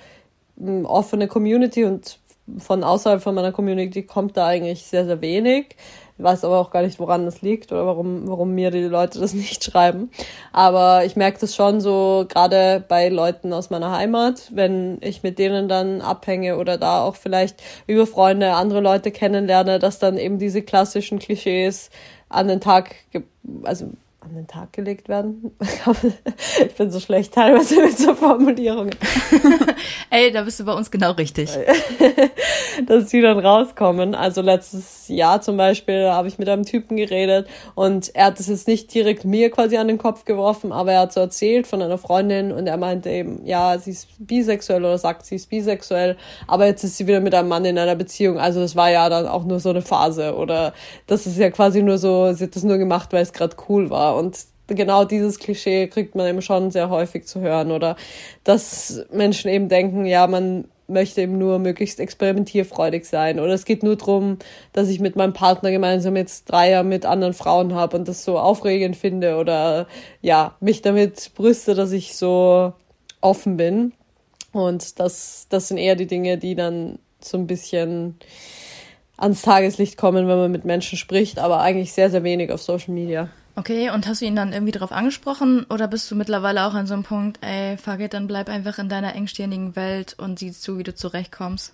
hm, 0.58 0.86
offene 0.86 1.28
Community 1.28 1.86
und 1.86 2.20
von 2.58 2.84
außerhalb 2.84 3.22
von 3.22 3.36
meiner 3.36 3.52
Community 3.52 4.04
kommt 4.04 4.38
da 4.38 4.48
eigentlich 4.48 4.84
sehr, 4.86 5.06
sehr 5.06 5.22
wenig. 5.22 5.76
Ich 6.18 6.24
weiß 6.24 6.46
aber 6.46 6.60
auch 6.60 6.72
gar 6.72 6.82
nicht, 6.82 6.98
woran 7.00 7.26
das 7.26 7.42
liegt 7.42 7.74
oder 7.74 7.86
warum, 7.86 8.28
warum 8.28 8.52
mir 8.52 8.72
die 8.72 8.84
Leute 8.84 9.20
das 9.20 9.34
nicht 9.36 9.64
schreiben. 9.64 10.10
Aber 10.54 11.04
ich 11.06 11.16
merke 11.16 11.40
das 11.40 11.56
schon 11.56 11.82
so, 11.82 12.26
gerade 12.30 12.84
bei 12.88 13.10
Leuten 13.10 13.52
aus 13.52 13.70
meiner 13.70 13.92
Heimat, 13.92 14.50
wenn 14.54 14.98
ich 15.02 15.24
mit 15.24 15.40
denen 15.40 15.68
dann 15.68 16.02
abhänge 16.02 16.58
oder 16.58 16.78
da 16.78 17.04
auch 17.04 17.16
vielleicht 17.16 17.62
über 17.88 18.08
Freunde 18.08 18.54
andere 18.54 18.80
Leute 18.80 19.12
kennenlerne, 19.12 19.80
dass 19.80 20.00
dann 20.00 20.18
eben 20.18 20.40
diese 20.40 20.62
klassischen 20.62 21.20
Klischees 21.20 21.90
an 22.30 22.48
den 22.48 22.62
Tag, 22.62 22.96
also 23.64 23.88
an 24.26 24.34
den 24.34 24.48
Tag 24.48 24.74
gelegt 24.74 25.08
werden. 25.08 25.52
ich 26.66 26.76
bin 26.76 26.90
so 26.90 27.00
schlecht 27.00 27.34
teilweise 27.34 27.80
mit 27.80 27.98
so 27.98 28.16
Formulierungen. 28.16 28.96
Ey, 30.10 30.32
da 30.32 30.42
bist 30.42 30.60
du 30.60 30.66
bei 30.66 30.74
uns 30.74 30.90
genau 30.90 31.12
richtig. 31.12 31.52
Dass 32.88 33.10
die 33.10 33.22
dann 33.22 33.38
rauskommen. 33.38 34.16
Also 34.16 34.42
letztes 34.42 35.08
Jahr 35.10 35.42
zum 35.42 35.58
Beispiel 35.58 36.10
habe 36.10 36.28
ich 36.28 36.40
mit 36.40 36.50
einem 36.50 36.64
Typen 36.64 36.98
geredet 36.98 37.48
und 37.76 38.16
er 38.16 38.26
hat 38.26 38.40
es 38.40 38.48
jetzt 38.48 38.68
nicht 38.68 38.92
direkt 38.94 39.26
mir 39.26 39.52
quasi 39.52 39.78
an 39.78 39.88
den 39.88 40.00
Kopf 40.00 40.26
geworfen, 40.26 40.72
aber 40.72 40.94
er 40.94 41.02
hat 41.02 41.14
so 41.14 41.20
erzählt 41.20 41.68
von 41.68 41.82
einer 41.82 42.00
Freundin 42.00 42.52
und 42.52 42.66
er 42.66 42.78
meinte 42.78 43.12
eben, 43.12 43.46
ja, 43.46 43.78
sie 43.78 43.92
ist 43.92 44.08
bisexuell 44.18 44.84
oder 44.84 44.98
sagt, 44.98 45.26
sie 45.28 45.36
ist 45.36 45.50
bisexuell, 45.50 46.18
aber 46.48 46.66
jetzt 46.66 46.84
ist 46.84 46.98
sie 46.98 47.06
wieder 47.06 47.20
mit 47.20 47.36
einem 47.36 47.50
Mann 47.50 47.66
in 47.66 47.78
einer 47.78 47.96
Beziehung. 47.96 48.40
Also 48.40 48.60
das 48.60 48.76
war 48.76 48.90
ja 48.90 49.08
dann 49.08 49.28
auch 49.28 49.44
nur 49.44 49.60
so 49.60 49.70
eine 49.70 49.84
Phase 49.84 50.36
oder 50.36 50.74
das 51.06 51.28
ist 51.28 51.38
ja 51.38 51.52
quasi 51.52 51.84
nur 51.84 52.00
so, 52.00 52.34
sie 52.34 52.46
hat 52.46 52.56
das 52.56 52.64
nur 52.64 52.80
gemacht, 52.80 53.14
weil 53.14 53.22
es 53.22 53.32
gerade 53.32 53.56
cool 53.70 53.92
war 53.92 54.15
und 54.16 54.38
genau 54.68 55.06
dieses 55.06 55.40
Klischee 55.40 55.88
kriegt 55.88 56.16
man 56.16 56.28
eben 56.28 56.42
schon 56.42 56.72
sehr 56.72 56.90
häufig 56.90 57.26
zu 57.26 57.40
hören 57.42 57.72
oder 57.72 57.96
dass 58.44 59.06
Menschen 59.12 59.50
eben 59.50 59.70
denken, 59.70 60.06
ja, 60.06 60.26
man 60.28 60.66
möchte 60.88 61.22
eben 61.22 61.38
nur 61.38 61.60
möglichst 61.60 62.00
experimentierfreudig 62.00 63.06
sein. 63.06 63.40
Oder 63.40 63.54
es 63.54 63.66
geht 63.66 63.84
nur 63.84 63.96
darum, 63.96 64.38
dass 64.74 64.90
ich 64.90 65.00
mit 65.00 65.16
meinem 65.16 65.34
Partner 65.34 65.72
gemeinsam 65.72 66.16
jetzt 66.16 66.46
Dreier 66.46 66.84
mit 66.84 67.06
anderen 67.06 67.34
Frauen 67.34 67.74
habe 67.74 67.98
und 67.98 68.08
das 68.08 68.24
so 68.24 68.38
aufregend 68.38 68.96
finde 68.96 69.38
oder 69.38 69.88
ja, 70.22 70.56
mich 70.60 70.82
damit 70.82 71.32
brüste, 71.34 71.74
dass 71.74 71.92
ich 71.92 72.16
so 72.16 72.74
offen 73.22 73.58
bin. 73.58 73.94
Und 74.52 75.00
das, 75.00 75.48
das 75.50 75.68
sind 75.68 75.78
eher 75.78 75.96
die 75.96 76.08
Dinge, 76.08 76.38
die 76.38 76.56
dann 76.56 77.00
so 77.20 77.38
ein 77.38 77.48
bisschen 77.48 78.16
ans 79.18 79.42
Tageslicht 79.42 79.98
kommen, 79.98 80.28
wenn 80.28 80.38
man 80.38 80.52
mit 80.52 80.66
Menschen 80.66 80.98
spricht, 80.98 81.40
aber 81.40 81.62
eigentlich 81.62 81.94
sehr, 81.94 82.10
sehr 82.10 82.24
wenig 82.24 82.52
auf 82.52 82.62
Social 82.62 82.94
Media. 82.94 83.30
Okay, 83.58 83.90
und 83.90 84.06
hast 84.06 84.20
du 84.22 84.26
ihn 84.26 84.36
dann 84.36 84.52
irgendwie 84.52 84.74
darauf 84.74 84.92
angesprochen 84.92 85.66
oder 85.70 85.88
bist 85.88 86.12
du 86.12 86.16
mittlerweile 86.16 86.66
auch 86.66 86.74
an 86.74 86.88
so 86.88 86.94
einem 86.94 87.04
Punkt, 87.04 87.40
ey, 87.42 87.78
fuck 87.78 88.02
it, 88.02 88.14
dann 88.14 88.28
bleib 88.28 88.50
einfach 88.50 88.80
in 88.80 88.90
deiner 88.90 89.16
engstirnigen 89.16 89.78
Welt 89.78 90.14
und 90.18 90.40
siehst 90.40 90.62
zu, 90.62 90.78
wie 90.78 90.84
du 90.84 90.94
zurechtkommst? 90.94 91.74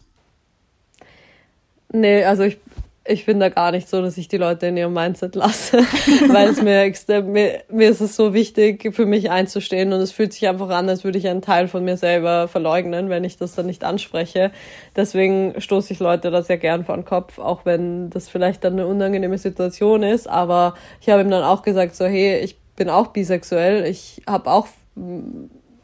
Nee, 1.92 2.24
also 2.24 2.44
ich, 2.44 2.60
ich 3.04 3.26
bin 3.26 3.40
da 3.40 3.50
gar 3.50 3.72
nicht 3.72 3.90
so, 3.90 4.02
dass 4.02 4.18
ich 4.18 4.28
die 4.28 4.38
Leute 4.38 4.68
in 4.68 4.78
ihrem 4.78 4.94
Mindset 4.94 5.34
lasse, 5.34 5.80
weil 6.28 6.50
es 6.50 6.62
mir 6.62 6.82
extrem, 6.82 7.32
mir, 7.32 7.64
mir 7.70 7.90
ist 7.90 8.00
es 8.00 8.16
so 8.16 8.34
wichtig, 8.34 8.94
für 8.94 9.08
mich 9.08 9.32
einzustehen 9.32 9.92
und 9.92 10.02
es 10.02 10.12
fühlt 10.12 10.34
sich 10.34 10.48
einfach 10.48 10.70
an, 10.70 10.88
als 10.88 11.04
würde 11.04 11.18
ich 11.18 11.28
einen 11.28 11.42
Teil 11.42 11.68
von 11.68 11.84
mir 11.84 11.98
selber 11.98 12.48
verleugnen, 12.48 13.10
wenn 13.10 13.24
ich 13.24 13.38
das 13.38 13.56
dann 13.56 13.66
nicht 13.66 13.84
anspreche. 13.84 14.52
Deswegen 14.96 15.60
stoße 15.60 15.94
ich 15.94 16.00
Leute 16.00 16.30
da 16.30 16.44
sehr 16.44 16.58
gern 16.58 16.86
vor 16.86 16.96
den 16.96 17.06
Kopf, 17.06 17.40
auch 17.40 17.66
wenn 17.66 18.12
das 18.12 18.30
vielleicht 18.30 18.64
dann 18.64 18.74
eine 18.74 18.86
unangenehme 18.86 19.40
Situation 19.40 20.04
ist, 20.04 20.30
aber 20.30 20.76
ich 21.00 21.10
habe 21.10 21.22
ihm 21.22 21.32
dann 21.32 21.44
auch 21.44 21.64
gesagt, 21.64 21.96
so, 21.96 22.06
hey, 22.06 22.40
ich 22.40 22.60
bin 22.76 22.90
auch 22.90 23.08
bisexuell, 23.08 23.86
ich 23.86 24.22
habe 24.28 24.52
auch 24.52 24.68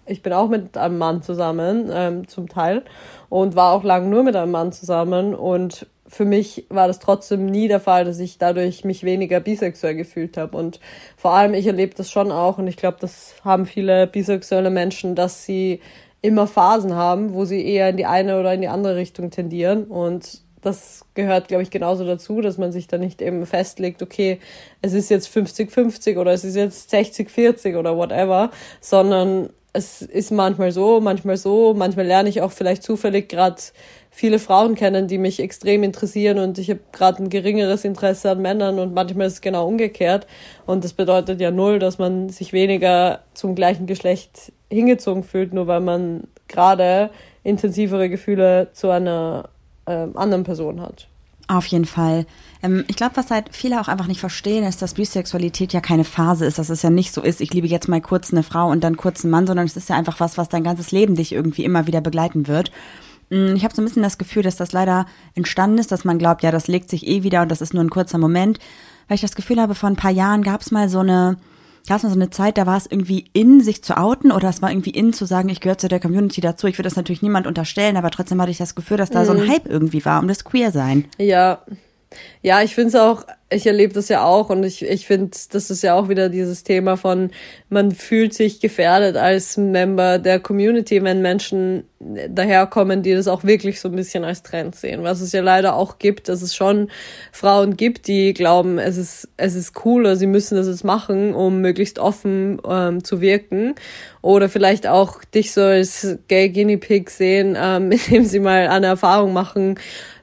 ich 0.10 0.22
bin 0.22 0.34
auch 0.34 0.48
mit 0.48 0.78
einem 0.78 0.98
Mann 0.98 1.22
zusammen, 1.22 1.90
ähm, 1.92 2.28
zum 2.28 2.48
Teil, 2.48 2.84
und 3.30 3.56
war 3.56 3.74
auch 3.74 3.84
lang 3.84 4.10
nur 4.10 4.24
mit 4.24 4.36
einem 4.36 4.52
Mann 4.52 4.72
zusammen. 4.72 5.36
Und 5.36 5.86
für 6.08 6.26
mich 6.26 6.66
war 6.70 6.88
das 6.88 7.00
trotzdem 7.00 7.46
nie 7.46 7.68
der 7.68 7.80
Fall, 7.80 8.06
dass 8.06 8.20
ich 8.20 8.38
dadurch 8.38 8.84
mich 8.86 9.04
weniger 9.04 9.40
bisexuell 9.40 9.96
gefühlt 9.96 10.38
habe. 10.38 10.58
Und 10.58 10.80
vor 11.18 11.32
allem, 11.32 11.54
ich 11.54 11.68
erlebe 11.68 11.96
das 11.96 12.10
schon 12.10 12.32
auch, 12.32 12.58
und 12.58 12.68
ich 12.68 12.78
glaube, 12.78 12.98
das 13.00 13.36
haben 13.44 13.66
viele 13.66 14.08
bisexuelle 14.08 14.70
Menschen, 14.70 15.16
dass 15.16 15.46
sie 15.46 15.82
immer 16.22 16.48
Phasen 16.48 16.96
haben, 16.96 17.34
wo 17.34 17.46
sie 17.46 17.66
eher 17.66 17.90
in 17.90 17.98
die 17.98 18.06
eine 18.06 18.40
oder 18.40 18.54
in 18.54 18.62
die 18.62 18.68
andere 18.68 18.96
Richtung 18.96 19.30
tendieren. 19.30 19.86
Und 19.86 20.42
das 20.62 21.06
gehört, 21.14 21.48
glaube 21.48 21.64
ich, 21.64 21.70
genauso 21.70 22.06
dazu, 22.06 22.42
dass 22.42 22.58
man 22.58 22.72
sich 22.72 22.88
da 22.88 22.98
nicht 22.98 23.22
eben 23.22 23.46
festlegt, 23.46 24.02
okay, 24.02 24.40
es 24.82 24.94
ist 24.94 25.10
jetzt 25.10 25.30
50-50 25.30 26.18
oder 26.18 26.32
es 26.32 26.44
ist 26.44 26.56
jetzt 26.56 26.94
60-40 26.94 27.78
oder 27.78 27.96
whatever, 27.96 28.52
sondern 28.82 29.50
es 29.74 30.02
ist 30.02 30.32
manchmal 30.32 30.72
so, 30.72 31.00
manchmal 31.00 31.38
so, 31.38 31.74
manchmal 31.76 32.06
lerne 32.06 32.30
ich 32.30 32.42
auch 32.42 32.52
vielleicht 32.52 32.84
zufällig 32.84 33.30
gerade 33.30 33.58
viele 34.10 34.40
Frauen 34.40 34.74
kennen, 34.74 35.08
die 35.08 35.20
mich 35.20 35.40
extrem 35.40 35.84
interessieren 35.84 36.40
und 36.40 36.58
ich 36.58 36.70
habe 36.72 36.80
gerade 36.92 37.22
ein 37.22 37.30
geringeres 37.30 37.86
Interesse 37.86 38.32
an 38.32 38.42
Männern 38.42 38.80
und 38.80 38.94
manchmal 38.94 39.28
ist 39.28 39.34
es 39.34 39.42
genau 39.42 39.68
umgekehrt. 39.68 40.26
Und 40.66 40.84
das 40.84 40.94
bedeutet 40.94 41.40
ja 41.40 41.52
null, 41.52 41.78
dass 41.78 42.00
man 42.00 42.30
sich 42.30 42.54
weniger 42.54 43.20
zum 43.36 43.54
gleichen 43.54 43.86
Geschlecht 43.86 44.52
hingezogen 44.72 45.24
fühlt, 45.24 45.54
nur 45.54 45.68
weil 45.68 45.82
man 45.82 46.24
gerade 46.48 47.12
intensivere 47.44 48.10
Gefühle 48.10 48.70
zu 48.74 48.90
einer 48.90 49.50
äh, 49.86 50.08
anderen 50.16 50.44
Person 50.44 50.82
hat. 50.82 51.08
Auf 51.48 51.66
jeden 51.68 51.86
Fall. 51.86 52.26
Ähm, 52.62 52.84
ich 52.88 52.98
glaube, 52.98 53.16
was 53.16 53.32
halt 53.32 53.50
viele 53.52 53.80
auch 53.80 53.88
einfach 53.88 54.08
nicht 54.08 54.20
verstehen, 54.20 54.66
ist, 54.66 54.82
dass 54.82 54.96
Bisexualität 54.96 55.72
ja 55.72 55.80
keine 55.80 56.04
Phase 56.04 56.46
ist, 56.46 56.60
dass 56.60 56.70
es 56.70 56.82
ja 56.82 56.90
nicht 56.90 57.14
so 57.14 57.22
ist, 57.22 57.40
ich 57.40 57.54
liebe 57.54 57.68
jetzt 57.68 57.88
mal 57.88 58.02
kurz 58.02 58.32
eine 58.32 58.44
Frau 58.44 58.70
und 58.70 58.84
dann 58.84 58.98
kurz 58.98 59.24
einen 59.24 59.32
Mann, 59.32 59.48
sondern 59.48 59.66
es 59.66 59.78
ist 59.78 59.90
ja 59.90 59.96
einfach 59.96 60.20
was, 60.20 60.38
was 60.38 60.50
dein 60.50 60.64
ganzes 60.64 60.92
Leben 60.92 61.16
dich 61.16 61.32
irgendwie 61.32 61.64
immer 61.64 61.88
wieder 61.88 62.02
begleiten 62.02 62.48
wird. 62.48 62.72
Mm, 63.30 63.56
ich 63.56 63.64
habe 63.64 63.74
so 63.74 63.82
ein 63.82 63.86
bisschen 63.86 64.04
das 64.04 64.18
Gefühl, 64.18 64.44
dass 64.44 64.58
das 64.58 64.74
leider 64.74 65.06
entstanden 65.36 65.78
ist, 65.78 65.92
dass 65.92 66.04
man 66.04 66.20
glaubt, 66.20 66.44
ja, 66.44 66.52
das 66.52 66.68
legt 66.68 66.90
sich 66.90 67.08
eh 67.08 67.24
wieder 67.24 67.42
und 67.42 67.50
das 67.50 67.62
ist 67.62 67.74
nur 67.74 67.84
ein 67.84 67.90
kurzer 67.90 68.18
Moment. 68.18 68.60
Weil 69.08 69.16
ich 69.16 69.22
das 69.22 69.36
Gefühl 69.36 69.62
habe, 69.62 69.74
vor 69.74 69.90
ein 69.90 69.96
paar 69.96 70.12
Jahren 70.12 70.44
gab 70.44 70.62
es 70.62 70.72
mal 70.72 70.90
so 70.90 71.00
eine, 71.00 71.38
gab 71.88 71.98
es 71.98 72.04
mal 72.04 72.10
so 72.10 72.16
eine 72.16 72.30
Zeit, 72.30 72.58
da 72.58 72.66
war 72.66 72.78
es 72.78 72.88
irgendwie 72.90 73.26
in, 73.34 73.62
sich 73.62 73.84
zu 73.84 73.98
outen 73.98 74.32
oder 74.32 74.50
es 74.50 74.62
war 74.62 74.72
irgendwie 74.72 74.92
in, 74.92 75.14
zu 75.14 75.26
sagen, 75.26 75.50
ich 75.50 75.62
gehöre 75.62 75.78
zu 75.78 75.88
der 75.88 76.00
Community 76.00 76.42
dazu. 76.42 76.68
Ich 76.68 76.78
würde 76.78 76.88
das 76.88 76.96
natürlich 76.96 77.22
niemand 77.22 77.48
unterstellen, 77.48 77.98
aber 77.98 78.12
trotzdem 78.12 78.42
hatte 78.42 78.52
ich 78.52 78.58
das 78.58 78.76
Gefühl, 78.76 78.98
dass 78.98 79.10
da 79.10 79.22
mhm. 79.22 79.26
so 79.26 79.32
ein 79.34 79.46
mhm. 79.46 79.50
Hype 79.50 79.68
irgendwie 79.68 80.04
war 80.06 80.20
um 80.20 80.28
das 80.28 80.44
Queer-Sein. 80.44 81.06
Ja, 81.18 81.62
ja, 82.42 82.62
ich 82.62 82.76
finde 82.76 82.90
es 82.90 82.96
auch, 82.96 83.26
ich 83.50 83.66
erlebe 83.66 83.94
das 83.94 84.10
ja 84.10 84.24
auch 84.24 84.50
und 84.50 84.64
ich, 84.64 84.84
ich 84.84 85.06
finde, 85.06 85.32
das 85.52 85.70
ist 85.70 85.82
ja 85.82 85.96
auch 85.96 86.10
wieder 86.10 86.30
dieses 86.30 86.64
Thema 86.64 86.98
von, 86.98 87.32
man 87.70 87.92
fühlt 87.92 88.34
sich 88.34 88.60
gefährdet 88.60 89.16
als 89.16 89.58
Member 89.58 90.20
der 90.20 90.40
Community, 90.40 91.04
wenn 91.04 91.22
Menschen 91.22 91.84
daherkommen, 92.00 93.04
die 93.04 93.14
das 93.14 93.28
auch 93.28 93.44
wirklich 93.44 93.80
so 93.80 93.90
ein 93.90 93.96
bisschen 93.96 94.24
als 94.24 94.44
Trend 94.44 94.76
sehen. 94.76 95.04
Was 95.04 95.22
es 95.22 95.32
ja 95.32 95.42
leider 95.42 95.76
auch 95.76 95.98
gibt, 95.98 96.30
dass 96.30 96.42
es 96.42 96.56
schon 96.56 96.90
Frauen 97.32 97.76
gibt, 97.76 98.08
die 98.08 98.34
glauben, 98.34 98.78
es 98.78 98.98
ist, 98.98 99.30
es 99.38 99.56
ist 99.56 99.86
cool 99.86 100.02
oder 100.02 100.16
sie 100.16 100.28
müssen 100.28 100.56
das 100.56 100.68
jetzt 100.68 100.84
machen, 100.84 101.34
um 101.34 101.62
möglichst 101.62 102.00
offen 102.00 102.62
ähm, 102.70 103.04
zu 103.04 103.22
wirken. 103.22 103.76
Oder 104.22 104.50
vielleicht 104.50 104.88
auch 104.88 105.24
dich 105.24 105.54
so 105.54 105.62
als 105.62 106.18
Gay 106.28 106.50
Guinea 106.50 106.78
Pig 106.78 107.10
sehen, 107.10 107.58
ähm, 107.60 107.92
indem 108.08 108.26
sie 108.26 108.40
mal 108.40 108.68
eine 108.68 108.88
Erfahrung 108.88 109.34
machen, 109.34 109.76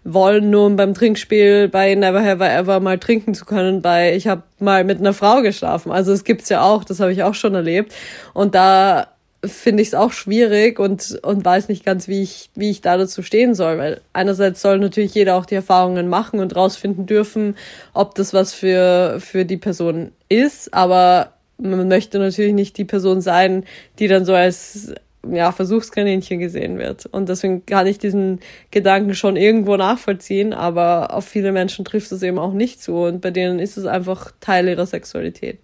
wollen, 0.04 0.50
nur 0.50 0.66
um 0.66 0.76
beim 0.76 0.94
Trinkspiel 0.94 1.68
bei 1.68 1.94
Never 1.94 2.22
Have 2.22 2.44
I 2.44 2.48
Ever 2.48 2.80
mal 2.80 2.98
trinken 2.98 3.34
zu 3.34 3.44
können, 3.44 3.82
bei 3.82 4.14
ich 4.14 4.26
habe 4.28 4.42
mal 4.58 4.84
mit 4.84 5.00
einer 5.00 5.14
Frau 5.14 5.42
geschlafen. 5.42 5.90
Also 5.90 6.12
es 6.12 6.24
gibt's 6.24 6.50
ja 6.50 6.62
auch, 6.62 6.84
das 6.84 7.00
habe 7.00 7.12
ich 7.12 7.22
auch 7.22 7.34
schon 7.34 7.54
erlebt. 7.54 7.94
Und 8.34 8.54
da 8.54 9.08
finde 9.44 9.82
ich 9.82 9.88
es 9.88 9.94
auch 9.94 10.12
schwierig 10.12 10.78
und, 10.78 11.18
und 11.22 11.44
weiß 11.44 11.68
nicht 11.68 11.84
ganz, 11.84 12.08
wie 12.08 12.22
ich, 12.22 12.50
wie 12.54 12.70
ich 12.70 12.80
da 12.80 12.96
dazu 12.96 13.22
stehen 13.22 13.54
soll. 13.54 13.78
Weil 13.78 14.00
einerseits 14.12 14.60
soll 14.60 14.78
natürlich 14.78 15.14
jeder 15.14 15.36
auch 15.36 15.46
die 15.46 15.54
Erfahrungen 15.54 16.08
machen 16.08 16.40
und 16.40 16.54
rausfinden 16.54 17.06
dürfen, 17.06 17.56
ob 17.92 18.14
das 18.14 18.34
was 18.34 18.52
für, 18.52 19.18
für 19.20 19.44
die 19.44 19.56
Person 19.56 20.12
ist. 20.28 20.72
Aber 20.74 21.32
man 21.58 21.88
möchte 21.88 22.18
natürlich 22.18 22.54
nicht 22.54 22.76
die 22.78 22.84
Person 22.84 23.20
sein, 23.20 23.64
die 23.98 24.08
dann 24.08 24.24
so 24.24 24.34
als 24.34 24.92
ja, 25.30 25.52
Versuchskaninchen 25.52 26.38
gesehen 26.38 26.78
wird. 26.78 27.06
Und 27.06 27.28
deswegen 27.28 27.64
kann 27.66 27.86
ich 27.86 27.98
diesen 27.98 28.40
Gedanken 28.70 29.14
schon 29.14 29.36
irgendwo 29.36 29.76
nachvollziehen, 29.76 30.52
aber 30.52 31.14
auf 31.14 31.24
viele 31.24 31.52
Menschen 31.52 31.84
trifft 31.84 32.12
es 32.12 32.22
eben 32.22 32.38
auch 32.38 32.52
nicht 32.52 32.82
zu 32.82 32.94
und 32.94 33.20
bei 33.20 33.30
denen 33.30 33.58
ist 33.58 33.76
es 33.76 33.86
einfach 33.86 34.32
Teil 34.40 34.68
ihrer 34.68 34.86
Sexualität. 34.86 35.58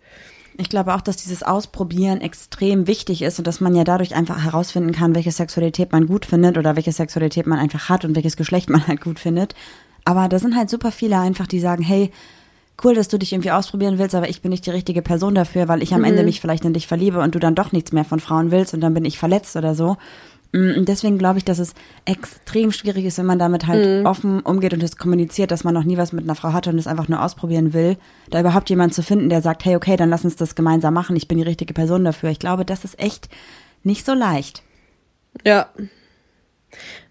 Ich 0.59 0.69
glaube 0.69 0.95
auch, 0.95 1.01
dass 1.01 1.17
dieses 1.17 1.43
Ausprobieren 1.43 2.21
extrem 2.21 2.87
wichtig 2.87 3.23
ist 3.23 3.39
und 3.39 3.47
dass 3.47 3.61
man 3.61 3.75
ja 3.75 3.85
dadurch 3.85 4.15
einfach 4.15 4.45
herausfinden 4.45 4.93
kann, 4.93 5.15
welche 5.15 5.33
Sexualität 5.33 5.93
man 5.93 6.07
gut 6.07 6.27
findet 6.27 6.59
oder 6.59 6.77
welche 6.77 6.93
Sexualität 6.93 7.47
man 7.47 7.59
einfach 7.59 7.89
hat 7.89 8.05
und 8.05 8.15
welches 8.15 8.37
Geschlecht 8.37 8.69
man 8.71 8.87
halt 8.87 9.01
gut 9.01 9.19
findet. 9.19 9.55
Aber 10.05 10.29
da 10.29 10.39
sind 10.39 10.57
halt 10.57 10.71
super 10.71 10.93
viele 10.93 11.19
einfach, 11.19 11.47
die 11.47 11.61
sagen, 11.61 11.83
hey, 11.83 12.11
cool, 12.85 12.95
dass 12.95 13.09
du 13.09 13.19
dich 13.19 13.33
irgendwie 13.33 13.51
ausprobieren 13.51 13.99
willst, 13.99 14.15
aber 14.15 14.29
ich 14.29 14.43
bin 14.43 14.51
nicht 14.51 14.67
die 14.67 14.71
richtige 14.71 15.03
Person 15.03 15.35
dafür, 15.35 15.69
weil 15.69 15.83
ich 15.83 15.93
am 15.95 16.01
mhm. 16.01 16.07
Ende 16.07 16.23
mich 16.25 16.41
vielleicht 16.41 16.65
in 16.65 16.73
dich 16.73 16.87
verliebe 16.87 17.21
und 17.21 17.35
du 17.35 17.39
dann 17.39 17.55
doch 17.55 17.73
nichts 17.73 17.93
mehr 17.93 18.05
von 18.05 18.21
Frauen 18.21 18.51
willst 18.51 18.75
und 18.75 18.81
dann 18.81 18.95
bin 18.95 19.05
ich 19.05 19.19
verletzt 19.19 19.57
oder 19.57 19.75
so. 19.75 19.97
Mm, 20.53 20.73
und 20.79 20.89
deswegen 20.89 21.19
glaube 21.19 21.39
ich, 21.39 21.45
dass 21.45 21.59
es 21.59 21.75
extrem 22.05 22.73
schwierig 22.73 23.05
ist, 23.05 23.19
wenn 23.19 23.27
man 23.27 23.39
damit 23.39 23.67
halt 23.67 24.01
mhm. 24.01 24.07
offen 24.07 24.41
umgeht 24.41 24.75
und 24.75 24.83
es 24.83 24.97
kommuniziert, 24.97 25.51
dass 25.51 25.65
man 25.65 25.75
noch 25.75 25.85
nie 25.85 25.97
was 25.97 26.13
mit 26.13 26.25
einer 26.25 26.35
Frau 26.35 26.53
hatte 26.53 26.71
und 26.71 26.79
es 26.79 26.87
einfach 26.87 27.09
nur 27.09 27.23
ausprobieren 27.23 27.73
will, 27.73 27.97
da 28.31 28.41
überhaupt 28.41 28.71
jemand 28.71 28.95
zu 28.95 29.03
finden, 29.03 29.29
der 29.29 29.43
sagt, 29.43 29.65
hey, 29.65 29.77
okay, 29.77 29.97
dann 29.97 30.11
lass 30.11 30.25
uns 30.25 30.37
das 30.37 30.55
gemeinsam 30.55 30.95
machen, 30.95 31.17
ich 31.17 31.29
bin 31.29 31.39
die 31.39 31.45
richtige 31.45 31.75
Person 31.75 32.05
dafür. 32.05 32.31
Ich 32.31 32.39
glaube, 32.39 32.65
das 32.65 32.85
ist 32.85 32.99
echt 32.99 33.29
nicht 33.83 34.05
so 34.05 34.15
leicht. 34.15 34.63
Ja, 35.45 35.69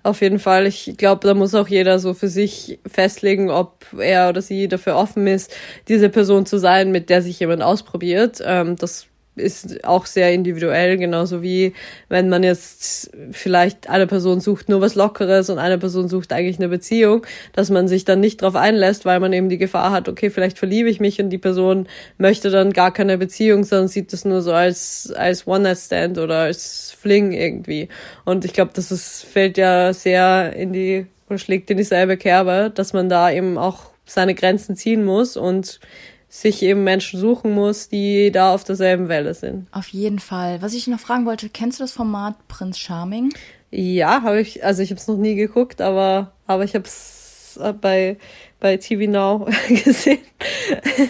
auf 0.03 0.21
jeden 0.21 0.39
Fall. 0.39 0.65
Ich 0.65 0.93
glaube, 0.97 1.27
da 1.27 1.33
muss 1.33 1.53
auch 1.55 1.67
jeder 1.67 1.99
so 1.99 2.13
für 2.13 2.29
sich 2.29 2.79
festlegen, 2.89 3.49
ob 3.49 3.85
er 3.97 4.29
oder 4.29 4.41
sie 4.41 4.67
dafür 4.67 4.95
offen 4.95 5.27
ist, 5.27 5.53
diese 5.87 6.09
Person 6.09 6.45
zu 6.45 6.57
sein, 6.57 6.91
mit 6.91 7.09
der 7.09 7.21
sich 7.21 7.39
jemand 7.39 7.61
ausprobiert. 7.61 8.41
Ähm, 8.43 8.75
das 8.75 9.08
ist 9.39 9.84
auch 9.84 10.06
sehr 10.06 10.34
individuell, 10.34 10.97
genauso 10.97 11.41
wie 11.41 11.73
wenn 12.10 12.30
man 12.30 12.43
jetzt 12.43 13.12
vielleicht 13.32 13.89
eine 13.89 14.08
Person 14.08 14.39
sucht 14.41 14.69
nur 14.69 14.82
was 14.82 14.95
Lockeres 14.95 15.49
und 15.49 15.58
eine 15.58 15.78
Person 15.78 16.10
sucht 16.10 16.34
eigentlich 16.34 16.58
eine 16.58 16.69
Beziehung, 16.69 17.25
dass 17.54 17.69
man 17.69 17.88
sich 17.88 18.06
dann 18.06 18.19
nicht 18.19 18.41
darauf 18.41 18.56
einlässt, 18.56 19.06
weil 19.06 19.19
man 19.19 19.34
eben 19.34 19.49
die 19.49 19.58
Gefahr 19.58 19.91
hat, 19.91 20.10
okay, 20.10 20.30
vielleicht 20.30 20.60
verliebe 20.60 20.89
ich 20.89 20.99
mich 20.99 21.21
und 21.21 21.30
die 21.30 21.38
Person 21.38 21.88
möchte 22.17 22.49
dann 22.49 22.73
gar 22.73 22.93
keine 22.93 23.17
Beziehung, 23.17 23.63
sondern 23.63 23.88
sieht 23.88 24.13
das 24.13 24.25
nur 24.25 24.41
so 24.41 24.54
als, 24.54 25.12
als 25.15 25.47
One-Night-Stand 25.47 26.17
oder 26.17 26.39
als 26.39 26.95
Fling 26.99 27.32
irgendwie. 27.32 27.89
Und 28.25 28.45
ich 28.45 28.54
glaube, 28.54 28.71
das 28.73 28.91
ist, 28.91 29.23
fällt 29.23 29.58
ja 29.58 29.93
sehr 29.93 30.54
in 30.54 30.73
die, 30.73 31.08
oder 31.30 31.39
schlägt 31.39 31.69
in 31.71 31.78
dieselbe 31.78 32.17
Kerbe, 32.17 32.71
dass 32.73 32.93
man 32.93 33.10
da 33.10 33.32
eben 33.32 33.58
auch 33.58 33.91
seine 34.06 34.36
Grenzen 34.36 34.75
ziehen 34.75 35.06
muss 35.06 35.38
und 35.38 35.80
sich 36.29 36.61
eben 36.61 36.83
Menschen 36.83 37.19
suchen 37.19 37.51
muss, 37.53 37.89
die 37.89 38.31
da 38.31 38.53
auf 38.53 38.63
derselben 38.63 39.09
Welle 39.09 39.33
sind. 39.33 39.67
Auf 39.71 39.87
jeden 39.87 40.19
Fall. 40.19 40.61
Was 40.61 40.73
ich 40.73 40.87
noch 40.87 40.99
fragen 40.99 41.25
wollte, 41.25 41.49
kennst 41.49 41.79
du 41.79 41.83
das 41.83 41.91
Format 41.91 42.47
Prinz 42.47 42.77
Charming? 42.77 43.33
Ja, 43.71 44.21
habe 44.21 44.39
ich, 44.39 44.63
also 44.63 44.81
ich 44.83 44.91
habe 44.91 44.99
es 44.99 45.07
noch 45.07 45.17
nie 45.17 45.35
geguckt, 45.35 45.81
aber, 45.81 46.31
aber 46.45 46.63
ich 46.63 46.75
habe 46.75 46.85
es 46.85 47.59
äh, 47.59 47.73
bei, 47.73 48.17
bei 48.59 48.77
TV 48.77 49.09
Now 49.11 49.47
gesehen. 49.67 50.19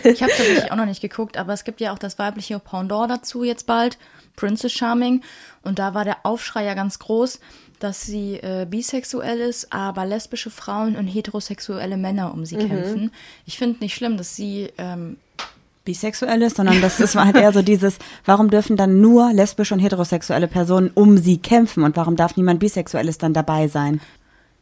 Ich 0.03 0.21
habe 0.21 0.31
tatsächlich 0.31 0.71
auch 0.71 0.77
noch 0.77 0.85
nicht 0.85 1.01
geguckt, 1.01 1.37
aber 1.37 1.53
es 1.53 1.65
gibt 1.65 1.81
ja 1.81 1.93
auch 1.93 1.99
das 1.99 2.17
weibliche 2.17 2.59
Pendant 2.59 3.11
dazu 3.11 3.43
jetzt 3.43 3.65
bald, 3.65 3.97
Princess 4.39 4.71
Charming. 4.71 5.21
Und 5.63 5.79
da 5.79 5.93
war 5.93 6.05
der 6.05 6.17
Aufschrei 6.23 6.63
ja 6.63 6.73
ganz 6.73 6.99
groß, 6.99 7.39
dass 7.79 8.01
sie 8.01 8.35
äh, 8.35 8.65
bisexuell 8.69 9.39
ist, 9.39 9.71
aber 9.71 10.05
lesbische 10.05 10.49
Frauen 10.49 10.95
und 10.95 11.07
heterosexuelle 11.07 11.97
Männer 11.97 12.33
um 12.33 12.45
sie 12.45 12.57
mhm. 12.57 12.67
kämpfen. 12.69 13.11
Ich 13.45 13.57
finde 13.57 13.79
nicht 13.79 13.95
schlimm, 13.95 14.17
dass 14.17 14.35
sie 14.35 14.69
ähm, 14.77 15.17
bisexuell 15.85 16.41
ist, 16.41 16.57
sondern 16.57 16.81
das, 16.81 17.15
war 17.15 17.25
halt 17.25 17.35
eher 17.35 17.51
so 17.51 17.61
dieses, 17.61 17.97
warum 18.25 18.49
dürfen 18.49 18.77
dann 18.77 19.01
nur 19.01 19.33
lesbische 19.33 19.73
und 19.73 19.79
heterosexuelle 19.79 20.47
Personen 20.47 20.91
um 20.93 21.17
sie 21.17 21.37
kämpfen 21.37 21.83
und 21.83 21.95
warum 21.97 22.15
darf 22.15 22.37
niemand 22.37 22.59
bisexuelles 22.59 23.17
dann 23.17 23.33
dabei 23.33 23.67
sein? 23.67 24.01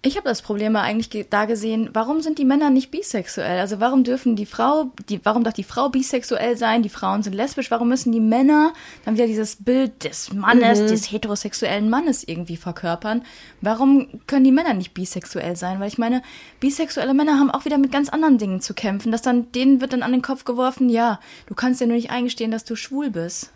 Ich 0.04 0.16
habe 0.16 0.30
das 0.30 0.44
Problem 0.44 0.76
eigentlich 0.76 1.28
da 1.30 1.46
gesehen, 1.46 1.90
warum 1.92 2.22
sind 2.22 2.38
die 2.38 2.46
Männer 2.46 2.70
nicht 2.70 2.92
bisexuell? 2.92 3.60
Also 3.60 3.80
warum 3.80 4.04
dürfen 4.04 4.36
die 4.36 4.46
Frau, 4.46 4.92
die, 5.10 5.20
warum 5.26 5.44
darf 5.44 5.56
die 5.56 5.64
Frau 5.64 5.90
bisexuell 5.90 6.56
sein, 6.56 6.84
die 6.84 6.90
Frauen 6.90 7.24
sind 7.24 7.34
lesbisch, 7.34 7.72
warum 7.72 7.90
müssen 7.90 8.12
die 8.12 8.20
Männer 8.20 8.74
dann 9.06 9.16
wieder 9.16 9.26
dieses 9.26 9.56
Bild 9.56 10.04
des 10.04 10.32
Mannes, 10.32 10.82
mhm. 10.82 10.88
des 10.88 11.12
heterosexuellen 11.12 11.90
Mannes 11.90 12.24
irgendwie 12.24 12.58
verkörpern? 12.58 13.24
Warum 13.60 14.08
können 14.28 14.44
die 14.44 14.52
Männer 14.52 14.76
nicht 14.76 14.94
bisexuell 14.94 15.56
sein? 15.56 15.80
Weil 15.80 15.88
ich 15.88 15.98
meine, 15.98 16.22
bisexuelle 16.60 17.16
Männer 17.16 17.40
haben 17.40 17.50
auch 17.50 17.66
wieder 17.66 17.80
mit 17.80 17.92
ganz 17.92 18.10
anderen 18.10 18.38
Dingen 18.38 18.62
zu 18.62 18.76
kämpfen, 18.76 19.12
dass 19.12 19.24
dann, 19.24 19.52
denen 19.52 19.82
wird 19.82 19.94
dann 19.94 20.04
an 20.04 20.12
den 20.12 20.22
Kopf 20.22 20.46
geworfen, 20.46 20.90
ja, 20.90 21.20
du 21.48 21.56
kannst 21.56 21.82
ja 21.82 21.88
nur 21.88 21.96
nicht 21.96 22.12
eingestehen, 22.12 22.52
dass 22.52 22.66
du 22.66 22.76
schwul 22.76 23.10
bist. 23.10 23.52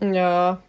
Ja, 0.00 0.62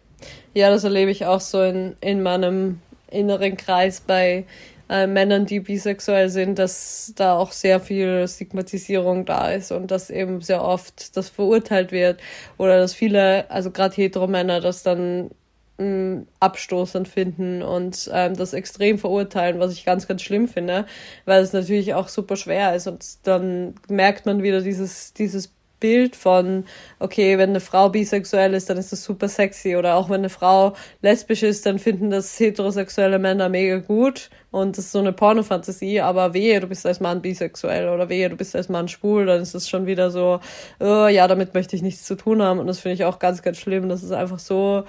ja, 0.52 0.70
das 0.70 0.82
erlebe 0.82 1.12
ich 1.12 1.26
auch 1.26 1.40
so 1.40 1.62
in, 1.62 1.96
in 2.00 2.22
meinem 2.22 2.80
inneren 3.10 3.56
Kreis 3.56 4.00
bei 4.00 4.44
äh, 4.90 5.06
Männern, 5.06 5.46
die 5.46 5.60
bisexuell 5.60 6.28
sind, 6.28 6.58
dass 6.58 7.12
da 7.14 7.36
auch 7.36 7.52
sehr 7.52 7.78
viel 7.78 8.26
Stigmatisierung 8.26 9.24
da 9.24 9.50
ist 9.52 9.70
und 9.70 9.90
dass 9.92 10.10
eben 10.10 10.40
sehr 10.40 10.64
oft 10.64 11.16
das 11.16 11.28
verurteilt 11.28 11.92
wird 11.92 12.20
oder 12.58 12.78
dass 12.78 12.92
viele, 12.92 13.48
also 13.50 13.70
gerade 13.70 13.94
Heteromänner, 13.94 14.60
das 14.60 14.82
dann 14.82 15.30
mm, 15.78 16.26
abstoßend 16.40 17.06
finden 17.06 17.62
und 17.62 18.10
ähm, 18.12 18.36
das 18.36 18.52
extrem 18.52 18.98
verurteilen, 18.98 19.60
was 19.60 19.72
ich 19.72 19.84
ganz, 19.84 20.08
ganz 20.08 20.22
schlimm 20.22 20.48
finde, 20.48 20.86
weil 21.24 21.40
es 21.40 21.52
natürlich 21.52 21.94
auch 21.94 22.08
super 22.08 22.34
schwer 22.34 22.74
ist 22.74 22.88
und 22.88 23.04
dann 23.22 23.76
merkt 23.88 24.26
man 24.26 24.42
wieder 24.42 24.60
dieses, 24.60 25.12
dieses 25.14 25.52
Bild 25.80 26.14
von, 26.14 26.64
okay, 26.98 27.38
wenn 27.38 27.50
eine 27.50 27.60
Frau 27.60 27.88
bisexuell 27.88 28.54
ist, 28.54 28.70
dann 28.70 28.76
ist 28.76 28.92
das 28.92 29.02
super 29.02 29.28
sexy. 29.28 29.76
Oder 29.76 29.96
auch 29.96 30.08
wenn 30.08 30.20
eine 30.20 30.28
Frau 30.28 30.74
lesbisch 31.02 31.42
ist, 31.42 31.66
dann 31.66 31.78
finden 31.78 32.10
das 32.10 32.38
heterosexuelle 32.38 33.18
Männer 33.18 33.48
mega 33.48 33.78
gut. 33.78 34.30
Und 34.50 34.78
das 34.78 34.86
ist 34.86 34.92
so 34.92 34.98
eine 34.98 35.12
Pornofantasie. 35.12 36.00
Aber 36.00 36.34
wehe, 36.34 36.60
du 36.60 36.66
bist 36.66 36.86
als 36.86 37.00
Mann 37.00 37.22
bisexuell. 37.22 37.88
Oder 37.88 38.08
wehe, 38.08 38.28
du 38.28 38.36
bist 38.36 38.54
als 38.54 38.68
Mann 38.68 38.88
schwul. 38.88 39.26
Dann 39.26 39.40
ist 39.40 39.54
es 39.54 39.68
schon 39.68 39.86
wieder 39.86 40.10
so, 40.10 40.40
oh, 40.78 41.06
ja, 41.06 41.26
damit 41.26 41.54
möchte 41.54 41.74
ich 41.74 41.82
nichts 41.82 42.04
zu 42.04 42.14
tun 42.14 42.42
haben. 42.42 42.60
Und 42.60 42.66
das 42.66 42.80
finde 42.80 42.94
ich 42.94 43.04
auch 43.04 43.18
ganz, 43.18 43.42
ganz 43.42 43.58
schlimm. 43.58 43.88
Das 43.88 44.02
ist 44.02 44.12
einfach 44.12 44.38
so, 44.38 44.84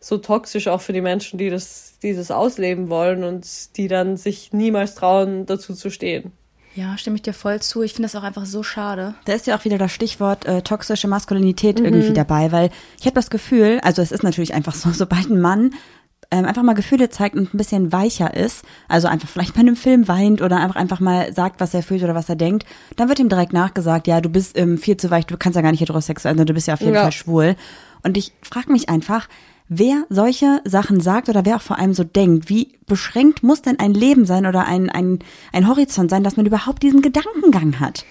so 0.00 0.18
toxisch 0.18 0.68
auch 0.68 0.80
für 0.80 0.92
die 0.92 1.00
Menschen, 1.00 1.38
die 1.38 1.50
das, 1.50 1.98
dieses 2.02 2.30
ausleben 2.30 2.90
wollen 2.90 3.24
und 3.24 3.76
die 3.76 3.88
dann 3.88 4.16
sich 4.16 4.52
niemals 4.52 4.94
trauen, 4.94 5.46
dazu 5.46 5.74
zu 5.74 5.90
stehen. 5.90 6.32
Ja, 6.76 6.98
stimme 6.98 7.16
ich 7.16 7.22
dir 7.22 7.32
voll 7.32 7.60
zu. 7.62 7.82
Ich 7.82 7.94
finde 7.94 8.04
das 8.04 8.14
auch 8.16 8.22
einfach 8.22 8.44
so 8.44 8.62
schade. 8.62 9.14
Da 9.24 9.32
ist 9.32 9.46
ja 9.46 9.56
auch 9.56 9.64
wieder 9.64 9.78
das 9.78 9.92
Stichwort 9.92 10.44
äh, 10.44 10.60
toxische 10.60 11.08
Maskulinität 11.08 11.78
mhm. 11.78 11.86
irgendwie 11.86 12.12
dabei, 12.12 12.52
weil 12.52 12.70
ich 13.00 13.06
habe 13.06 13.14
das 13.14 13.30
Gefühl, 13.30 13.80
also 13.82 14.02
es 14.02 14.12
ist 14.12 14.22
natürlich 14.22 14.52
einfach 14.52 14.74
so, 14.74 14.90
sobald 14.92 15.30
ein 15.30 15.40
Mann 15.40 15.74
ähm, 16.30 16.44
einfach 16.44 16.62
mal 16.62 16.74
Gefühle 16.74 17.08
zeigt 17.08 17.34
und 17.34 17.54
ein 17.54 17.56
bisschen 17.56 17.92
weicher 17.92 18.34
ist, 18.34 18.62
also 18.88 19.08
einfach 19.08 19.28
vielleicht 19.28 19.54
bei 19.54 19.60
einem 19.60 19.76
Film 19.76 20.06
weint 20.06 20.42
oder 20.42 20.58
einfach 20.58 20.76
einfach 20.76 21.00
mal 21.00 21.32
sagt, 21.32 21.60
was 21.60 21.72
er 21.72 21.82
fühlt 21.82 22.02
oder 22.02 22.14
was 22.14 22.28
er 22.28 22.36
denkt, 22.36 22.66
dann 22.96 23.08
wird 23.08 23.20
ihm 23.20 23.28
direkt 23.30 23.54
nachgesagt, 23.54 24.06
ja, 24.06 24.20
du 24.20 24.28
bist 24.28 24.58
ähm, 24.58 24.76
viel 24.76 24.98
zu 24.98 25.10
weich, 25.10 25.24
du 25.24 25.38
kannst 25.38 25.56
ja 25.56 25.62
gar 25.62 25.70
nicht 25.70 25.80
heterosexuell 25.80 26.36
sein, 26.36 26.46
du 26.46 26.52
bist 26.52 26.66
ja 26.66 26.74
auf 26.74 26.80
jeden 26.80 26.94
ja. 26.94 27.02
Fall 27.02 27.12
schwul. 27.12 27.56
Und 28.02 28.18
ich 28.18 28.32
frage 28.42 28.70
mich 28.70 28.88
einfach, 28.88 29.28
wer 29.68 30.04
solche 30.08 30.60
Sachen 30.64 31.00
sagt 31.00 31.28
oder 31.28 31.44
wer 31.44 31.56
auch 31.56 31.62
vor 31.62 31.78
allem 31.78 31.94
so 31.94 32.04
denkt. 32.04 32.48
Wie 32.48 32.72
beschränkt 32.86 33.42
muss 33.42 33.62
denn 33.62 33.78
ein 33.78 33.94
Leben 33.94 34.26
sein 34.26 34.46
oder 34.46 34.66
ein, 34.66 34.90
ein, 34.90 35.18
ein 35.52 35.68
Horizont 35.68 36.10
sein, 36.10 36.24
dass 36.24 36.36
man 36.36 36.46
überhaupt 36.46 36.82
diesen 36.82 37.02
Gedankengang 37.02 37.80
hat? 37.80 38.04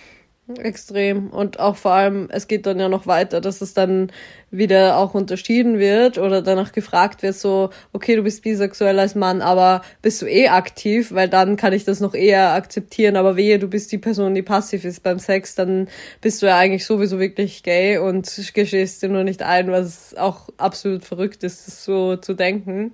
Extrem. 0.60 1.30
Und 1.30 1.60
auch 1.60 1.76
vor 1.76 1.94
allem, 1.94 2.30
es 2.32 2.48
geht 2.48 2.68
dann 2.68 2.80
ja 2.80 2.88
noch 2.88 3.08
weiter, 3.08 3.42
dass 3.42 3.62
es 3.62 3.74
dann 3.74 4.12
wieder 4.52 4.98
auch 4.98 5.16
unterschieden 5.16 5.80
wird 5.80 6.20
oder 6.20 6.44
danach 6.44 6.72
gefragt 6.72 7.24
wird, 7.24 7.36
so, 7.36 7.72
okay, 7.94 8.16
du 8.16 8.22
bist 8.22 8.44
bisexuell 8.44 9.00
als 9.00 9.16
Mann, 9.16 9.42
aber 9.42 9.82
bist 10.04 10.22
du 10.22 10.28
eh 10.28 10.50
aktiv? 10.50 11.12
Weil 11.12 11.30
dann 11.30 11.56
kann 11.56 11.74
ich 11.74 11.84
das 11.84 12.00
noch 12.00 12.14
eher 12.14 12.54
akzeptieren, 12.54 13.16
aber 13.16 13.36
wehe, 13.36 13.58
du 13.58 13.68
bist 13.68 13.92
die 13.92 13.98
Person, 13.98 14.36
die 14.36 14.44
passiv 14.44 14.86
ist 14.86 15.02
beim 15.02 15.18
Sex, 15.18 15.56
dann 15.56 15.88
bist 16.22 16.44
du 16.44 16.46
ja 16.46 16.60
eigentlich 16.60 16.86
sowieso 16.86 17.20
wirklich 17.20 17.64
gay 17.64 17.98
und 17.98 18.30
gestehst 18.54 19.02
dir 19.02 19.10
nur 19.10 19.24
nicht 19.24 19.42
ein, 19.42 19.72
was 19.72 20.16
auch 20.16 20.50
absolut 20.58 21.06
verrückt 21.06 21.44
ist, 21.44 21.84
so 21.84 22.18
zu 22.18 22.36
denken. 22.36 22.94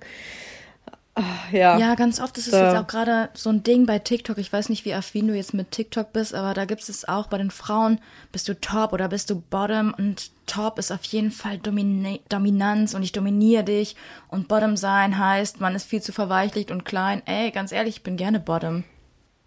Ja. 1.52 1.78
ja, 1.78 1.94
ganz 1.94 2.20
oft 2.20 2.38
ist 2.38 2.46
es 2.46 2.52
da. 2.52 2.64
jetzt 2.64 2.80
auch 2.80 2.86
gerade 2.86 3.28
so 3.34 3.50
ein 3.50 3.62
Ding 3.62 3.84
bei 3.84 3.98
TikTok. 3.98 4.38
Ich 4.38 4.50
weiß 4.50 4.70
nicht, 4.70 4.86
wie 4.86 4.94
affin 4.94 5.28
du 5.28 5.34
jetzt 5.34 5.52
mit 5.52 5.70
TikTok 5.70 6.12
bist, 6.12 6.34
aber 6.34 6.54
da 6.54 6.64
gibt 6.64 6.88
es 6.88 7.06
auch 7.06 7.26
bei 7.26 7.36
den 7.36 7.50
Frauen, 7.50 8.00
bist 8.32 8.48
du 8.48 8.58
Top 8.58 8.94
oder 8.94 9.08
bist 9.08 9.28
du 9.28 9.42
Bottom? 9.50 9.92
Und 9.96 10.30
Top 10.46 10.78
ist 10.78 10.90
auf 10.90 11.04
jeden 11.04 11.30
Fall 11.30 11.58
Domina 11.58 12.16
Dominanz 12.30 12.94
und 12.94 13.02
ich 13.02 13.12
dominiere 13.12 13.64
dich. 13.64 13.96
Und 14.28 14.48
Bottom 14.48 14.76
sein 14.78 15.18
heißt, 15.18 15.60
man 15.60 15.74
ist 15.74 15.84
viel 15.84 16.00
zu 16.00 16.12
verweichlicht 16.12 16.70
und 16.70 16.84
klein. 16.84 17.20
Ey, 17.26 17.50
ganz 17.50 17.72
ehrlich, 17.72 17.96
ich 17.96 18.02
bin 18.02 18.16
gerne 18.16 18.40
Bottom. 18.40 18.84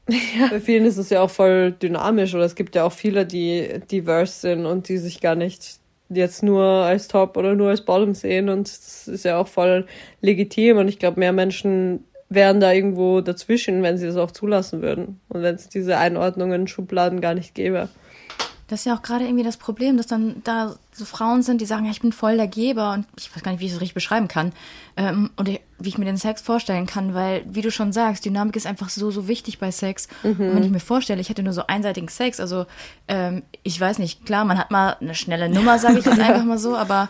Ja, 0.08 0.50
bei 0.52 0.60
vielen 0.60 0.86
ist 0.86 0.98
es 0.98 1.10
ja 1.10 1.22
auch 1.22 1.32
voll 1.32 1.72
dynamisch 1.72 2.36
oder 2.36 2.44
es 2.44 2.54
gibt 2.54 2.76
ja 2.76 2.84
auch 2.84 2.92
viele, 2.92 3.26
die 3.26 3.82
diverse 3.90 4.42
sind 4.42 4.68
und 4.68 4.88
die 4.88 5.00
sich 5.00 5.20
gar 5.20 5.34
nicht 5.34 5.80
jetzt 6.10 6.44
nur 6.44 6.64
als 6.64 7.08
Top 7.08 7.38
oder 7.38 7.56
nur 7.56 7.70
als 7.70 7.82
Bottom 7.82 8.14
sehen 8.14 8.50
und 8.50 8.68
das 8.68 9.08
ist 9.08 9.26
ja 9.26 9.38
auch 9.40 9.48
voll 9.48 9.86
legitim 10.22 10.78
und 10.78 10.88
ich 10.88 11.00
glaube, 11.00 11.20
mehr 11.20 11.34
Menschen 11.34 12.06
wären 12.30 12.60
da 12.60 12.72
irgendwo 12.72 13.22
dazwischen, 13.22 13.84
wenn 13.84 13.98
sie 13.98 14.08
das 14.08 14.18
auch 14.18 14.32
zulassen 14.32 14.82
würden 14.82 15.20
und 15.30 15.42
wenn 15.42 15.56
es 15.56 15.70
diese 15.70 15.98
Einordnungen, 15.98 16.68
Schubladen 16.68 17.22
gar 17.22 17.34
nicht 17.34 17.56
gäbe. 17.56 17.90
Das 18.68 18.80
ist 18.80 18.86
ja 18.86 18.96
auch 18.96 19.04
gerade 19.04 19.26
irgendwie 19.26 19.44
das 19.44 19.58
Problem, 19.58 19.98
dass 19.98 20.08
dann 20.08 20.42
da 20.44 20.76
so 20.92 21.06
Frauen 21.06 21.44
sind, 21.44 21.62
die 21.62 21.66
sagen, 21.66 21.86
ja, 21.86 21.92
ich 21.92 22.02
bin 22.02 22.12
voll 22.12 22.38
der 22.38 22.48
Geber 22.48 22.94
und 22.94 23.06
ich 23.18 23.36
weiß 23.36 23.44
gar 23.44 23.52
nicht, 23.52 23.62
wie 23.62 23.66
ich 23.66 23.74
es 23.74 23.82
richtig 23.82 23.94
beschreiben 23.94 24.28
kann 24.28 24.54
ähm, 24.98 25.30
und 25.36 25.48
wie 25.48 25.90
ich 25.90 25.98
mir 25.98 26.06
den 26.06 26.18
Sex 26.18 26.42
vorstellen 26.42 26.88
kann, 26.88 27.14
weil, 27.14 27.44
wie 27.48 27.62
du 27.62 27.70
schon 27.70 27.94
sagst, 27.94 28.26
Dynamik 28.26 28.56
ist 28.56 28.66
einfach 28.66 28.90
so, 28.90 29.12
so 29.12 29.28
wichtig 29.28 29.60
bei 29.60 29.72
Sex. 29.72 30.08
Mhm. 30.24 30.30
Und 30.30 30.56
wenn 30.56 30.64
ich 30.64 30.72
mir 30.72 30.80
vorstelle, 30.80 31.22
ich 31.22 31.30
hätte 31.30 31.44
nur 31.44 31.54
so 31.54 31.68
einseitigen 31.68 32.08
Sex, 32.08 32.40
also 32.40 32.66
ähm, 33.08 33.44
ich 33.62 33.80
weiß 33.80 34.00
nicht, 34.00 34.26
klar, 34.26 34.46
man 34.46 34.58
hat 34.58 34.72
mal 34.72 34.98
eine 35.00 35.16
schnelle 35.16 35.50
Nummer, 35.50 35.78
sage 35.78 36.00
ich 36.00 36.06
jetzt 36.06 36.20
einfach 36.20 36.46
mal 36.46 36.58
so, 36.58 36.76
aber 36.76 37.10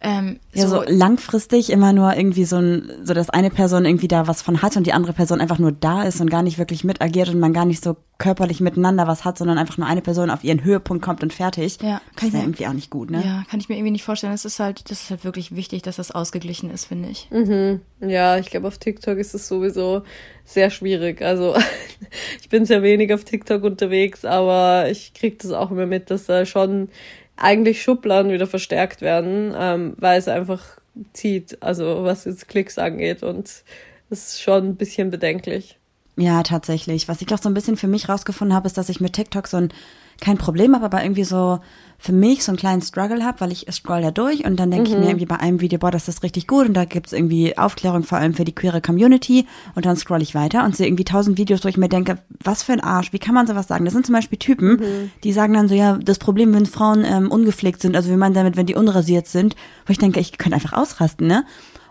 ähm, 0.00 0.38
ja, 0.52 0.66
so, 0.66 0.76
so, 0.76 0.82
langfristig 0.86 1.70
immer 1.70 1.92
nur 1.92 2.14
irgendwie 2.14 2.44
so 2.44 2.56
ein, 2.56 2.90
so 3.02 3.14
dass 3.14 3.30
eine 3.30 3.50
Person 3.50 3.84
irgendwie 3.84 4.08
da 4.08 4.26
was 4.26 4.42
von 4.42 4.62
hat 4.62 4.76
und 4.76 4.86
die 4.86 4.92
andere 4.92 5.12
Person 5.12 5.40
einfach 5.40 5.58
nur 5.58 5.72
da 5.72 6.02
ist 6.02 6.20
und 6.20 6.30
gar 6.30 6.42
nicht 6.42 6.58
wirklich 6.58 6.84
mitagiert 6.84 7.28
und 7.28 7.40
man 7.40 7.52
gar 7.52 7.64
nicht 7.64 7.82
so 7.82 7.96
körperlich 8.18 8.60
miteinander 8.60 9.06
was 9.06 9.24
hat, 9.24 9.36
sondern 9.36 9.58
einfach 9.58 9.78
nur 9.78 9.86
eine 9.86 10.00
Person 10.00 10.30
auf 10.30 10.42
ihren 10.42 10.64
Höhepunkt 10.64 11.04
kommt 11.04 11.22
und 11.22 11.32
fertig. 11.32 11.78
Ja, 11.82 12.00
kann 12.14 12.14
das 12.16 12.24
ist 12.28 12.34
ja 12.34 12.40
irgendwie 12.40 12.66
auch 12.66 12.72
nicht 12.72 12.90
gut, 12.90 13.10
ne? 13.10 13.22
Ja, 13.24 13.44
kann 13.50 13.60
ich 13.60 13.68
mir 13.68 13.76
irgendwie 13.76 13.92
nicht 13.92 14.04
vorstellen. 14.04 14.32
Das 14.32 14.44
ist 14.44 14.58
halt, 14.58 14.90
das 14.90 15.02
ist 15.02 15.10
halt 15.10 15.24
wirklich 15.24 15.54
wichtig, 15.54 15.82
dass 15.82 15.96
das 15.96 16.10
ausgeglichen 16.10 16.70
ist, 16.70 16.86
finde 16.86 17.10
ich. 17.10 17.28
Mhm. 17.30 17.80
Ja, 18.00 18.38
ich 18.38 18.50
glaube, 18.50 18.68
auf 18.68 18.78
TikTok 18.78 19.18
ist 19.18 19.34
es 19.34 19.48
sowieso 19.48 20.02
sehr 20.44 20.70
schwierig. 20.70 21.20
Also 21.20 21.56
ich 22.40 22.48
bin 22.48 22.64
sehr 22.64 22.82
wenig 22.82 23.12
auf 23.12 23.24
TikTok 23.24 23.62
unterwegs, 23.64 24.24
aber 24.24 24.90
ich 24.90 25.12
kriege 25.12 25.36
das 25.40 25.52
auch 25.52 25.70
immer 25.70 25.86
mit, 25.86 26.10
dass 26.10 26.26
da 26.26 26.46
schon 26.46 26.88
eigentlich 27.36 27.82
Schubladen 27.82 28.32
wieder 28.32 28.46
verstärkt 28.46 29.02
werden, 29.02 29.54
ähm, 29.56 29.94
weil 29.98 30.18
es 30.18 30.28
einfach 30.28 30.78
zieht, 31.12 31.62
also 31.62 32.04
was 32.04 32.24
jetzt 32.24 32.48
Klicks 32.48 32.78
angeht 32.78 33.22
und 33.22 33.62
das 34.08 34.28
ist 34.28 34.42
schon 34.42 34.68
ein 34.68 34.76
bisschen 34.76 35.10
bedenklich. 35.10 35.78
Ja, 36.16 36.42
tatsächlich. 36.42 37.08
Was 37.08 37.20
ich 37.20 37.32
auch 37.34 37.42
so 37.42 37.50
ein 37.50 37.54
bisschen 37.54 37.76
für 37.76 37.88
mich 37.88 38.08
rausgefunden 38.08 38.56
habe, 38.56 38.66
ist, 38.66 38.78
dass 38.78 38.88
ich 38.88 39.00
mit 39.00 39.12
TikTok 39.12 39.46
so 39.46 39.58
ein 39.58 39.68
kein 40.20 40.38
Problem 40.38 40.74
habe, 40.74 40.84
aber 40.84 41.02
irgendwie 41.02 41.24
so 41.24 41.60
für 41.98 42.12
mich 42.12 42.44
so 42.44 42.52
einen 42.52 42.58
kleinen 42.58 42.82
Struggle 42.82 43.24
habe, 43.24 43.40
weil 43.40 43.52
ich 43.52 43.66
scroll 43.70 44.02
da 44.02 44.10
durch 44.10 44.44
und 44.44 44.60
dann 44.60 44.70
denke 44.70 44.90
mhm. 44.90 44.94
ich 44.94 44.98
mir 44.98 45.04
mhm. 45.04 45.10
irgendwie 45.10 45.26
bei 45.26 45.40
einem 45.40 45.60
Video, 45.60 45.78
boah, 45.78 45.90
das 45.90 46.08
ist 46.08 46.22
richtig 46.22 46.46
gut 46.46 46.66
und 46.66 46.74
da 46.74 46.84
gibt's 46.84 47.12
irgendwie 47.12 47.56
Aufklärung 47.56 48.02
vor 48.02 48.18
allem 48.18 48.34
für 48.34 48.44
die 48.44 48.54
queere 48.54 48.80
Community 48.80 49.46
und 49.74 49.86
dann 49.86 49.96
scroll 49.96 50.22
ich 50.22 50.34
weiter 50.34 50.64
und 50.64 50.76
sehe 50.76 50.86
irgendwie 50.86 51.04
tausend 51.04 51.38
Videos, 51.38 51.64
wo 51.64 51.68
ich 51.68 51.76
mir 51.76 51.88
denke, 51.88 52.18
was 52.42 52.62
für 52.62 52.72
ein 52.72 52.80
Arsch, 52.80 53.12
wie 53.12 53.18
kann 53.18 53.34
man 53.34 53.46
sowas 53.46 53.68
sagen? 53.68 53.84
Das 53.84 53.94
sind 53.94 54.04
zum 54.04 54.14
Beispiel 54.14 54.38
Typen, 54.38 54.76
mhm. 54.76 55.10
die 55.24 55.32
sagen 55.32 55.54
dann 55.54 55.68
so, 55.68 55.74
ja, 55.74 55.96
das 55.96 56.18
Problem, 56.18 56.52
wenn 56.54 56.66
Frauen 56.66 57.04
ähm, 57.04 57.30
ungepflegt 57.30 57.80
sind, 57.80 57.96
also 57.96 58.10
wie 58.10 58.16
man 58.16 58.34
damit, 58.34 58.56
wenn 58.56 58.66
die 58.66 58.74
unrasiert 58.74 59.26
sind, 59.26 59.56
wo 59.86 59.90
ich 59.90 59.98
denke, 59.98 60.20
ich 60.20 60.36
könnte 60.38 60.56
einfach 60.56 60.74
ausrasten, 60.74 61.26
ne? 61.26 61.44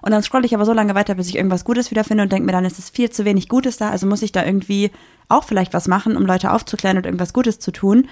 Und 0.06 0.12
dann 0.12 0.22
scroll 0.22 0.45
ich 0.45 0.53
aber 0.53 0.66
so 0.66 0.72
lange 0.72 0.93
weiter, 0.93 1.16
bis 1.16 1.30
ich 1.30 1.36
irgendwas 1.36 1.66
Gutes 1.66 1.89
wiederfinde 1.89 2.22
und 2.22 2.32
denke 2.32 2.45
mir, 2.45 2.51
dann 2.51 2.64
ist 2.64 2.78
es 2.78 2.91
viel 2.91 3.10
zu 3.10 3.26
wenig 3.26 3.49
Gutes 3.49 3.78
da, 3.78 3.89
also 3.89 4.06
muss 4.06 4.22
ich 4.22 4.32
da 4.32 4.45
irgendwie 4.45 4.91
auch 5.30 5.43
vielleicht 5.43 5.74
was 5.74 5.88
machen, 5.88 6.16
um 6.16 6.28
Leute 6.28 6.51
aufzuklären 6.51 6.97
und 6.97 7.08
irgendwas 7.08 7.34
Gutes 7.34 7.58
zu 7.58 7.72
tun. 7.72 8.08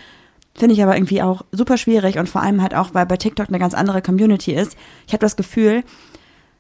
Finde 0.56 0.74
ich 0.74 0.82
aber 0.82 0.96
irgendwie 0.96 1.22
auch 1.22 1.46
super 1.52 1.78
schwierig 1.78 2.18
und 2.18 2.28
vor 2.28 2.42
allem 2.42 2.64
halt 2.64 2.74
auch, 2.74 2.96
weil 2.96 3.06
bei 3.06 3.18
TikTok 3.18 3.50
eine 3.50 3.60
ganz 3.60 3.76
andere 3.76 4.02
Community 4.02 4.54
ist. 4.54 4.76
Ich 5.06 5.14
habe 5.14 5.22
das 5.22 5.36
Gefühl, 5.36 5.84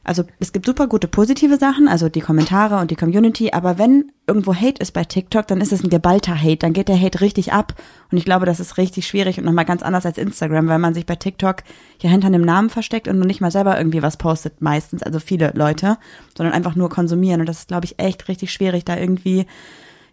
also 0.03 0.23
es 0.39 0.51
gibt 0.51 0.65
super 0.65 0.87
gute 0.87 1.07
positive 1.07 1.57
Sachen, 1.57 1.87
also 1.87 2.09
die 2.09 2.19
Kommentare 2.19 2.77
und 2.77 2.91
die 2.91 2.95
Community, 2.95 3.51
aber 3.51 3.77
wenn 3.77 4.11
irgendwo 4.27 4.53
Hate 4.53 4.81
ist 4.81 4.91
bei 4.91 5.05
TikTok, 5.05 5.47
dann 5.47 5.61
ist 5.61 5.71
es 5.71 5.83
ein 5.83 5.89
geballter 5.89 6.35
Hate, 6.35 6.57
dann 6.57 6.73
geht 6.73 6.89
der 6.89 6.99
Hate 6.99 7.21
richtig 7.21 7.53
ab 7.53 7.73
und 8.11 8.17
ich 8.17 8.25
glaube, 8.25 8.45
das 8.45 8.59
ist 8.59 8.77
richtig 8.77 9.07
schwierig 9.07 9.37
und 9.37 9.45
nochmal 9.45 9.65
ganz 9.65 9.81
anders 9.81 10.05
als 10.05 10.17
Instagram, 10.17 10.67
weil 10.67 10.79
man 10.79 10.93
sich 10.93 11.05
bei 11.05 11.15
TikTok 11.15 11.63
hier 11.97 12.09
hinter 12.09 12.27
einem 12.27 12.41
Namen 12.41 12.69
versteckt 12.69 13.07
und 13.07 13.17
nur 13.17 13.27
nicht 13.27 13.41
mal 13.41 13.51
selber 13.51 13.77
irgendwie 13.77 14.01
was 14.01 14.17
postet 14.17 14.61
meistens, 14.61 15.03
also 15.03 15.19
viele 15.19 15.51
Leute, 15.55 15.97
sondern 16.37 16.53
einfach 16.53 16.75
nur 16.75 16.89
konsumieren 16.89 17.39
und 17.39 17.47
das 17.47 17.59
ist, 17.59 17.67
glaube 17.69 17.85
ich, 17.85 17.99
echt 17.99 18.27
richtig 18.27 18.51
schwierig, 18.51 18.83
da 18.83 18.97
irgendwie 18.97 19.45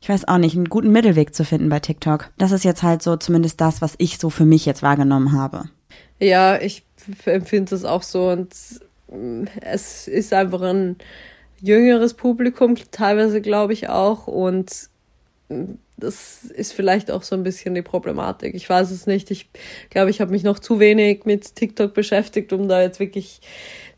ich 0.02 0.08
weiß 0.08 0.28
auch 0.28 0.38
nicht, 0.38 0.56
einen 0.56 0.70
guten 0.70 0.92
Mittelweg 0.92 1.34
zu 1.34 1.44
finden 1.44 1.68
bei 1.68 1.78
TikTok. 1.78 2.30
Das 2.38 2.52
ist 2.52 2.64
jetzt 2.64 2.82
halt 2.82 3.02
so 3.02 3.16
zumindest 3.16 3.60
das, 3.60 3.82
was 3.82 3.96
ich 3.98 4.16
so 4.16 4.30
für 4.30 4.46
mich 4.46 4.64
jetzt 4.64 4.82
wahrgenommen 4.82 5.32
habe. 5.32 5.64
Ja, 6.18 6.58
ich 6.58 6.84
empfinde 7.26 7.74
es 7.74 7.84
auch 7.84 8.02
so 8.02 8.30
und 8.30 8.54
es 9.60 10.08
ist 10.08 10.32
einfach 10.32 10.62
ein 10.62 10.96
jüngeres 11.60 12.14
Publikum, 12.14 12.74
teilweise 12.90 13.40
glaube 13.40 13.72
ich 13.72 13.88
auch. 13.88 14.26
Und 14.26 14.90
das 15.96 16.44
ist 16.44 16.72
vielleicht 16.72 17.10
auch 17.10 17.22
so 17.22 17.36
ein 17.36 17.42
bisschen 17.42 17.74
die 17.74 17.82
Problematik. 17.82 18.54
Ich 18.54 18.68
weiß 18.68 18.90
es 18.90 19.06
nicht. 19.06 19.30
Ich 19.30 19.48
glaube, 19.90 20.10
ich 20.10 20.20
habe 20.20 20.30
mich 20.30 20.42
noch 20.42 20.58
zu 20.58 20.80
wenig 20.80 21.24
mit 21.24 21.56
TikTok 21.56 21.94
beschäftigt, 21.94 22.52
um 22.52 22.68
da 22.68 22.82
jetzt 22.82 23.00
wirklich 23.00 23.40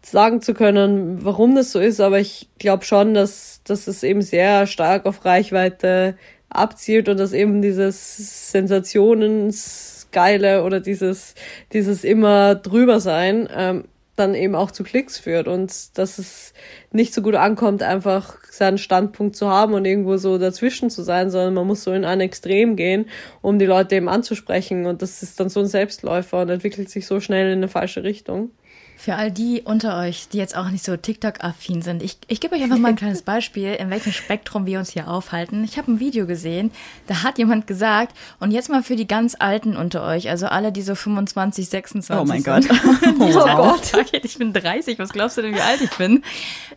sagen 0.04 0.40
zu 0.40 0.54
können, 0.54 1.24
warum 1.24 1.54
das 1.54 1.72
so 1.72 1.78
ist. 1.78 2.00
Aber 2.00 2.18
ich 2.18 2.48
glaube 2.58 2.84
schon, 2.84 3.14
dass, 3.14 3.60
dass 3.64 3.86
es 3.86 4.02
eben 4.02 4.22
sehr 4.22 4.66
stark 4.66 5.06
auf 5.06 5.24
Reichweite 5.24 6.16
abzielt 6.48 7.08
und 7.08 7.18
dass 7.18 7.32
eben 7.32 7.62
dieses 7.62 8.50
Sensationsgeile 8.50 10.64
oder 10.64 10.80
dieses, 10.80 11.34
dieses 11.72 12.02
immer 12.04 12.56
drüber 12.56 13.00
sein 13.00 13.48
ähm, 13.54 13.84
dann 14.16 14.34
eben 14.34 14.54
auch 14.54 14.70
zu 14.70 14.84
Klicks 14.84 15.18
führt 15.18 15.48
und 15.48 15.96
dass 15.96 16.18
es 16.18 16.52
nicht 16.90 17.14
so 17.14 17.22
gut 17.22 17.34
ankommt, 17.34 17.82
einfach 17.82 18.36
seinen 18.44 18.76
Standpunkt 18.76 19.36
zu 19.36 19.48
haben 19.48 19.72
und 19.72 19.86
irgendwo 19.86 20.18
so 20.18 20.36
dazwischen 20.36 20.90
zu 20.90 21.02
sein, 21.02 21.30
sondern 21.30 21.54
man 21.54 21.66
muss 21.66 21.82
so 21.82 21.92
in 21.92 22.04
ein 22.04 22.20
Extrem 22.20 22.76
gehen, 22.76 23.06
um 23.40 23.58
die 23.58 23.64
Leute 23.64 23.96
eben 23.96 24.10
anzusprechen 24.10 24.84
und 24.86 25.00
das 25.00 25.22
ist 25.22 25.40
dann 25.40 25.48
so 25.48 25.60
ein 25.60 25.66
Selbstläufer 25.66 26.42
und 26.42 26.50
entwickelt 26.50 26.90
sich 26.90 27.06
so 27.06 27.20
schnell 27.20 27.52
in 27.52 27.58
eine 27.58 27.68
falsche 27.68 28.04
Richtung. 28.04 28.50
Für 29.03 29.16
all 29.16 29.32
die 29.32 29.62
unter 29.64 29.98
euch, 29.98 30.28
die 30.28 30.38
jetzt 30.38 30.57
auch 30.57 30.70
nicht 30.70 30.84
so 30.84 30.96
TikTok-affin 30.96 31.82
sind, 31.82 32.05
ich, 32.05 32.18
ich 32.28 32.38
gebe 32.38 32.55
euch 32.55 32.62
einfach 32.62 32.78
mal 32.78 32.90
ein 32.90 32.94
kleines 33.03 33.22
Beispiel, 33.22 33.74
in 33.74 33.90
welchem 33.90 34.12
Spektrum 34.12 34.64
wir 34.64 34.78
uns 34.78 34.92
hier 34.92 35.09
aufhalten. 35.09 35.64
Ich 35.64 35.76
habe 35.76 35.90
ein 35.90 35.98
Video 35.98 36.24
gesehen, 36.24 36.70
da 37.09 37.24
hat 37.24 37.36
jemand 37.36 37.66
gesagt, 37.66 38.16
und 38.38 38.53
jetzt 38.53 38.70
mal 38.70 38.84
für 38.84 38.94
die 38.94 39.09
ganz 39.09 39.34
Alten 39.36 39.76
unter 39.76 40.07
euch, 40.07 40.30
also 40.30 40.46
alle, 40.46 40.70
die 40.70 40.82
so 40.82 40.94
25, 40.94 41.68
26 41.68 42.16
Oh 42.22 42.24
mein 42.24 42.42
sind. 42.42 42.68
Gott. 42.68 42.78
oh 43.18 43.34
Wow. 43.34 43.80
Gott. 43.92 44.12
Ich 44.24 44.38
bin 44.38 44.53
30, 44.53 45.00
was 45.00 45.12
glaubst 45.12 45.36
du 45.36 45.42
denn, 45.42 45.57
wie 45.57 45.61
alt 45.61 45.80
ich 45.80 45.90
bin? 45.96 46.22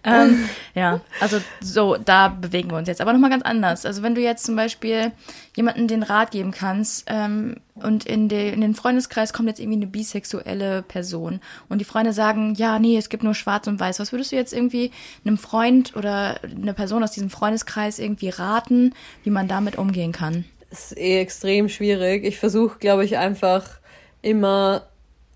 Ähm, 0.03 0.49
ja, 0.73 1.01
also 1.19 1.39
so, 1.61 1.95
da 2.03 2.29
bewegen 2.29 2.71
wir 2.71 2.77
uns 2.77 2.87
jetzt. 2.87 3.01
Aber 3.01 3.13
nochmal 3.13 3.29
ganz 3.29 3.43
anders. 3.43 3.85
Also 3.85 4.01
wenn 4.01 4.15
du 4.15 4.21
jetzt 4.21 4.45
zum 4.45 4.55
Beispiel 4.55 5.11
jemanden 5.55 5.87
den 5.87 6.03
Rat 6.03 6.31
geben 6.31 6.51
kannst 6.51 7.05
ähm, 7.07 7.55
und 7.75 8.05
in, 8.05 8.27
de, 8.29 8.51
in 8.51 8.61
den 8.61 8.75
Freundeskreis 8.75 9.33
kommt 9.33 9.47
jetzt 9.47 9.59
irgendwie 9.59 9.77
eine 9.77 9.87
bisexuelle 9.87 10.81
Person 10.83 11.39
und 11.69 11.79
die 11.79 11.85
Freunde 11.85 12.13
sagen, 12.13 12.53
ja, 12.55 12.77
nee, 12.77 12.97
es 12.97 13.09
gibt 13.09 13.23
nur 13.23 13.33
schwarz 13.33 13.67
und 13.67 13.79
weiß. 13.79 13.99
Was 13.99 14.11
würdest 14.11 14.31
du 14.31 14.35
jetzt 14.35 14.53
irgendwie 14.53 14.91
einem 15.25 15.37
Freund 15.37 15.95
oder 15.95 16.39
eine 16.43 16.73
Person 16.73 17.03
aus 17.03 17.11
diesem 17.11 17.29
Freundeskreis 17.29 17.99
irgendwie 17.99 18.29
raten, 18.29 18.93
wie 19.23 19.29
man 19.29 19.47
damit 19.47 19.77
umgehen 19.77 20.11
kann? 20.11 20.45
Das 20.69 20.91
ist 20.91 20.97
eh 20.97 21.19
extrem 21.19 21.69
schwierig. 21.69 22.25
Ich 22.25 22.37
versuche, 22.37 22.79
glaube 22.79 23.05
ich, 23.05 23.17
einfach 23.17 23.79
immer 24.21 24.87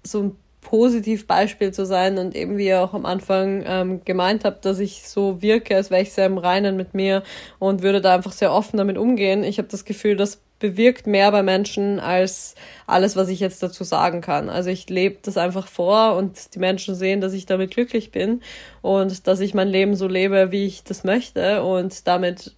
so 0.04 0.24
ein 0.24 0.36
Positivbeispiel 0.70 1.74
zu 1.74 1.84
sein 1.84 2.20
und 2.20 2.36
eben 2.36 2.60
wie 2.60 2.68
ihr 2.68 2.82
auch 2.84 2.94
am 2.94 3.08
Anfang 3.08 3.64
ähm, 3.66 4.06
gemeint 4.06 4.46
habt, 4.46 4.66
dass 4.66 4.78
ich 4.78 5.02
so 5.08 5.42
wirke, 5.42 5.76
als 5.76 5.90
wäre 5.90 6.04
ich 6.04 6.14
sehr 6.14 6.28
im 6.28 6.38
Reinen 6.38 6.78
mit 6.78 6.94
mir 6.94 7.24
und 7.58 7.82
würde 7.82 8.02
da 8.02 8.14
einfach 8.14 8.34
sehr 8.34 8.54
offen 8.54 8.78
damit 8.78 8.96
umgehen. 8.96 9.44
Ich 9.44 9.58
habe 9.58 9.68
das 9.68 9.84
Gefühl, 9.84 10.16
das 10.16 10.42
bewirkt 10.60 11.08
mehr 11.08 11.32
bei 11.32 11.42
Menschen 11.42 12.00
als 12.00 12.54
alles, 12.86 13.16
was 13.16 13.30
ich 13.30 13.40
jetzt 13.40 13.64
dazu 13.64 13.84
sagen 13.84 14.22
kann. 14.22 14.48
Also 14.48 14.70
ich 14.70 14.88
lebe 14.90 15.18
das 15.24 15.38
einfach 15.38 15.68
vor 15.68 16.16
und 16.16 16.54
die 16.54 16.60
Menschen 16.60 16.94
sehen, 16.94 17.20
dass 17.20 17.34
ich 17.34 17.48
damit 17.48 17.72
glücklich 17.72 18.12
bin 18.12 18.42
und 18.84 19.26
dass 19.26 19.40
ich 19.40 19.56
mein 19.56 19.70
Leben 19.70 19.96
so 19.96 20.06
lebe, 20.06 20.52
wie 20.52 20.68
ich 20.68 20.84
das 20.84 21.04
möchte 21.04 21.64
und 21.64 22.08
damit 22.08 22.54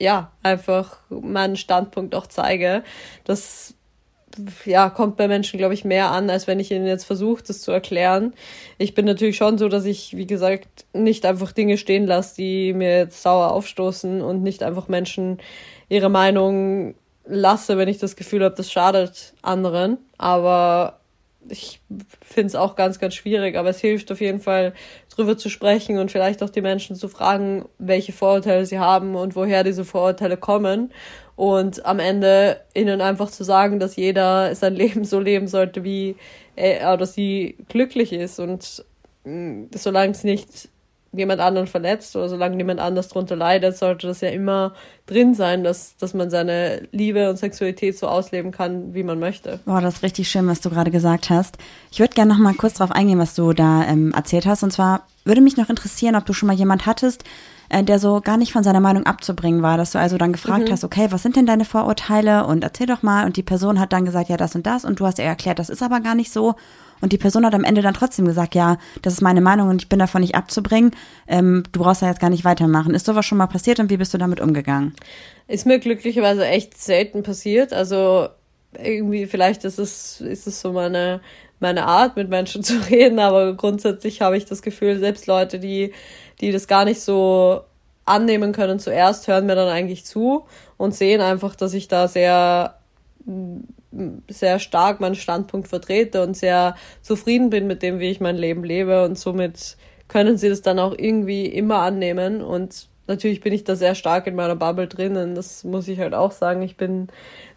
ja 0.00 0.32
einfach 0.42 0.96
meinen 1.08 1.54
Standpunkt 1.54 2.16
auch 2.16 2.26
zeige. 2.26 2.82
Das 3.22 3.74
ja, 4.64 4.90
kommt 4.90 5.16
bei 5.16 5.28
Menschen, 5.28 5.58
glaube 5.58 5.74
ich, 5.74 5.84
mehr 5.84 6.10
an, 6.10 6.30
als 6.30 6.46
wenn 6.46 6.60
ich 6.60 6.70
ihnen 6.70 6.86
jetzt 6.86 7.04
versuche, 7.04 7.42
das 7.46 7.60
zu 7.60 7.72
erklären. 7.72 8.34
Ich 8.78 8.94
bin 8.94 9.04
natürlich 9.06 9.36
schon 9.36 9.58
so, 9.58 9.68
dass 9.68 9.84
ich, 9.84 10.16
wie 10.16 10.26
gesagt, 10.26 10.86
nicht 10.92 11.24
einfach 11.26 11.52
Dinge 11.52 11.78
stehen 11.78 12.06
lasse, 12.06 12.36
die 12.36 12.72
mir 12.72 12.98
jetzt 12.98 13.22
sauer 13.22 13.52
aufstoßen 13.52 14.22
und 14.22 14.42
nicht 14.42 14.62
einfach 14.62 14.88
Menschen 14.88 15.38
ihre 15.88 16.08
Meinung 16.08 16.94
lasse, 17.26 17.78
wenn 17.78 17.88
ich 17.88 17.98
das 17.98 18.16
Gefühl 18.16 18.44
habe, 18.44 18.54
das 18.54 18.70
schadet 18.70 19.34
anderen. 19.42 19.98
Aber 20.18 21.00
ich 21.48 21.80
finde 22.22 22.48
es 22.48 22.54
auch 22.54 22.76
ganz, 22.76 22.98
ganz 22.98 23.14
schwierig. 23.14 23.56
Aber 23.56 23.68
es 23.68 23.80
hilft 23.80 24.10
auf 24.10 24.20
jeden 24.20 24.40
Fall, 24.40 24.74
drüber 25.14 25.36
zu 25.36 25.48
sprechen 25.48 25.98
und 25.98 26.10
vielleicht 26.10 26.42
auch 26.42 26.50
die 26.50 26.60
Menschen 26.60 26.96
zu 26.96 27.08
fragen, 27.08 27.66
welche 27.78 28.12
Vorurteile 28.12 28.66
sie 28.66 28.78
haben 28.78 29.14
und 29.14 29.36
woher 29.36 29.62
diese 29.62 29.84
Vorurteile 29.84 30.36
kommen 30.36 30.92
und 31.36 31.84
am 31.84 31.98
Ende 31.98 32.60
ihnen 32.74 33.00
einfach 33.00 33.30
zu 33.30 33.44
sagen, 33.44 33.80
dass 33.80 33.96
jeder 33.96 34.54
sein 34.54 34.74
Leben 34.76 35.04
so 35.04 35.20
leben 35.20 35.48
sollte, 35.48 35.84
wie 35.84 36.16
er 36.56 36.94
oder 36.94 37.06
sie 37.06 37.56
glücklich 37.68 38.12
ist 38.12 38.38
und 38.38 38.84
mh, 39.24 39.68
solange 39.74 40.12
es 40.12 40.24
nicht 40.24 40.68
jemand 41.16 41.40
anderen 41.40 41.66
verletzt 41.66 42.16
oder 42.16 42.28
solange 42.28 42.56
niemand 42.56 42.80
anders 42.80 43.08
darunter 43.08 43.36
leidet, 43.36 43.76
sollte 43.76 44.06
das 44.06 44.20
ja 44.20 44.30
immer 44.30 44.74
drin 45.06 45.34
sein, 45.34 45.64
dass, 45.64 45.96
dass 45.96 46.14
man 46.14 46.30
seine 46.30 46.88
Liebe 46.92 47.30
und 47.30 47.36
Sexualität 47.36 47.98
so 47.98 48.08
ausleben 48.08 48.50
kann, 48.50 48.94
wie 48.94 49.02
man 49.02 49.18
möchte. 49.18 49.60
Boah, 49.64 49.80
das 49.80 49.96
ist 49.96 50.02
richtig 50.02 50.28
schön, 50.28 50.46
was 50.46 50.60
du 50.60 50.70
gerade 50.70 50.90
gesagt 50.90 51.30
hast. 51.30 51.56
Ich 51.90 52.00
würde 52.00 52.14
gerne 52.14 52.32
noch 52.32 52.40
mal 52.40 52.54
kurz 52.54 52.74
darauf 52.74 52.94
eingehen, 52.94 53.18
was 53.18 53.34
du 53.34 53.52
da 53.52 53.84
ähm, 53.84 54.12
erzählt 54.12 54.46
hast. 54.46 54.62
Und 54.62 54.72
zwar 54.72 55.06
würde 55.24 55.40
mich 55.40 55.56
noch 55.56 55.70
interessieren, 55.70 56.16
ob 56.16 56.26
du 56.26 56.32
schon 56.32 56.46
mal 56.48 56.56
jemand 56.56 56.86
hattest, 56.86 57.24
der 57.70 57.98
so 57.98 58.20
gar 58.20 58.36
nicht 58.36 58.52
von 58.52 58.62
seiner 58.62 58.80
Meinung 58.80 59.06
abzubringen 59.06 59.62
war, 59.62 59.76
dass 59.76 59.92
du 59.92 59.98
also 59.98 60.18
dann 60.18 60.32
gefragt 60.32 60.70
hast, 60.70 60.84
okay, 60.84 61.08
was 61.10 61.22
sind 61.22 61.36
denn 61.36 61.46
deine 61.46 61.64
Vorurteile? 61.64 62.46
Und 62.46 62.62
erzähl 62.62 62.86
doch 62.86 63.02
mal. 63.02 63.26
Und 63.26 63.36
die 63.36 63.42
Person 63.42 63.80
hat 63.80 63.92
dann 63.92 64.04
gesagt, 64.04 64.28
ja, 64.28 64.36
das 64.36 64.54
und 64.54 64.66
das. 64.66 64.84
Und 64.84 65.00
du 65.00 65.06
hast 65.06 65.18
ihr 65.18 65.24
erklärt, 65.24 65.58
das 65.58 65.70
ist 65.70 65.82
aber 65.82 66.00
gar 66.00 66.14
nicht 66.14 66.32
so. 66.32 66.54
Und 67.00 67.12
die 67.12 67.18
Person 67.18 67.44
hat 67.44 67.54
am 67.54 67.64
Ende 67.64 67.82
dann 67.82 67.94
trotzdem 67.94 68.24
gesagt, 68.24 68.54
ja, 68.54 68.78
das 69.02 69.12
ist 69.12 69.20
meine 69.20 69.40
Meinung 69.40 69.68
und 69.68 69.82
ich 69.82 69.88
bin 69.88 69.98
davon 69.98 70.22
nicht 70.22 70.34
abzubringen, 70.34 70.92
ähm, 71.26 71.62
du 71.72 71.80
brauchst 71.80 72.00
da 72.00 72.08
jetzt 72.08 72.20
gar 72.20 72.30
nicht 72.30 72.44
weitermachen. 72.44 72.94
Ist 72.94 73.06
sowas 73.06 73.26
schon 73.26 73.38
mal 73.38 73.46
passiert 73.46 73.78
und 73.78 73.90
wie 73.90 73.96
bist 73.96 74.14
du 74.14 74.18
damit 74.18 74.40
umgegangen? 74.40 74.94
Ist 75.46 75.66
mir 75.66 75.78
glücklicherweise 75.78 76.46
echt 76.46 76.80
selten 76.80 77.22
passiert, 77.22 77.72
also 77.72 78.28
irgendwie 78.82 79.26
vielleicht 79.26 79.64
ist 79.64 79.78
es, 79.78 80.20
ist 80.20 80.46
es 80.46 80.60
so 80.60 80.72
meine, 80.72 81.20
meine 81.60 81.84
Art, 81.86 82.16
mit 82.16 82.28
Menschen 82.30 82.62
zu 82.64 82.78
reden, 82.88 83.18
aber 83.18 83.54
grundsätzlich 83.54 84.22
habe 84.22 84.36
ich 84.36 84.46
das 84.46 84.62
Gefühl, 84.62 84.98
selbst 84.98 85.26
Leute, 85.26 85.58
die, 85.58 85.92
die 86.40 86.52
das 86.52 86.66
gar 86.66 86.84
nicht 86.84 87.00
so 87.00 87.62
annehmen 88.04 88.52
können 88.52 88.78
zuerst, 88.78 89.28
hören 89.28 89.46
mir 89.46 89.54
dann 89.54 89.68
eigentlich 89.68 90.04
zu 90.04 90.44
und 90.76 90.94
sehen 90.94 91.20
einfach, 91.20 91.56
dass 91.56 91.74
ich 91.74 91.88
da 91.88 92.08
sehr, 92.08 92.78
sehr 94.28 94.58
stark 94.58 95.00
meinen 95.00 95.14
Standpunkt 95.14 95.68
vertrete 95.68 96.22
und 96.22 96.36
sehr 96.36 96.76
zufrieden 97.00 97.50
bin 97.50 97.66
mit 97.66 97.82
dem, 97.82 98.00
wie 98.00 98.10
ich 98.10 98.20
mein 98.20 98.36
Leben 98.36 98.64
lebe 98.64 99.04
und 99.04 99.18
somit 99.18 99.76
können 100.08 100.36
sie 100.36 100.50
das 100.50 100.60
dann 100.60 100.78
auch 100.78 100.94
irgendwie 100.96 101.46
immer 101.46 101.78
annehmen 101.78 102.42
und 102.42 102.88
natürlich 103.06 103.40
bin 103.40 103.52
ich 103.52 103.64
da 103.64 103.76
sehr 103.76 103.94
stark 103.94 104.26
in 104.26 104.34
meiner 104.34 104.56
Bubble 104.56 104.86
drinnen, 104.86 105.34
das 105.34 105.64
muss 105.64 105.88
ich 105.88 105.98
halt 105.98 106.14
auch 106.14 106.32
sagen. 106.32 106.62
Ich 106.62 106.76
bin 106.76 107.08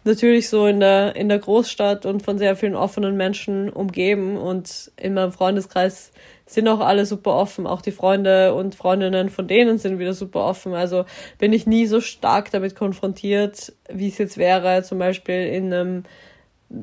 natürlich 0.04 0.48
so 0.48 0.66
in 0.66 0.80
der, 0.80 1.16
in 1.16 1.28
der 1.28 1.38
Großstadt 1.38 2.06
und 2.06 2.22
von 2.22 2.38
sehr 2.38 2.56
vielen 2.56 2.74
offenen 2.74 3.16
Menschen 3.16 3.70
umgeben 3.70 4.36
und 4.36 4.90
in 4.96 5.14
meinem 5.14 5.32
Freundeskreis 5.32 6.12
sind 6.48 6.66
auch 6.66 6.80
alle 6.80 7.04
super 7.04 7.34
offen, 7.34 7.66
auch 7.66 7.82
die 7.82 7.92
Freunde 7.92 8.54
und 8.54 8.74
Freundinnen 8.74 9.28
von 9.28 9.46
denen 9.46 9.76
sind 9.76 9.98
wieder 9.98 10.14
super 10.14 10.44
offen. 10.46 10.72
Also 10.72 11.04
bin 11.38 11.52
ich 11.52 11.66
nie 11.66 11.86
so 11.86 12.00
stark 12.00 12.50
damit 12.50 12.74
konfrontiert, 12.74 13.74
wie 13.90 14.08
es 14.08 14.16
jetzt 14.16 14.38
wäre, 14.38 14.82
zum 14.82 14.98
Beispiel 14.98 15.46
in 15.46 15.72
einem 15.72 16.02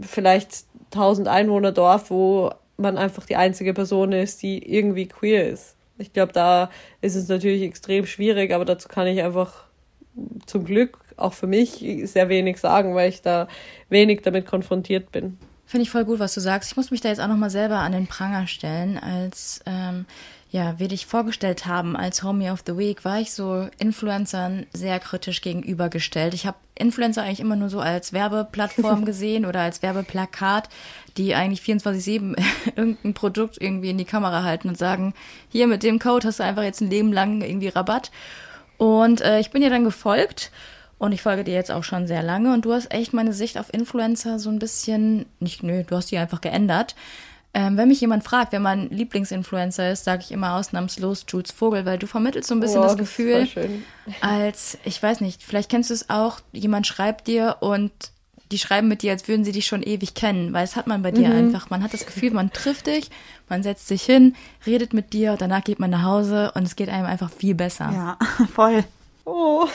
vielleicht 0.01 0.65
1000 0.93 1.27
Einwohner 1.27 1.71
Dorf, 1.71 2.11
wo 2.11 2.51
man 2.77 2.97
einfach 2.97 3.25
die 3.25 3.37
einzige 3.37 3.73
Person 3.73 4.11
ist, 4.11 4.43
die 4.43 4.71
irgendwie 4.71 5.07
queer 5.07 5.49
ist. 5.49 5.75
Ich 5.97 6.13
glaube, 6.13 6.31
da 6.31 6.69
ist 7.01 7.15
es 7.15 7.27
natürlich 7.27 7.63
extrem 7.63 8.05
schwierig, 8.05 8.53
aber 8.53 8.65
dazu 8.65 8.87
kann 8.87 9.07
ich 9.07 9.23
einfach 9.23 9.65
zum 10.45 10.65
Glück 10.65 10.99
auch 11.17 11.33
für 11.33 11.47
mich 11.47 11.83
sehr 12.03 12.29
wenig 12.29 12.57
sagen, 12.57 12.93
weil 12.93 13.09
ich 13.09 13.23
da 13.23 13.47
wenig 13.89 14.21
damit 14.21 14.45
konfrontiert 14.45 15.11
bin. 15.11 15.39
Finde 15.65 15.83
ich 15.83 15.89
voll 15.89 16.05
gut, 16.05 16.19
was 16.19 16.33
du 16.33 16.41
sagst. 16.41 16.71
Ich 16.71 16.77
muss 16.77 16.91
mich 16.91 17.01
da 17.01 17.09
jetzt 17.09 17.19
auch 17.19 17.27
nochmal 17.27 17.49
selber 17.49 17.79
an 17.79 17.91
den 17.91 18.07
Pranger 18.07 18.47
stellen, 18.47 18.99
als 18.99 19.61
ähm, 19.65 20.05
ja, 20.51 20.79
wir 20.79 20.87
dich 20.87 21.05
vorgestellt 21.05 21.65
haben 21.65 21.97
als 21.97 22.23
Homie 22.23 22.49
of 22.49 22.63
the 22.65 22.77
Week, 22.77 23.03
war 23.03 23.19
ich 23.19 23.33
so 23.33 23.67
Influencern 23.77 24.67
sehr 24.71 24.99
kritisch 24.99 25.41
gegenübergestellt. 25.41 26.33
Ich 26.33 26.45
habe 26.45 26.55
Influencer 26.75 27.23
eigentlich 27.23 27.41
immer 27.41 27.55
nur 27.55 27.69
so 27.69 27.81
als 27.81 28.13
Werbeplattform 28.13 29.03
gesehen 29.05 29.45
oder 29.45 29.61
als 29.61 29.81
Werbeplakat, 29.81 30.69
die 31.17 31.35
eigentlich 31.35 31.61
24-7 31.61 32.41
irgendein 32.75 33.13
Produkt 33.13 33.57
irgendwie 33.59 33.89
in 33.89 33.97
die 33.97 34.05
Kamera 34.05 34.43
halten 34.43 34.69
und 34.69 34.77
sagen, 34.77 35.13
hier 35.49 35.67
mit 35.67 35.83
dem 35.83 35.99
Code 35.99 36.27
hast 36.27 36.39
du 36.39 36.43
einfach 36.43 36.63
jetzt 36.63 36.79
ein 36.79 36.89
Leben 36.89 37.11
lang 37.11 37.41
irgendwie 37.41 37.67
Rabatt. 37.69 38.11
Und 38.77 39.21
äh, 39.21 39.39
ich 39.39 39.51
bin 39.51 39.61
dir 39.61 39.69
dann 39.69 39.83
gefolgt 39.83 40.51
und 40.97 41.11
ich 41.11 41.21
folge 41.21 41.43
dir 41.43 41.53
jetzt 41.53 41.71
auch 41.71 41.83
schon 41.83 42.07
sehr 42.07 42.23
lange 42.23 42.53
und 42.53 42.65
du 42.65 42.73
hast 42.73 42.93
echt 42.93 43.13
meine 43.13 43.33
Sicht 43.33 43.57
auf 43.57 43.73
Influencer 43.73 44.39
so 44.39 44.49
ein 44.49 44.59
bisschen, 44.59 45.25
nicht, 45.39 45.63
nö, 45.63 45.83
du 45.83 45.95
hast 45.95 46.11
die 46.11 46.17
einfach 46.17 46.41
geändert. 46.41 46.95
Ähm, 47.53 47.77
wenn 47.77 47.87
mich 47.87 48.01
jemand 48.01 48.25
fragt, 48.25 48.51
wer 48.51 48.59
mein 48.59 48.89
Lieblingsinfluencer 48.89 49.91
ist, 49.91 50.03
sage 50.03 50.23
ich 50.23 50.31
immer 50.31 50.55
ausnahmslos 50.55 51.25
Jules 51.29 51.51
Vogel, 51.51 51.85
weil 51.85 51.97
du 51.97 52.05
vermittelst 52.05 52.49
so 52.49 52.55
ein 52.55 52.59
bisschen 52.59 52.81
oh, 52.81 52.83
das 52.83 52.97
Gefühl, 52.97 53.47
das 54.05 54.15
als, 54.19 54.77
ich 54.83 55.01
weiß 55.01 55.21
nicht, 55.21 55.41
vielleicht 55.41 55.69
kennst 55.69 55.89
du 55.89 55.93
es 55.93 56.09
auch, 56.09 56.41
jemand 56.51 56.85
schreibt 56.85 57.27
dir 57.27 57.57
und 57.61 57.91
die 58.51 58.59
schreiben 58.59 58.87
mit 58.87 59.01
dir, 59.01 59.11
als 59.11 59.27
würden 59.27 59.43
sie 59.43 59.53
dich 59.53 59.65
schon 59.65 59.83
ewig 59.83 60.13
kennen, 60.13 60.53
weil 60.53 60.65
das 60.65 60.75
hat 60.75 60.87
man 60.87 61.01
bei 61.01 61.11
dir 61.11 61.29
mhm. 61.29 61.35
einfach. 61.35 61.69
Man 61.69 61.81
hat 61.81 61.93
das 61.93 62.05
Gefühl, 62.05 62.31
man 62.31 62.51
trifft 62.51 62.87
dich, 62.87 63.09
man 63.49 63.63
setzt 63.63 63.87
sich 63.87 64.03
hin, 64.03 64.35
redet 64.65 64.93
mit 64.93 65.13
dir, 65.13 65.35
danach 65.37 65.63
geht 65.63 65.79
man 65.79 65.89
nach 65.89 66.03
Hause 66.03 66.51
und 66.55 66.63
es 66.63 66.75
geht 66.75 66.89
einem 66.89 67.05
einfach 67.05 67.31
viel 67.31 67.55
besser. 67.55 67.89
Ja, 67.91 68.17
voll. 68.53 68.83
Oh, 69.25 69.65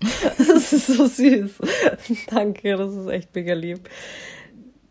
das 0.38 0.72
ist 0.72 0.88
so 0.88 1.06
süß. 1.06 1.52
Danke, 2.30 2.76
das 2.76 2.94
ist 2.94 3.08
echt 3.08 3.34
mega 3.34 3.54
lieb. 3.54 3.88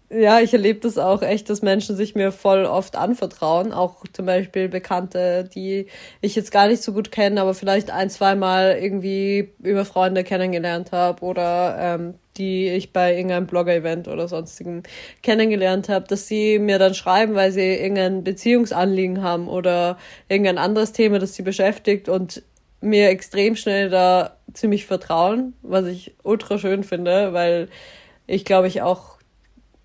Ja, 0.10 0.40
ich 0.40 0.54
erlebe 0.54 0.80
das 0.80 0.98
auch 0.98 1.22
echt, 1.22 1.50
dass 1.50 1.62
Menschen 1.62 1.98
sich 1.98 2.16
mir 2.16 2.32
voll 2.32 2.64
oft 2.64 2.96
anvertrauen. 2.96 3.74
Auch 3.74 4.06
zum 4.14 4.26
Beispiel 4.26 4.70
Bekannte, 4.70 5.50
die 5.54 5.88
ich 6.22 6.34
jetzt 6.34 6.52
gar 6.54 6.70
nicht 6.70 6.82
so 6.82 6.94
gut 6.94 7.12
kenne, 7.12 7.42
aber 7.42 7.54
vielleicht 7.54 7.92
ein, 7.92 8.10
zweimal 8.10 8.78
irgendwie 8.82 9.50
über 9.62 9.84
Freunde 9.84 10.24
kennengelernt 10.24 10.94
habe 10.94 11.26
oder 11.26 11.76
ähm, 11.78 12.14
die 12.38 12.70
ich 12.70 12.94
bei 12.94 13.16
irgendeinem 13.16 13.48
Blogger-Event 13.48 14.08
oder 14.08 14.30
sonstigem 14.30 14.84
kennengelernt 15.24 15.90
habe, 15.90 16.08
dass 16.08 16.28
sie 16.28 16.58
mir 16.58 16.80
dann 16.80 16.94
schreiben, 16.94 17.36
weil 17.36 17.52
sie 17.52 17.74
irgendein 17.76 18.24
Beziehungsanliegen 18.24 19.22
haben 19.22 19.50
oder 19.50 19.98
irgendein 20.30 20.58
anderes 20.58 20.94
Thema, 20.94 21.20
das 21.20 21.36
sie 21.36 21.44
beschäftigt 21.44 22.08
und 22.08 22.44
mir 22.82 23.10
extrem 23.10 23.56
schnell 23.56 23.90
da 23.90 24.38
ziemlich 24.54 24.86
vertrauen, 24.86 25.54
was 25.62 25.86
ich 25.86 26.16
ultra 26.24 26.58
schön 26.58 26.84
finde, 26.84 27.34
weil 27.34 27.70
ich 28.28 28.46
glaube 28.46 28.68
ich 28.68 28.82
auch 28.82 29.18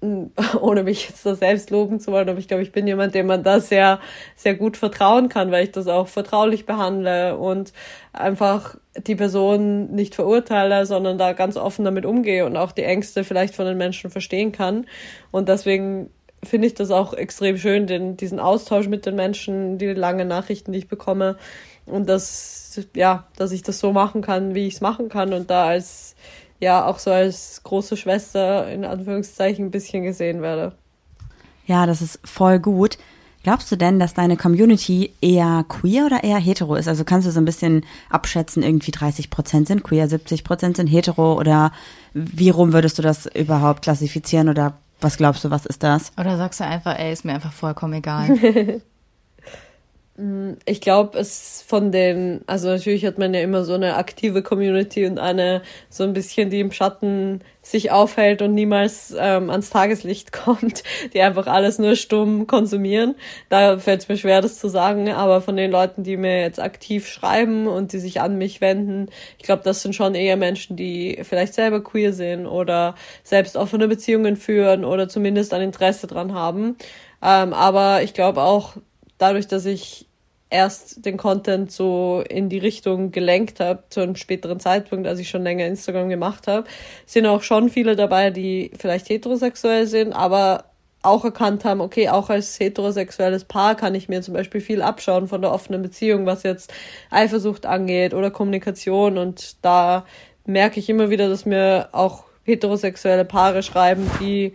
ohne 0.61 0.83
mich 0.83 1.09
jetzt 1.09 1.25
da 1.25 1.35
selbst 1.35 1.71
loben 1.71 2.01
zu 2.01 2.11
wollen, 2.11 2.29
aber 2.29 2.39
ich 2.39 2.49
glaube, 2.49 2.63
ich 2.63 2.73
bin 2.73 2.87
jemand, 2.87 3.15
dem 3.15 3.27
man 3.27 3.45
da 3.45 3.61
sehr, 3.61 4.01
sehr 4.35 4.55
gut 4.55 4.77
vertrauen 4.77 5.29
kann, 5.29 5.53
weil 5.53 5.65
ich 5.65 5.71
das 5.71 5.87
auch 5.87 6.09
vertraulich 6.09 6.67
behandle 6.67 7.37
und 7.37 7.73
einfach 8.13 8.77
die 8.97 9.15
Person 9.15 9.93
nicht 9.93 10.15
verurteile, 10.15 10.87
sondern 10.87 11.19
da 11.19 11.33
ganz 11.33 11.57
offen 11.57 11.85
damit 11.85 12.05
umgehe 12.05 12.45
und 12.45 12.57
auch 12.57 12.73
die 12.73 12.83
Ängste 12.83 13.23
vielleicht 13.23 13.55
von 13.55 13.65
den 13.65 13.79
Menschen 13.79 14.11
verstehen 14.11 14.51
kann. 14.53 14.87
Und 15.31 15.49
deswegen 15.49 16.11
finde 16.45 16.67
ich 16.67 16.75
das 16.75 16.91
auch 16.91 17.15
extrem 17.15 17.57
schön, 17.57 17.87
den, 17.87 18.17
diesen 18.17 18.41
Austausch 18.41 18.89
mit 18.89 19.07
den 19.07 19.15
Menschen, 19.15 19.79
die 19.79 19.87
langen 19.87 20.27
Nachrichten, 20.27 20.73
die 20.73 20.81
ich 20.81 20.89
bekomme. 20.89 21.37
Und 21.87 22.09
dass, 22.09 22.81
ja, 22.95 23.27
dass 23.37 23.53
ich 23.53 23.63
das 23.63 23.79
so 23.79 23.93
machen 23.93 24.23
kann, 24.23 24.55
wie 24.55 24.67
ich 24.67 24.75
es 24.75 24.81
machen 24.81 25.09
kann 25.09 25.33
und 25.33 25.51
da 25.51 25.67
als 25.67 26.15
ja 26.61 26.87
auch 26.87 26.99
so 26.99 27.11
als 27.11 27.61
große 27.65 27.97
Schwester 27.97 28.71
in 28.71 28.85
Anführungszeichen 28.85 29.67
ein 29.67 29.71
bisschen 29.71 30.05
gesehen 30.05 30.43
werde. 30.43 30.73
Ja, 31.67 31.87
das 31.87 32.01
ist 32.01 32.21
voll 32.25 32.61
gut. 32.61 32.99
Glaubst 33.43 33.73
du 33.73 33.77
denn, 33.77 33.99
dass 33.99 34.15
deine 34.15 34.37
Community 34.37 35.13
eher 35.21 35.65
queer 35.69 36.07
oder 36.07 36.23
eher 36.23 36.39
hetero 36.39 36.77
ist? 36.77 36.87
Also 36.87 37.03
kannst 37.03 37.27
du 37.27 37.33
so 37.33 37.41
ein 37.41 37.45
bisschen 37.45 37.85
abschätzen, 38.09 38.63
irgendwie 38.63 38.93
30 38.93 39.31
Prozent 39.31 39.67
sind 39.67 39.83
queer, 39.83 40.09
70 40.09 40.45
Prozent 40.45 40.77
sind 40.77 40.87
hetero 40.87 41.35
oder 41.39 41.73
wie 42.15 42.51
rum 42.51 42.73
würdest 42.73 42.99
du 42.99 43.03
das 43.03 43.27
überhaupt 43.27 43.83
klassifizieren 43.83 44.49
oder 44.49 44.75
was 45.01 45.17
glaubst 45.17 45.45
du, 45.45 45.51
was 45.51 45.67
ist 45.67 45.83
das? 45.83 46.13
Oder 46.17 46.37
sagst 46.37 46.61
du 46.61 46.65
einfach, 46.65 46.97
ey, 46.97 47.13
ist 47.13 47.25
mir 47.25 47.35
einfach 47.35 47.53
vollkommen 47.53 47.95
egal? 47.95 48.29
Mm, 50.17 50.55
ich 50.67 50.83
glaube, 50.83 51.19
es 51.19 51.65
von 51.67 51.91
den, 51.91 52.43
also 52.47 52.69
natürlich 52.69 53.07
hat 53.07 53.17
man 53.17 53.33
ja 53.33 53.41
immer 53.41 53.65
so 53.65 53.73
eine 53.73 53.97
aktive 53.97 54.43
Community 54.43 55.07
und 55.07 55.19
eine 55.19 55.63
so 55.89 56.05
ein 56.05 56.13
bisschen, 56.13 56.51
die 56.51 56.61
im 56.61 56.71
Schatten 56.71 57.41
sich 57.63 57.91
aufhält 57.91 58.43
und 58.43 58.53
niemals 58.53 59.15
ähm, 59.19 59.49
ans 59.49 59.71
Tageslicht 59.71 60.31
kommt, 60.33 60.83
die 61.15 61.23
einfach 61.23 61.47
alles 61.47 61.79
nur 61.79 61.97
stumm 61.97 62.47
konsumieren. 62.47 63.15
Da 63.49 63.79
fällt 63.79 64.03
es 64.03 64.09
mir 64.09 64.19
schwer, 64.19 64.43
das 64.43 64.59
zu 64.59 64.69
sagen, 64.69 65.09
aber 65.11 65.41
von 65.41 65.57
den 65.57 65.71
Leuten, 65.71 66.03
die 66.03 66.19
mir 66.19 66.43
jetzt 66.43 66.61
aktiv 66.61 67.09
schreiben 67.09 67.67
und 67.67 67.95
die 67.95 67.99
sich 67.99 68.21
an 68.21 68.37
mich 68.37 68.61
wenden, 68.61 69.09
ich 69.39 69.45
glaube, 69.45 69.63
das 69.65 69.81
sind 69.81 69.95
schon 69.95 70.15
eher 70.15 70.37
Menschen, 70.37 70.77
die 70.77 71.21
vielleicht 71.23 71.55
selber 71.55 71.83
queer 71.83 72.13
sind 72.13 72.47
oder 72.47 72.97
selbst 73.25 73.57
offene 73.57 73.89
Beziehungen 73.89 74.37
führen 74.37 74.85
oder 74.85 75.09
zumindest 75.09 75.55
ein 75.55 75.63
Interesse 75.63 76.07
dran 76.07 76.35
haben. 76.35 76.77
Ähm, 77.23 77.55
aber 77.55 78.03
ich 78.03 78.13
glaube 78.15 78.43
auch, 78.43 78.77
dadurch, 79.23 79.47
dass 79.47 79.67
ich 79.67 80.09
erst 80.51 81.07
den 81.07 81.17
Content 81.17 81.73
so 81.73 82.23
in 82.29 82.49
die 82.49 82.59
Richtung 82.59 83.11
gelenkt 83.11 83.61
habe, 83.61 83.85
zu 83.89 84.01
einem 84.01 84.17
späteren 84.17 84.61
Zeitpunkt, 84.61 85.07
als 85.07 85.19
ich 85.19 85.31
schon 85.31 85.43
länger 85.43 85.67
Instagram 85.67 86.11
gemacht 86.11 86.47
habe, 86.47 86.67
sind 87.07 87.27
auch 87.27 87.43
schon 87.43 87.71
viele 87.71 87.97
dabei, 87.97 88.31
die 88.31 88.71
vielleicht 88.79 89.09
heterosexuell 89.09 89.87
sind, 89.87 90.13
aber 90.13 90.65
auch 91.01 91.25
erkannt 91.25 91.65
haben, 91.65 91.81
okay, 91.81 92.09
auch 92.09 92.31
als 92.31 92.61
heterosexuelles 92.61 93.45
Paar 93.45 93.75
kann 93.75 93.95
ich 93.95 94.09
mir 94.09 94.23
zum 94.23 94.35
Beispiel 94.35 94.61
viel 94.61 94.83
abschauen 94.83 95.27
von 95.27 95.41
der 95.41 95.53
offenen 95.53 95.83
Beziehung, 95.83 96.27
was 96.27 96.43
jetzt 96.43 96.73
Eifersucht 97.11 97.67
angeht 97.67 98.15
oder 98.15 98.31
Kommunikation. 98.31 99.19
Und 99.19 99.57
da 99.63 100.05
merke 100.45 100.79
ich 100.79 100.89
immer 100.89 101.11
wieder, 101.11 101.29
dass 101.29 101.47
mir 101.47 101.89
auch 101.93 102.25
heterosexuelle 102.45 103.25
Paare 103.25 103.63
schreiben, 103.63 104.09
die 104.21 104.53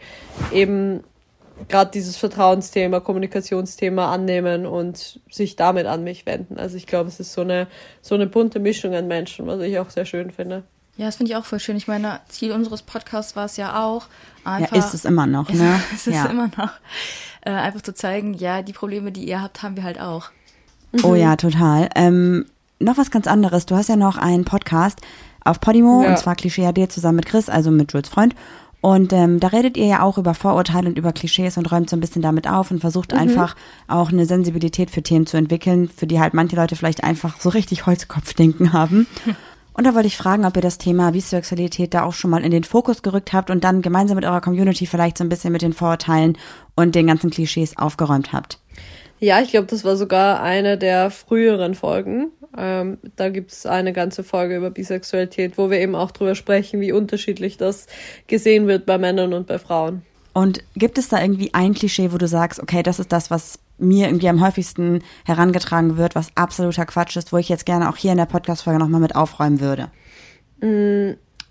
eben 0.53 1.03
gerade 1.67 1.91
dieses 1.91 2.17
Vertrauensthema, 2.17 2.99
Kommunikationsthema 2.99 4.11
annehmen 4.13 4.65
und 4.65 5.19
sich 5.29 5.55
damit 5.55 5.85
an 5.85 6.03
mich 6.03 6.25
wenden. 6.25 6.57
Also 6.57 6.77
ich 6.77 6.87
glaube, 6.87 7.09
es 7.09 7.19
ist 7.19 7.33
so 7.33 7.41
eine, 7.41 7.67
so 8.01 8.15
eine 8.15 8.27
bunte 8.27 8.59
Mischung 8.59 8.93
an 8.95 9.07
Menschen, 9.07 9.47
was 9.47 9.61
ich 9.61 9.79
auch 9.79 9.89
sehr 9.89 10.05
schön 10.05 10.31
finde. 10.31 10.63
Ja, 10.97 11.05
das 11.05 11.17
finde 11.17 11.31
ich 11.31 11.37
auch 11.37 11.45
voll 11.45 11.59
schön. 11.59 11.77
Ich 11.77 11.87
meine, 11.87 12.19
Ziel 12.27 12.51
unseres 12.51 12.81
Podcasts 12.81 13.35
war 13.35 13.45
es 13.45 13.57
ja 13.57 13.83
auch, 13.83 14.07
einfach. 14.43 14.75
Ja, 14.75 14.79
ist 14.79 14.93
es 14.93 15.05
immer 15.05 15.27
noch, 15.27 15.49
ne? 15.49 15.79
es 15.93 16.07
ist 16.07 16.15
ja. 16.15 16.25
immer 16.25 16.49
noch. 16.57 16.71
Äh, 17.41 17.51
einfach 17.51 17.81
zu 17.81 17.93
zeigen, 17.93 18.33
ja, 18.33 18.63
die 18.63 18.73
Probleme, 18.73 19.11
die 19.11 19.27
ihr 19.27 19.41
habt, 19.41 19.61
haben 19.61 19.75
wir 19.75 19.83
halt 19.83 20.01
auch. 20.01 20.31
Oh 21.03 21.15
ja, 21.15 21.35
total. 21.35 21.89
Ähm, 21.95 22.45
noch 22.79 22.97
was 22.97 23.11
ganz 23.11 23.27
anderes. 23.27 23.65
Du 23.65 23.75
hast 23.75 23.89
ja 23.89 23.95
noch 23.95 24.17
einen 24.17 24.45
Podcast 24.45 24.99
auf 25.43 25.59
Podimo, 25.59 26.03
ja. 26.03 26.09
und 26.09 26.17
zwar 26.17 26.35
Klischee 26.35 26.65
AD 26.65 26.89
zusammen 26.89 27.17
mit 27.17 27.25
Chris, 27.27 27.49
also 27.49 27.69
mit 27.69 27.93
Jules 27.93 28.09
Freund. 28.09 28.35
Und 28.79 29.11
ähm, 29.11 29.39
da 29.39 29.47
redet 29.47 29.75
ihr 29.75 29.87
ja 29.87 30.01
auch 30.03 30.17
über 30.17 30.33
Vorurteile 30.33 30.87
und 30.87 30.97
über 30.97 31.11
Klischees 31.11 31.57
und 31.57 31.71
räumt 31.71 31.89
so 31.89 31.97
ein 31.97 31.99
bisschen 31.99 32.21
damit 32.21 32.47
auf 32.47 32.69
und 32.69 32.79
versucht 32.79 33.11
mhm. 33.11 33.19
einfach 33.19 33.55
auch 33.87 34.11
eine 34.11 34.25
Sensibilität 34.25 34.91
für 34.91 35.01
Themen 35.01 35.25
zu 35.25 35.37
entwickeln, 35.37 35.89
für 35.89 36.07
die 36.07 36.19
halt 36.19 36.33
manche 36.33 36.55
Leute 36.55 36.75
vielleicht 36.75 37.03
einfach 37.03 37.39
so 37.39 37.49
richtig 37.49 37.85
Holzkopfdenken 37.85 38.73
haben. 38.73 39.07
Und 39.77 39.85
da 39.85 39.93
wollte 39.93 40.07
ich 40.07 40.17
fragen, 40.17 40.43
ob 40.43 40.55
ihr 40.55 40.63
das 40.63 40.79
Thema 40.79 41.11
Bisexualität 41.11 41.93
da 41.93 42.01
auch 42.01 42.13
schon 42.13 42.31
mal 42.31 42.43
in 42.43 42.49
den 42.49 42.63
Fokus 42.63 43.03
gerückt 43.03 43.31
habt 43.31 43.51
und 43.51 43.63
dann 43.63 43.83
gemeinsam 43.83 44.15
mit 44.15 44.25
eurer 44.25 44.41
Community 44.41 44.87
vielleicht 44.87 45.19
so 45.19 45.23
ein 45.23 45.29
bisschen 45.29 45.53
mit 45.53 45.61
den 45.61 45.71
Vorurteilen 45.71 46.35
und 46.75 46.95
den 46.95 47.05
ganzen 47.05 47.29
Klischees 47.29 47.77
aufgeräumt 47.77 48.33
habt. 48.33 48.57
Ja, 49.19 49.39
ich 49.39 49.51
glaube, 49.51 49.67
das 49.67 49.83
war 49.83 49.95
sogar 49.95 50.41
eine 50.41 50.79
der 50.79 51.11
früheren 51.11 51.75
Folgen. 51.75 52.31
Ähm, 52.55 52.97
da 53.15 53.29
gibt 53.29 53.51
es 53.51 53.65
eine 53.65 53.93
ganze 53.93 54.23
Folge 54.23 54.57
über 54.57 54.69
Bisexualität, 54.69 55.57
wo 55.57 55.69
wir 55.69 55.79
eben 55.79 55.95
auch 55.95 56.11
drüber 56.11 56.35
sprechen, 56.35 56.79
wie 56.79 56.91
unterschiedlich 56.91 57.57
das 57.57 57.87
gesehen 58.27 58.67
wird 58.67 58.85
bei 58.85 58.97
Männern 58.97 59.33
und 59.33 59.47
bei 59.47 59.59
Frauen. 59.59 60.03
Und 60.33 60.63
gibt 60.75 60.99
es 60.99 61.09
da 61.09 61.19
irgendwie 61.19 61.53
ein 61.53 61.73
Klischee, 61.73 62.11
wo 62.11 62.17
du 62.17 62.27
sagst, 62.27 62.61
okay, 62.61 62.83
das 62.83 62.99
ist 62.99 63.11
das, 63.11 63.31
was 63.31 63.59
mir 63.79 64.07
irgendwie 64.07 64.29
am 64.29 64.41
häufigsten 64.41 65.03
herangetragen 65.25 65.97
wird, 65.97 66.15
was 66.15 66.31
absoluter 66.35 66.85
Quatsch 66.85 67.15
ist, 67.17 67.33
wo 67.33 67.37
ich 67.37 67.49
jetzt 67.49 67.65
gerne 67.65 67.89
auch 67.89 67.97
hier 67.97 68.11
in 68.11 68.17
der 68.17 68.25
Podcast-Folge 68.25 68.79
nochmal 68.79 69.01
mit 69.01 69.15
aufräumen 69.15 69.59
würde? 69.59 69.89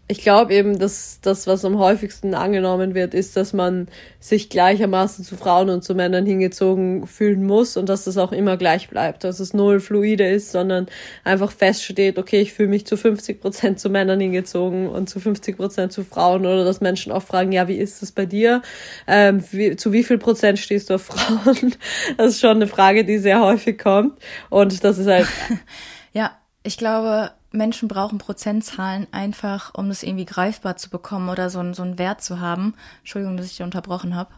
Ich 0.09 0.23
glaube 0.23 0.55
eben, 0.55 0.79
dass 0.79 1.19
das, 1.21 1.49
was 1.49 1.65
am 1.65 1.79
häufigsten 1.79 2.35
angenommen 2.35 2.95
wird, 2.95 3.13
ist, 3.13 3.37
dass 3.37 3.53
man 3.53 3.89
sich 4.21 4.49
gleichermaßen 4.51 5.25
zu 5.25 5.37
Frauen 5.37 5.69
und 5.69 5.83
zu 5.83 5.97
Männern 5.97 6.25
hingezogen 6.25 7.09
fühlen 7.09 7.45
muss 7.45 7.77
und 7.77 7.89
dass 7.89 8.05
das 8.05 8.17
auch 8.17 8.31
immer 8.31 8.57
gleich 8.57 8.89
bleibt, 8.89 9.25
dass 9.25 9.41
es 9.41 9.53
null 9.53 9.81
fluide 9.81 10.25
ist, 10.29 10.53
sondern 10.53 10.87
einfach 11.25 11.51
feststeht, 11.51 12.19
okay, 12.19 12.41
ich 12.41 12.53
fühle 12.53 12.69
mich 12.69 12.87
zu 12.87 12.97
50 12.97 13.41
Prozent 13.41 13.81
zu 13.81 13.91
Männern 13.91 14.21
hingezogen 14.21 14.89
und 14.89 15.09
zu 15.09 15.19
50 15.19 15.57
Prozent 15.57 15.93
zu 15.93 16.05
Frauen 16.05 16.47
oder 16.47 16.65
dass 16.65 16.81
Menschen 16.81 17.11
auch 17.11 17.25
fragen, 17.25 17.51
ja, 17.51 17.67
wie 17.67 17.77
ist 17.77 18.01
es 18.05 18.13
bei 18.13 18.27
dir? 18.27 18.63
Ähm, 19.09 19.43
wie, 19.51 19.75
zu 19.75 19.93
wie 19.93 20.05
viel 20.05 20.19
Prozent 20.19 20.61
stehst 20.61 20.89
du 20.89 20.95
auf 20.95 21.03
Frauen? 21.07 21.75
Das 22.17 22.29
ist 22.29 22.41
schon 22.41 22.57
eine 22.57 22.69
Frage, 22.69 23.05
die 23.05 23.19
sehr 23.19 23.41
häufig 23.41 23.77
kommt 23.77 24.21
und 24.51 24.85
das 24.85 24.99
ist 24.99 25.09
halt. 25.09 25.27
ja, 26.13 26.31
ich 26.63 26.79
glaube, 26.79 27.33
Menschen 27.57 27.89
brauchen 27.89 28.19
Prozentzahlen 28.19 29.07
einfach, 29.13 29.75
um 29.75 29.89
das 29.89 30.03
irgendwie 30.03 30.27
greifbar 30.27 30.77
zu 30.77 30.91
bekommen 30.91 31.29
oder 31.29 31.51
so, 31.51 31.73
so 31.73 31.83
einen 31.83 31.99
Wert 31.99 32.23
zu 32.23 32.41
haben. 32.41 32.75
Entschuldigung, 33.01 33.37
dass 33.37 33.47
ich 33.47 33.57
dich 33.57 33.65
unterbrochen 33.65 34.15
habe. 34.15 34.31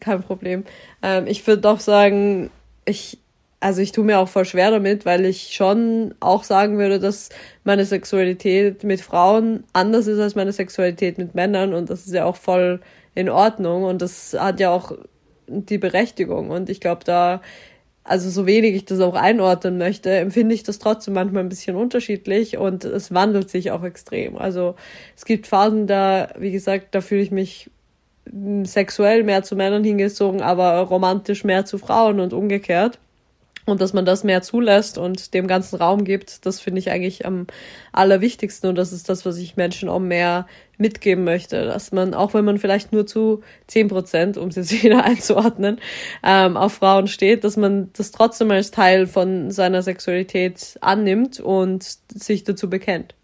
Kein 0.00 0.22
Problem. 0.22 0.64
Ähm, 1.02 1.26
ich 1.26 1.46
würde 1.46 1.62
doch 1.62 1.80
sagen, 1.80 2.50
ich 2.84 3.18
also 3.60 3.82
ich 3.82 3.92
tue 3.92 4.04
mir 4.04 4.18
auch 4.18 4.28
voll 4.28 4.46
schwer 4.46 4.70
damit, 4.70 5.04
weil 5.04 5.26
ich 5.26 5.54
schon 5.54 6.14
auch 6.18 6.44
sagen 6.44 6.78
würde, 6.78 6.98
dass 6.98 7.28
meine 7.62 7.84
Sexualität 7.84 8.84
mit 8.84 9.02
Frauen 9.02 9.64
anders 9.74 10.06
ist 10.06 10.18
als 10.18 10.34
meine 10.34 10.52
Sexualität 10.52 11.18
mit 11.18 11.34
Männern 11.34 11.74
und 11.74 11.90
das 11.90 12.06
ist 12.06 12.14
ja 12.14 12.24
auch 12.24 12.36
voll 12.36 12.80
in 13.14 13.28
Ordnung 13.28 13.84
und 13.84 14.00
das 14.00 14.34
hat 14.38 14.60
ja 14.60 14.70
auch 14.70 14.92
die 15.46 15.78
Berechtigung 15.78 16.48
und 16.48 16.70
ich 16.70 16.80
glaube 16.80 17.04
da 17.04 17.42
also 18.04 18.30
so 18.30 18.46
wenig 18.46 18.74
ich 18.74 18.84
das 18.84 19.00
auch 19.00 19.14
einordnen 19.14 19.78
möchte, 19.78 20.10
empfinde 20.10 20.54
ich 20.54 20.62
das 20.62 20.78
trotzdem 20.78 21.14
manchmal 21.14 21.42
ein 21.42 21.48
bisschen 21.48 21.76
unterschiedlich 21.76 22.56
und 22.56 22.84
es 22.84 23.12
wandelt 23.12 23.50
sich 23.50 23.70
auch 23.70 23.82
extrem. 23.82 24.36
Also 24.36 24.74
es 25.16 25.24
gibt 25.24 25.46
Phasen 25.46 25.86
da, 25.86 26.32
wie 26.38 26.50
gesagt, 26.50 26.94
da 26.94 27.00
fühle 27.00 27.22
ich 27.22 27.30
mich 27.30 27.70
sexuell 28.64 29.24
mehr 29.24 29.42
zu 29.42 29.56
Männern 29.56 29.84
hingezogen, 29.84 30.40
aber 30.40 30.78
romantisch 30.80 31.44
mehr 31.44 31.64
zu 31.64 31.78
Frauen 31.78 32.20
und 32.20 32.32
umgekehrt 32.32 32.98
und 33.66 33.80
dass 33.80 33.92
man 33.92 34.04
das 34.04 34.24
mehr 34.24 34.42
zulässt 34.42 34.98
und 34.98 35.34
dem 35.34 35.46
ganzen 35.46 35.76
Raum 35.76 36.04
gibt, 36.04 36.46
das 36.46 36.60
finde 36.60 36.78
ich 36.78 36.90
eigentlich 36.90 37.26
am 37.26 37.46
allerwichtigsten 37.92 38.68
und 38.70 38.76
das 38.76 38.92
ist 38.92 39.08
das, 39.08 39.24
was 39.26 39.38
ich 39.38 39.56
Menschen 39.56 39.88
auch 39.88 39.98
mehr 39.98 40.46
mitgeben 40.78 41.24
möchte, 41.24 41.66
dass 41.66 41.92
man, 41.92 42.14
auch 42.14 42.34
wenn 42.34 42.44
man 42.44 42.58
vielleicht 42.58 42.92
nur 42.92 43.06
zu 43.06 43.42
zehn 43.66 43.88
Prozent, 43.88 44.36
um 44.38 44.48
es 44.48 44.56
jetzt 44.56 44.72
wieder 44.82 45.04
einzuordnen, 45.04 45.80
ähm, 46.22 46.56
auf 46.56 46.74
Frauen 46.74 47.06
steht, 47.06 47.44
dass 47.44 47.56
man 47.56 47.90
das 47.92 48.10
trotzdem 48.10 48.50
als 48.50 48.70
Teil 48.70 49.06
von 49.06 49.50
seiner 49.50 49.82
Sexualität 49.82 50.78
annimmt 50.80 51.38
und 51.40 51.98
sich 52.12 52.44
dazu 52.44 52.70
bekennt. 52.70 53.14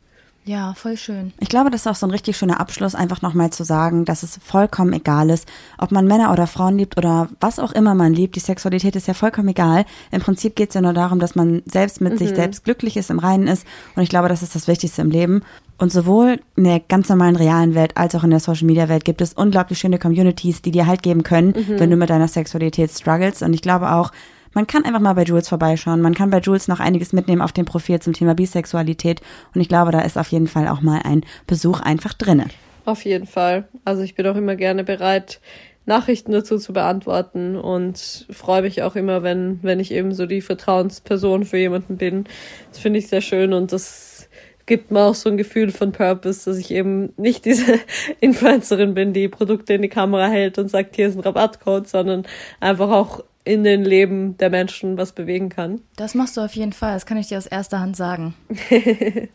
Ja, 0.46 0.74
voll 0.74 0.96
schön. 0.96 1.32
Ich 1.40 1.48
glaube, 1.48 1.70
das 1.70 1.80
ist 1.80 1.86
auch 1.88 1.96
so 1.96 2.06
ein 2.06 2.12
richtig 2.12 2.36
schöner 2.36 2.60
Abschluss, 2.60 2.94
einfach 2.94 3.20
nochmal 3.20 3.50
zu 3.50 3.64
sagen, 3.64 4.04
dass 4.04 4.22
es 4.22 4.38
vollkommen 4.44 4.92
egal 4.92 5.28
ist, 5.28 5.48
ob 5.76 5.90
man 5.90 6.06
Männer 6.06 6.32
oder 6.32 6.46
Frauen 6.46 6.78
liebt 6.78 6.96
oder 6.96 7.28
was 7.40 7.58
auch 7.58 7.72
immer 7.72 7.96
man 7.96 8.14
liebt. 8.14 8.36
Die 8.36 8.40
Sexualität 8.40 8.94
ist 8.94 9.08
ja 9.08 9.14
vollkommen 9.14 9.48
egal. 9.48 9.84
Im 10.12 10.20
Prinzip 10.20 10.54
geht 10.54 10.68
es 10.68 10.74
ja 10.76 10.82
nur 10.82 10.92
darum, 10.92 11.18
dass 11.18 11.34
man 11.34 11.62
selbst 11.66 12.00
mit 12.00 12.12
mhm. 12.12 12.18
sich 12.18 12.30
selbst 12.30 12.62
glücklich 12.62 12.96
ist, 12.96 13.10
im 13.10 13.18
Reinen 13.18 13.48
ist. 13.48 13.66
Und 13.96 14.04
ich 14.04 14.08
glaube, 14.08 14.28
das 14.28 14.44
ist 14.44 14.54
das 14.54 14.68
Wichtigste 14.68 15.02
im 15.02 15.10
Leben. 15.10 15.42
Und 15.78 15.90
sowohl 15.90 16.38
in 16.54 16.62
der 16.62 16.78
ganz 16.78 17.08
normalen 17.08 17.34
realen 17.34 17.74
Welt 17.74 17.96
als 17.96 18.14
auch 18.14 18.22
in 18.22 18.30
der 18.30 18.40
Social 18.40 18.66
Media 18.66 18.88
Welt 18.88 19.04
gibt 19.04 19.20
es 19.20 19.32
unglaublich 19.32 19.80
schöne 19.80 19.98
Communities, 19.98 20.62
die 20.62 20.70
dir 20.70 20.86
halt 20.86 21.02
geben 21.02 21.24
können, 21.24 21.48
mhm. 21.48 21.80
wenn 21.80 21.90
du 21.90 21.96
mit 21.96 22.08
deiner 22.08 22.28
Sexualität 22.28 22.92
struggles. 22.92 23.42
Und 23.42 23.52
ich 23.52 23.62
glaube 23.62 23.90
auch, 23.90 24.12
man 24.56 24.66
kann 24.66 24.86
einfach 24.86 25.00
mal 25.00 25.12
bei 25.12 25.24
Jules 25.24 25.50
vorbeischauen. 25.50 26.00
Man 26.00 26.14
kann 26.14 26.30
bei 26.30 26.38
Jules 26.38 26.66
noch 26.66 26.80
einiges 26.80 27.12
mitnehmen 27.12 27.42
auf 27.42 27.52
dem 27.52 27.66
Profil 27.66 28.00
zum 28.00 28.14
Thema 28.14 28.34
Bisexualität. 28.34 29.20
Und 29.54 29.60
ich 29.60 29.68
glaube, 29.68 29.92
da 29.92 30.00
ist 30.00 30.16
auf 30.16 30.28
jeden 30.28 30.46
Fall 30.46 30.66
auch 30.66 30.80
mal 30.80 31.02
ein 31.04 31.24
Besuch 31.46 31.80
einfach 31.80 32.14
drinne. 32.14 32.46
Auf 32.86 33.04
jeden 33.04 33.26
Fall. 33.26 33.68
Also 33.84 34.00
ich 34.02 34.14
bin 34.14 34.26
auch 34.26 34.34
immer 34.34 34.56
gerne 34.56 34.82
bereit, 34.82 35.40
Nachrichten 35.84 36.32
dazu 36.32 36.56
zu 36.56 36.72
beantworten 36.72 37.56
und 37.56 38.26
freue 38.30 38.62
mich 38.62 38.82
auch 38.82 38.96
immer, 38.96 39.22
wenn, 39.22 39.58
wenn 39.60 39.78
ich 39.78 39.92
eben 39.92 40.14
so 40.14 40.24
die 40.24 40.40
Vertrauensperson 40.40 41.44
für 41.44 41.58
jemanden 41.58 41.98
bin. 41.98 42.24
Das 42.70 42.78
finde 42.78 42.98
ich 42.98 43.08
sehr 43.08 43.20
schön 43.20 43.52
und 43.52 43.72
das 43.72 44.30
gibt 44.64 44.90
mir 44.90 45.02
auch 45.02 45.14
so 45.14 45.28
ein 45.28 45.36
Gefühl 45.36 45.70
von 45.70 45.92
Purpose, 45.92 46.48
dass 46.48 46.56
ich 46.56 46.70
eben 46.70 47.12
nicht 47.18 47.44
diese 47.44 47.74
Influencerin 48.20 48.94
bin, 48.94 49.12
die 49.12 49.28
Produkte 49.28 49.74
in 49.74 49.82
die 49.82 49.90
Kamera 49.90 50.28
hält 50.28 50.58
und 50.58 50.68
sagt, 50.68 50.96
hier 50.96 51.08
ist 51.08 51.16
ein 51.16 51.20
Rabattcode, 51.20 51.86
sondern 51.86 52.26
einfach 52.58 52.90
auch 52.90 53.22
in 53.46 53.64
den 53.64 53.84
Leben 53.84 54.36
der 54.38 54.50
Menschen 54.50 54.98
was 54.98 55.12
bewegen 55.12 55.48
kann. 55.48 55.80
Das 55.96 56.14
machst 56.14 56.36
du 56.36 56.40
auf 56.40 56.54
jeden 56.54 56.72
Fall, 56.72 56.94
das 56.94 57.06
kann 57.06 57.16
ich 57.16 57.28
dir 57.28 57.38
aus 57.38 57.46
erster 57.46 57.80
Hand 57.80 57.96
sagen. 57.96 58.34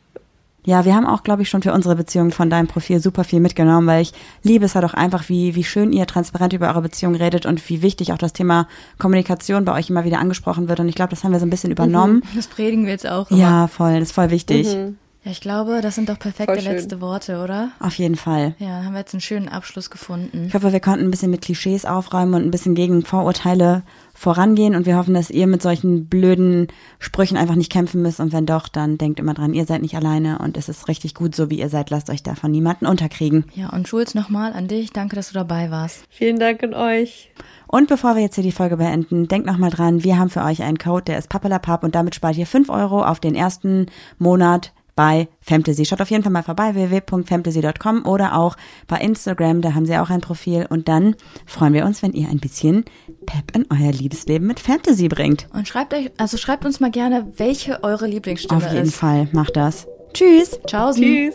Ja, 0.63 0.85
wir 0.85 0.93
haben 0.93 1.07
auch, 1.07 1.23
glaube 1.23 1.41
ich, 1.41 1.49
schon 1.49 1.63
für 1.63 1.73
unsere 1.73 1.95
Beziehung 1.95 2.29
von 2.29 2.51
deinem 2.51 2.67
Profil 2.67 2.99
super 2.99 3.23
viel 3.23 3.39
mitgenommen, 3.39 3.87
weil 3.87 4.03
ich 4.03 4.13
liebe 4.43 4.63
es 4.63 4.75
halt 4.75 4.85
auch 4.85 4.93
einfach, 4.93 5.27
wie, 5.27 5.55
wie 5.55 5.63
schön 5.63 5.91
ihr 5.91 6.05
transparent 6.05 6.53
über 6.53 6.67
eure 6.67 6.83
Beziehung 6.83 7.15
redet 7.15 7.47
und 7.47 7.67
wie 7.67 7.81
wichtig 7.81 8.13
auch 8.13 8.19
das 8.19 8.33
Thema 8.33 8.67
Kommunikation 8.99 9.65
bei 9.65 9.73
euch 9.73 9.89
immer 9.89 10.03
wieder 10.03 10.19
angesprochen 10.19 10.69
wird. 10.69 10.79
Und 10.79 10.87
ich 10.87 10.93
glaube, 10.93 11.09
das 11.09 11.23
haben 11.23 11.31
wir 11.31 11.39
so 11.39 11.47
ein 11.47 11.49
bisschen 11.49 11.71
übernommen. 11.71 12.17
Mhm, 12.17 12.35
das 12.35 12.45
predigen 12.45 12.85
wir 12.85 12.91
jetzt 12.91 13.07
auch. 13.07 13.31
Immer. 13.31 13.39
Ja, 13.39 13.67
voll, 13.67 13.93
das 13.93 14.09
ist 14.09 14.11
voll 14.11 14.29
wichtig. 14.29 14.67
Mhm. 14.67 14.97
Ja, 15.23 15.31
ich 15.31 15.41
glaube, 15.41 15.81
das 15.81 15.95
sind 15.95 16.09
doch 16.09 16.17
perfekte 16.17 16.59
letzte 16.61 16.99
Worte, 16.99 17.43
oder? 17.43 17.71
Auf 17.79 17.95
jeden 17.95 18.15
Fall. 18.15 18.55
Ja, 18.57 18.77
dann 18.77 18.85
haben 18.85 18.93
wir 18.93 18.99
jetzt 18.99 19.13
einen 19.13 19.21
schönen 19.21 19.49
Abschluss 19.49 19.91
gefunden. 19.91 20.45
Ich 20.47 20.53
hoffe, 20.55 20.73
wir 20.73 20.79
konnten 20.79 21.05
ein 21.05 21.11
bisschen 21.11 21.29
mit 21.29 21.41
Klischees 21.41 21.85
aufräumen 21.85 22.33
und 22.33 22.43
ein 22.43 22.51
bisschen 22.51 22.73
gegen 22.73 23.03
Vorurteile 23.03 23.83
vorangehen 24.21 24.75
und 24.75 24.85
wir 24.85 24.97
hoffen, 24.97 25.15
dass 25.15 25.31
ihr 25.31 25.47
mit 25.47 25.63
solchen 25.63 26.05
blöden 26.05 26.67
Sprüchen 26.99 27.37
einfach 27.37 27.55
nicht 27.55 27.71
kämpfen 27.71 28.03
müsst 28.03 28.19
und 28.19 28.31
wenn 28.31 28.45
doch, 28.45 28.67
dann 28.67 28.99
denkt 28.99 29.19
immer 29.19 29.33
dran, 29.33 29.55
ihr 29.55 29.65
seid 29.65 29.81
nicht 29.81 29.95
alleine 29.95 30.37
und 30.37 30.57
es 30.57 30.69
ist 30.69 30.87
richtig 30.87 31.15
gut, 31.15 31.33
so 31.33 31.49
wie 31.49 31.57
ihr 31.59 31.69
seid, 31.69 31.89
lasst 31.89 32.07
euch 32.11 32.21
davon 32.21 32.51
niemanden 32.51 32.85
unterkriegen. 32.85 33.45
Ja, 33.55 33.69
und 33.71 33.87
Schulz 33.87 34.13
nochmal 34.13 34.53
an 34.53 34.67
dich, 34.67 34.91
danke, 34.91 35.15
dass 35.15 35.29
du 35.29 35.33
dabei 35.33 35.71
warst. 35.71 36.03
Vielen 36.11 36.37
Dank 36.37 36.61
an 36.61 36.75
euch. 36.75 37.31
Und 37.65 37.87
bevor 37.87 38.13
wir 38.13 38.21
jetzt 38.21 38.35
hier 38.35 38.43
die 38.43 38.51
Folge 38.51 38.77
beenden, 38.77 39.27
denkt 39.27 39.47
nochmal 39.47 39.71
dran, 39.71 40.03
wir 40.03 40.19
haben 40.19 40.29
für 40.29 40.43
euch 40.43 40.61
einen 40.61 40.77
Code, 40.77 41.05
der 41.05 41.17
ist 41.17 41.29
Pappelapapp 41.29 41.83
und 41.83 41.95
damit 41.95 42.13
spart 42.13 42.37
ihr 42.37 42.45
5 42.45 42.69
Euro 42.69 43.03
auf 43.03 43.19
den 43.19 43.33
ersten 43.33 43.87
Monat 44.19 44.71
bei 45.01 45.27
Fantasy. 45.41 45.83
Schaut 45.83 45.99
auf 45.99 46.11
jeden 46.11 46.21
Fall 46.21 46.31
mal 46.31 46.43
vorbei, 46.43 46.75
www.fantasy.com 46.75 48.05
oder 48.05 48.37
auch 48.37 48.55
bei 48.85 48.97
Instagram, 48.97 49.61
da 49.61 49.73
haben 49.73 49.87
sie 49.87 49.97
auch 49.97 50.11
ein 50.11 50.21
Profil. 50.21 50.67
Und 50.69 50.87
dann 50.87 51.15
freuen 51.47 51.73
wir 51.73 51.85
uns, 51.85 52.03
wenn 52.03 52.13
ihr 52.13 52.29
ein 52.29 52.37
bisschen 52.37 52.85
Pep 53.25 53.55
in 53.55 53.65
euer 53.71 53.91
Liebesleben 53.91 54.45
mit 54.45 54.59
Fantasy 54.59 55.07
bringt. 55.07 55.47
Und 55.55 55.67
schreibt 55.67 55.95
euch, 55.95 56.11
also 56.17 56.37
schreibt 56.37 56.65
uns 56.65 56.79
mal 56.79 56.91
gerne, 56.91 57.25
welche 57.37 57.83
eure 57.83 58.05
Lieblingsstimme 58.05 58.61
ist. 58.61 58.67
Auf 58.67 58.73
jeden 58.73 58.85
ist. 58.89 58.95
Fall, 58.95 59.27
macht 59.31 59.57
das. 59.57 59.87
Tschüss. 60.13 60.59
Ciao. 60.67 60.91
Tschüss. 60.93 61.33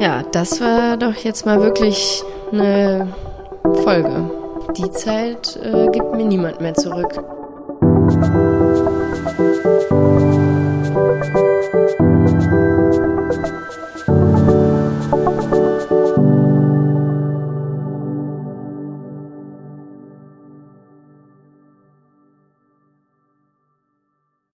Ja, 0.00 0.22
das 0.32 0.62
war 0.62 0.96
doch 0.96 1.14
jetzt 1.14 1.44
mal 1.44 1.60
wirklich 1.60 2.22
eine 2.52 3.12
Folge. 3.82 4.30
Die 4.78 4.90
Zeit 4.92 5.58
äh, 5.62 5.88
gibt 5.90 6.14
mir 6.14 6.24
niemand 6.24 6.62
mehr 6.62 6.72
zurück. 6.72 7.37
Thank 9.38 9.64
you. 9.64 9.67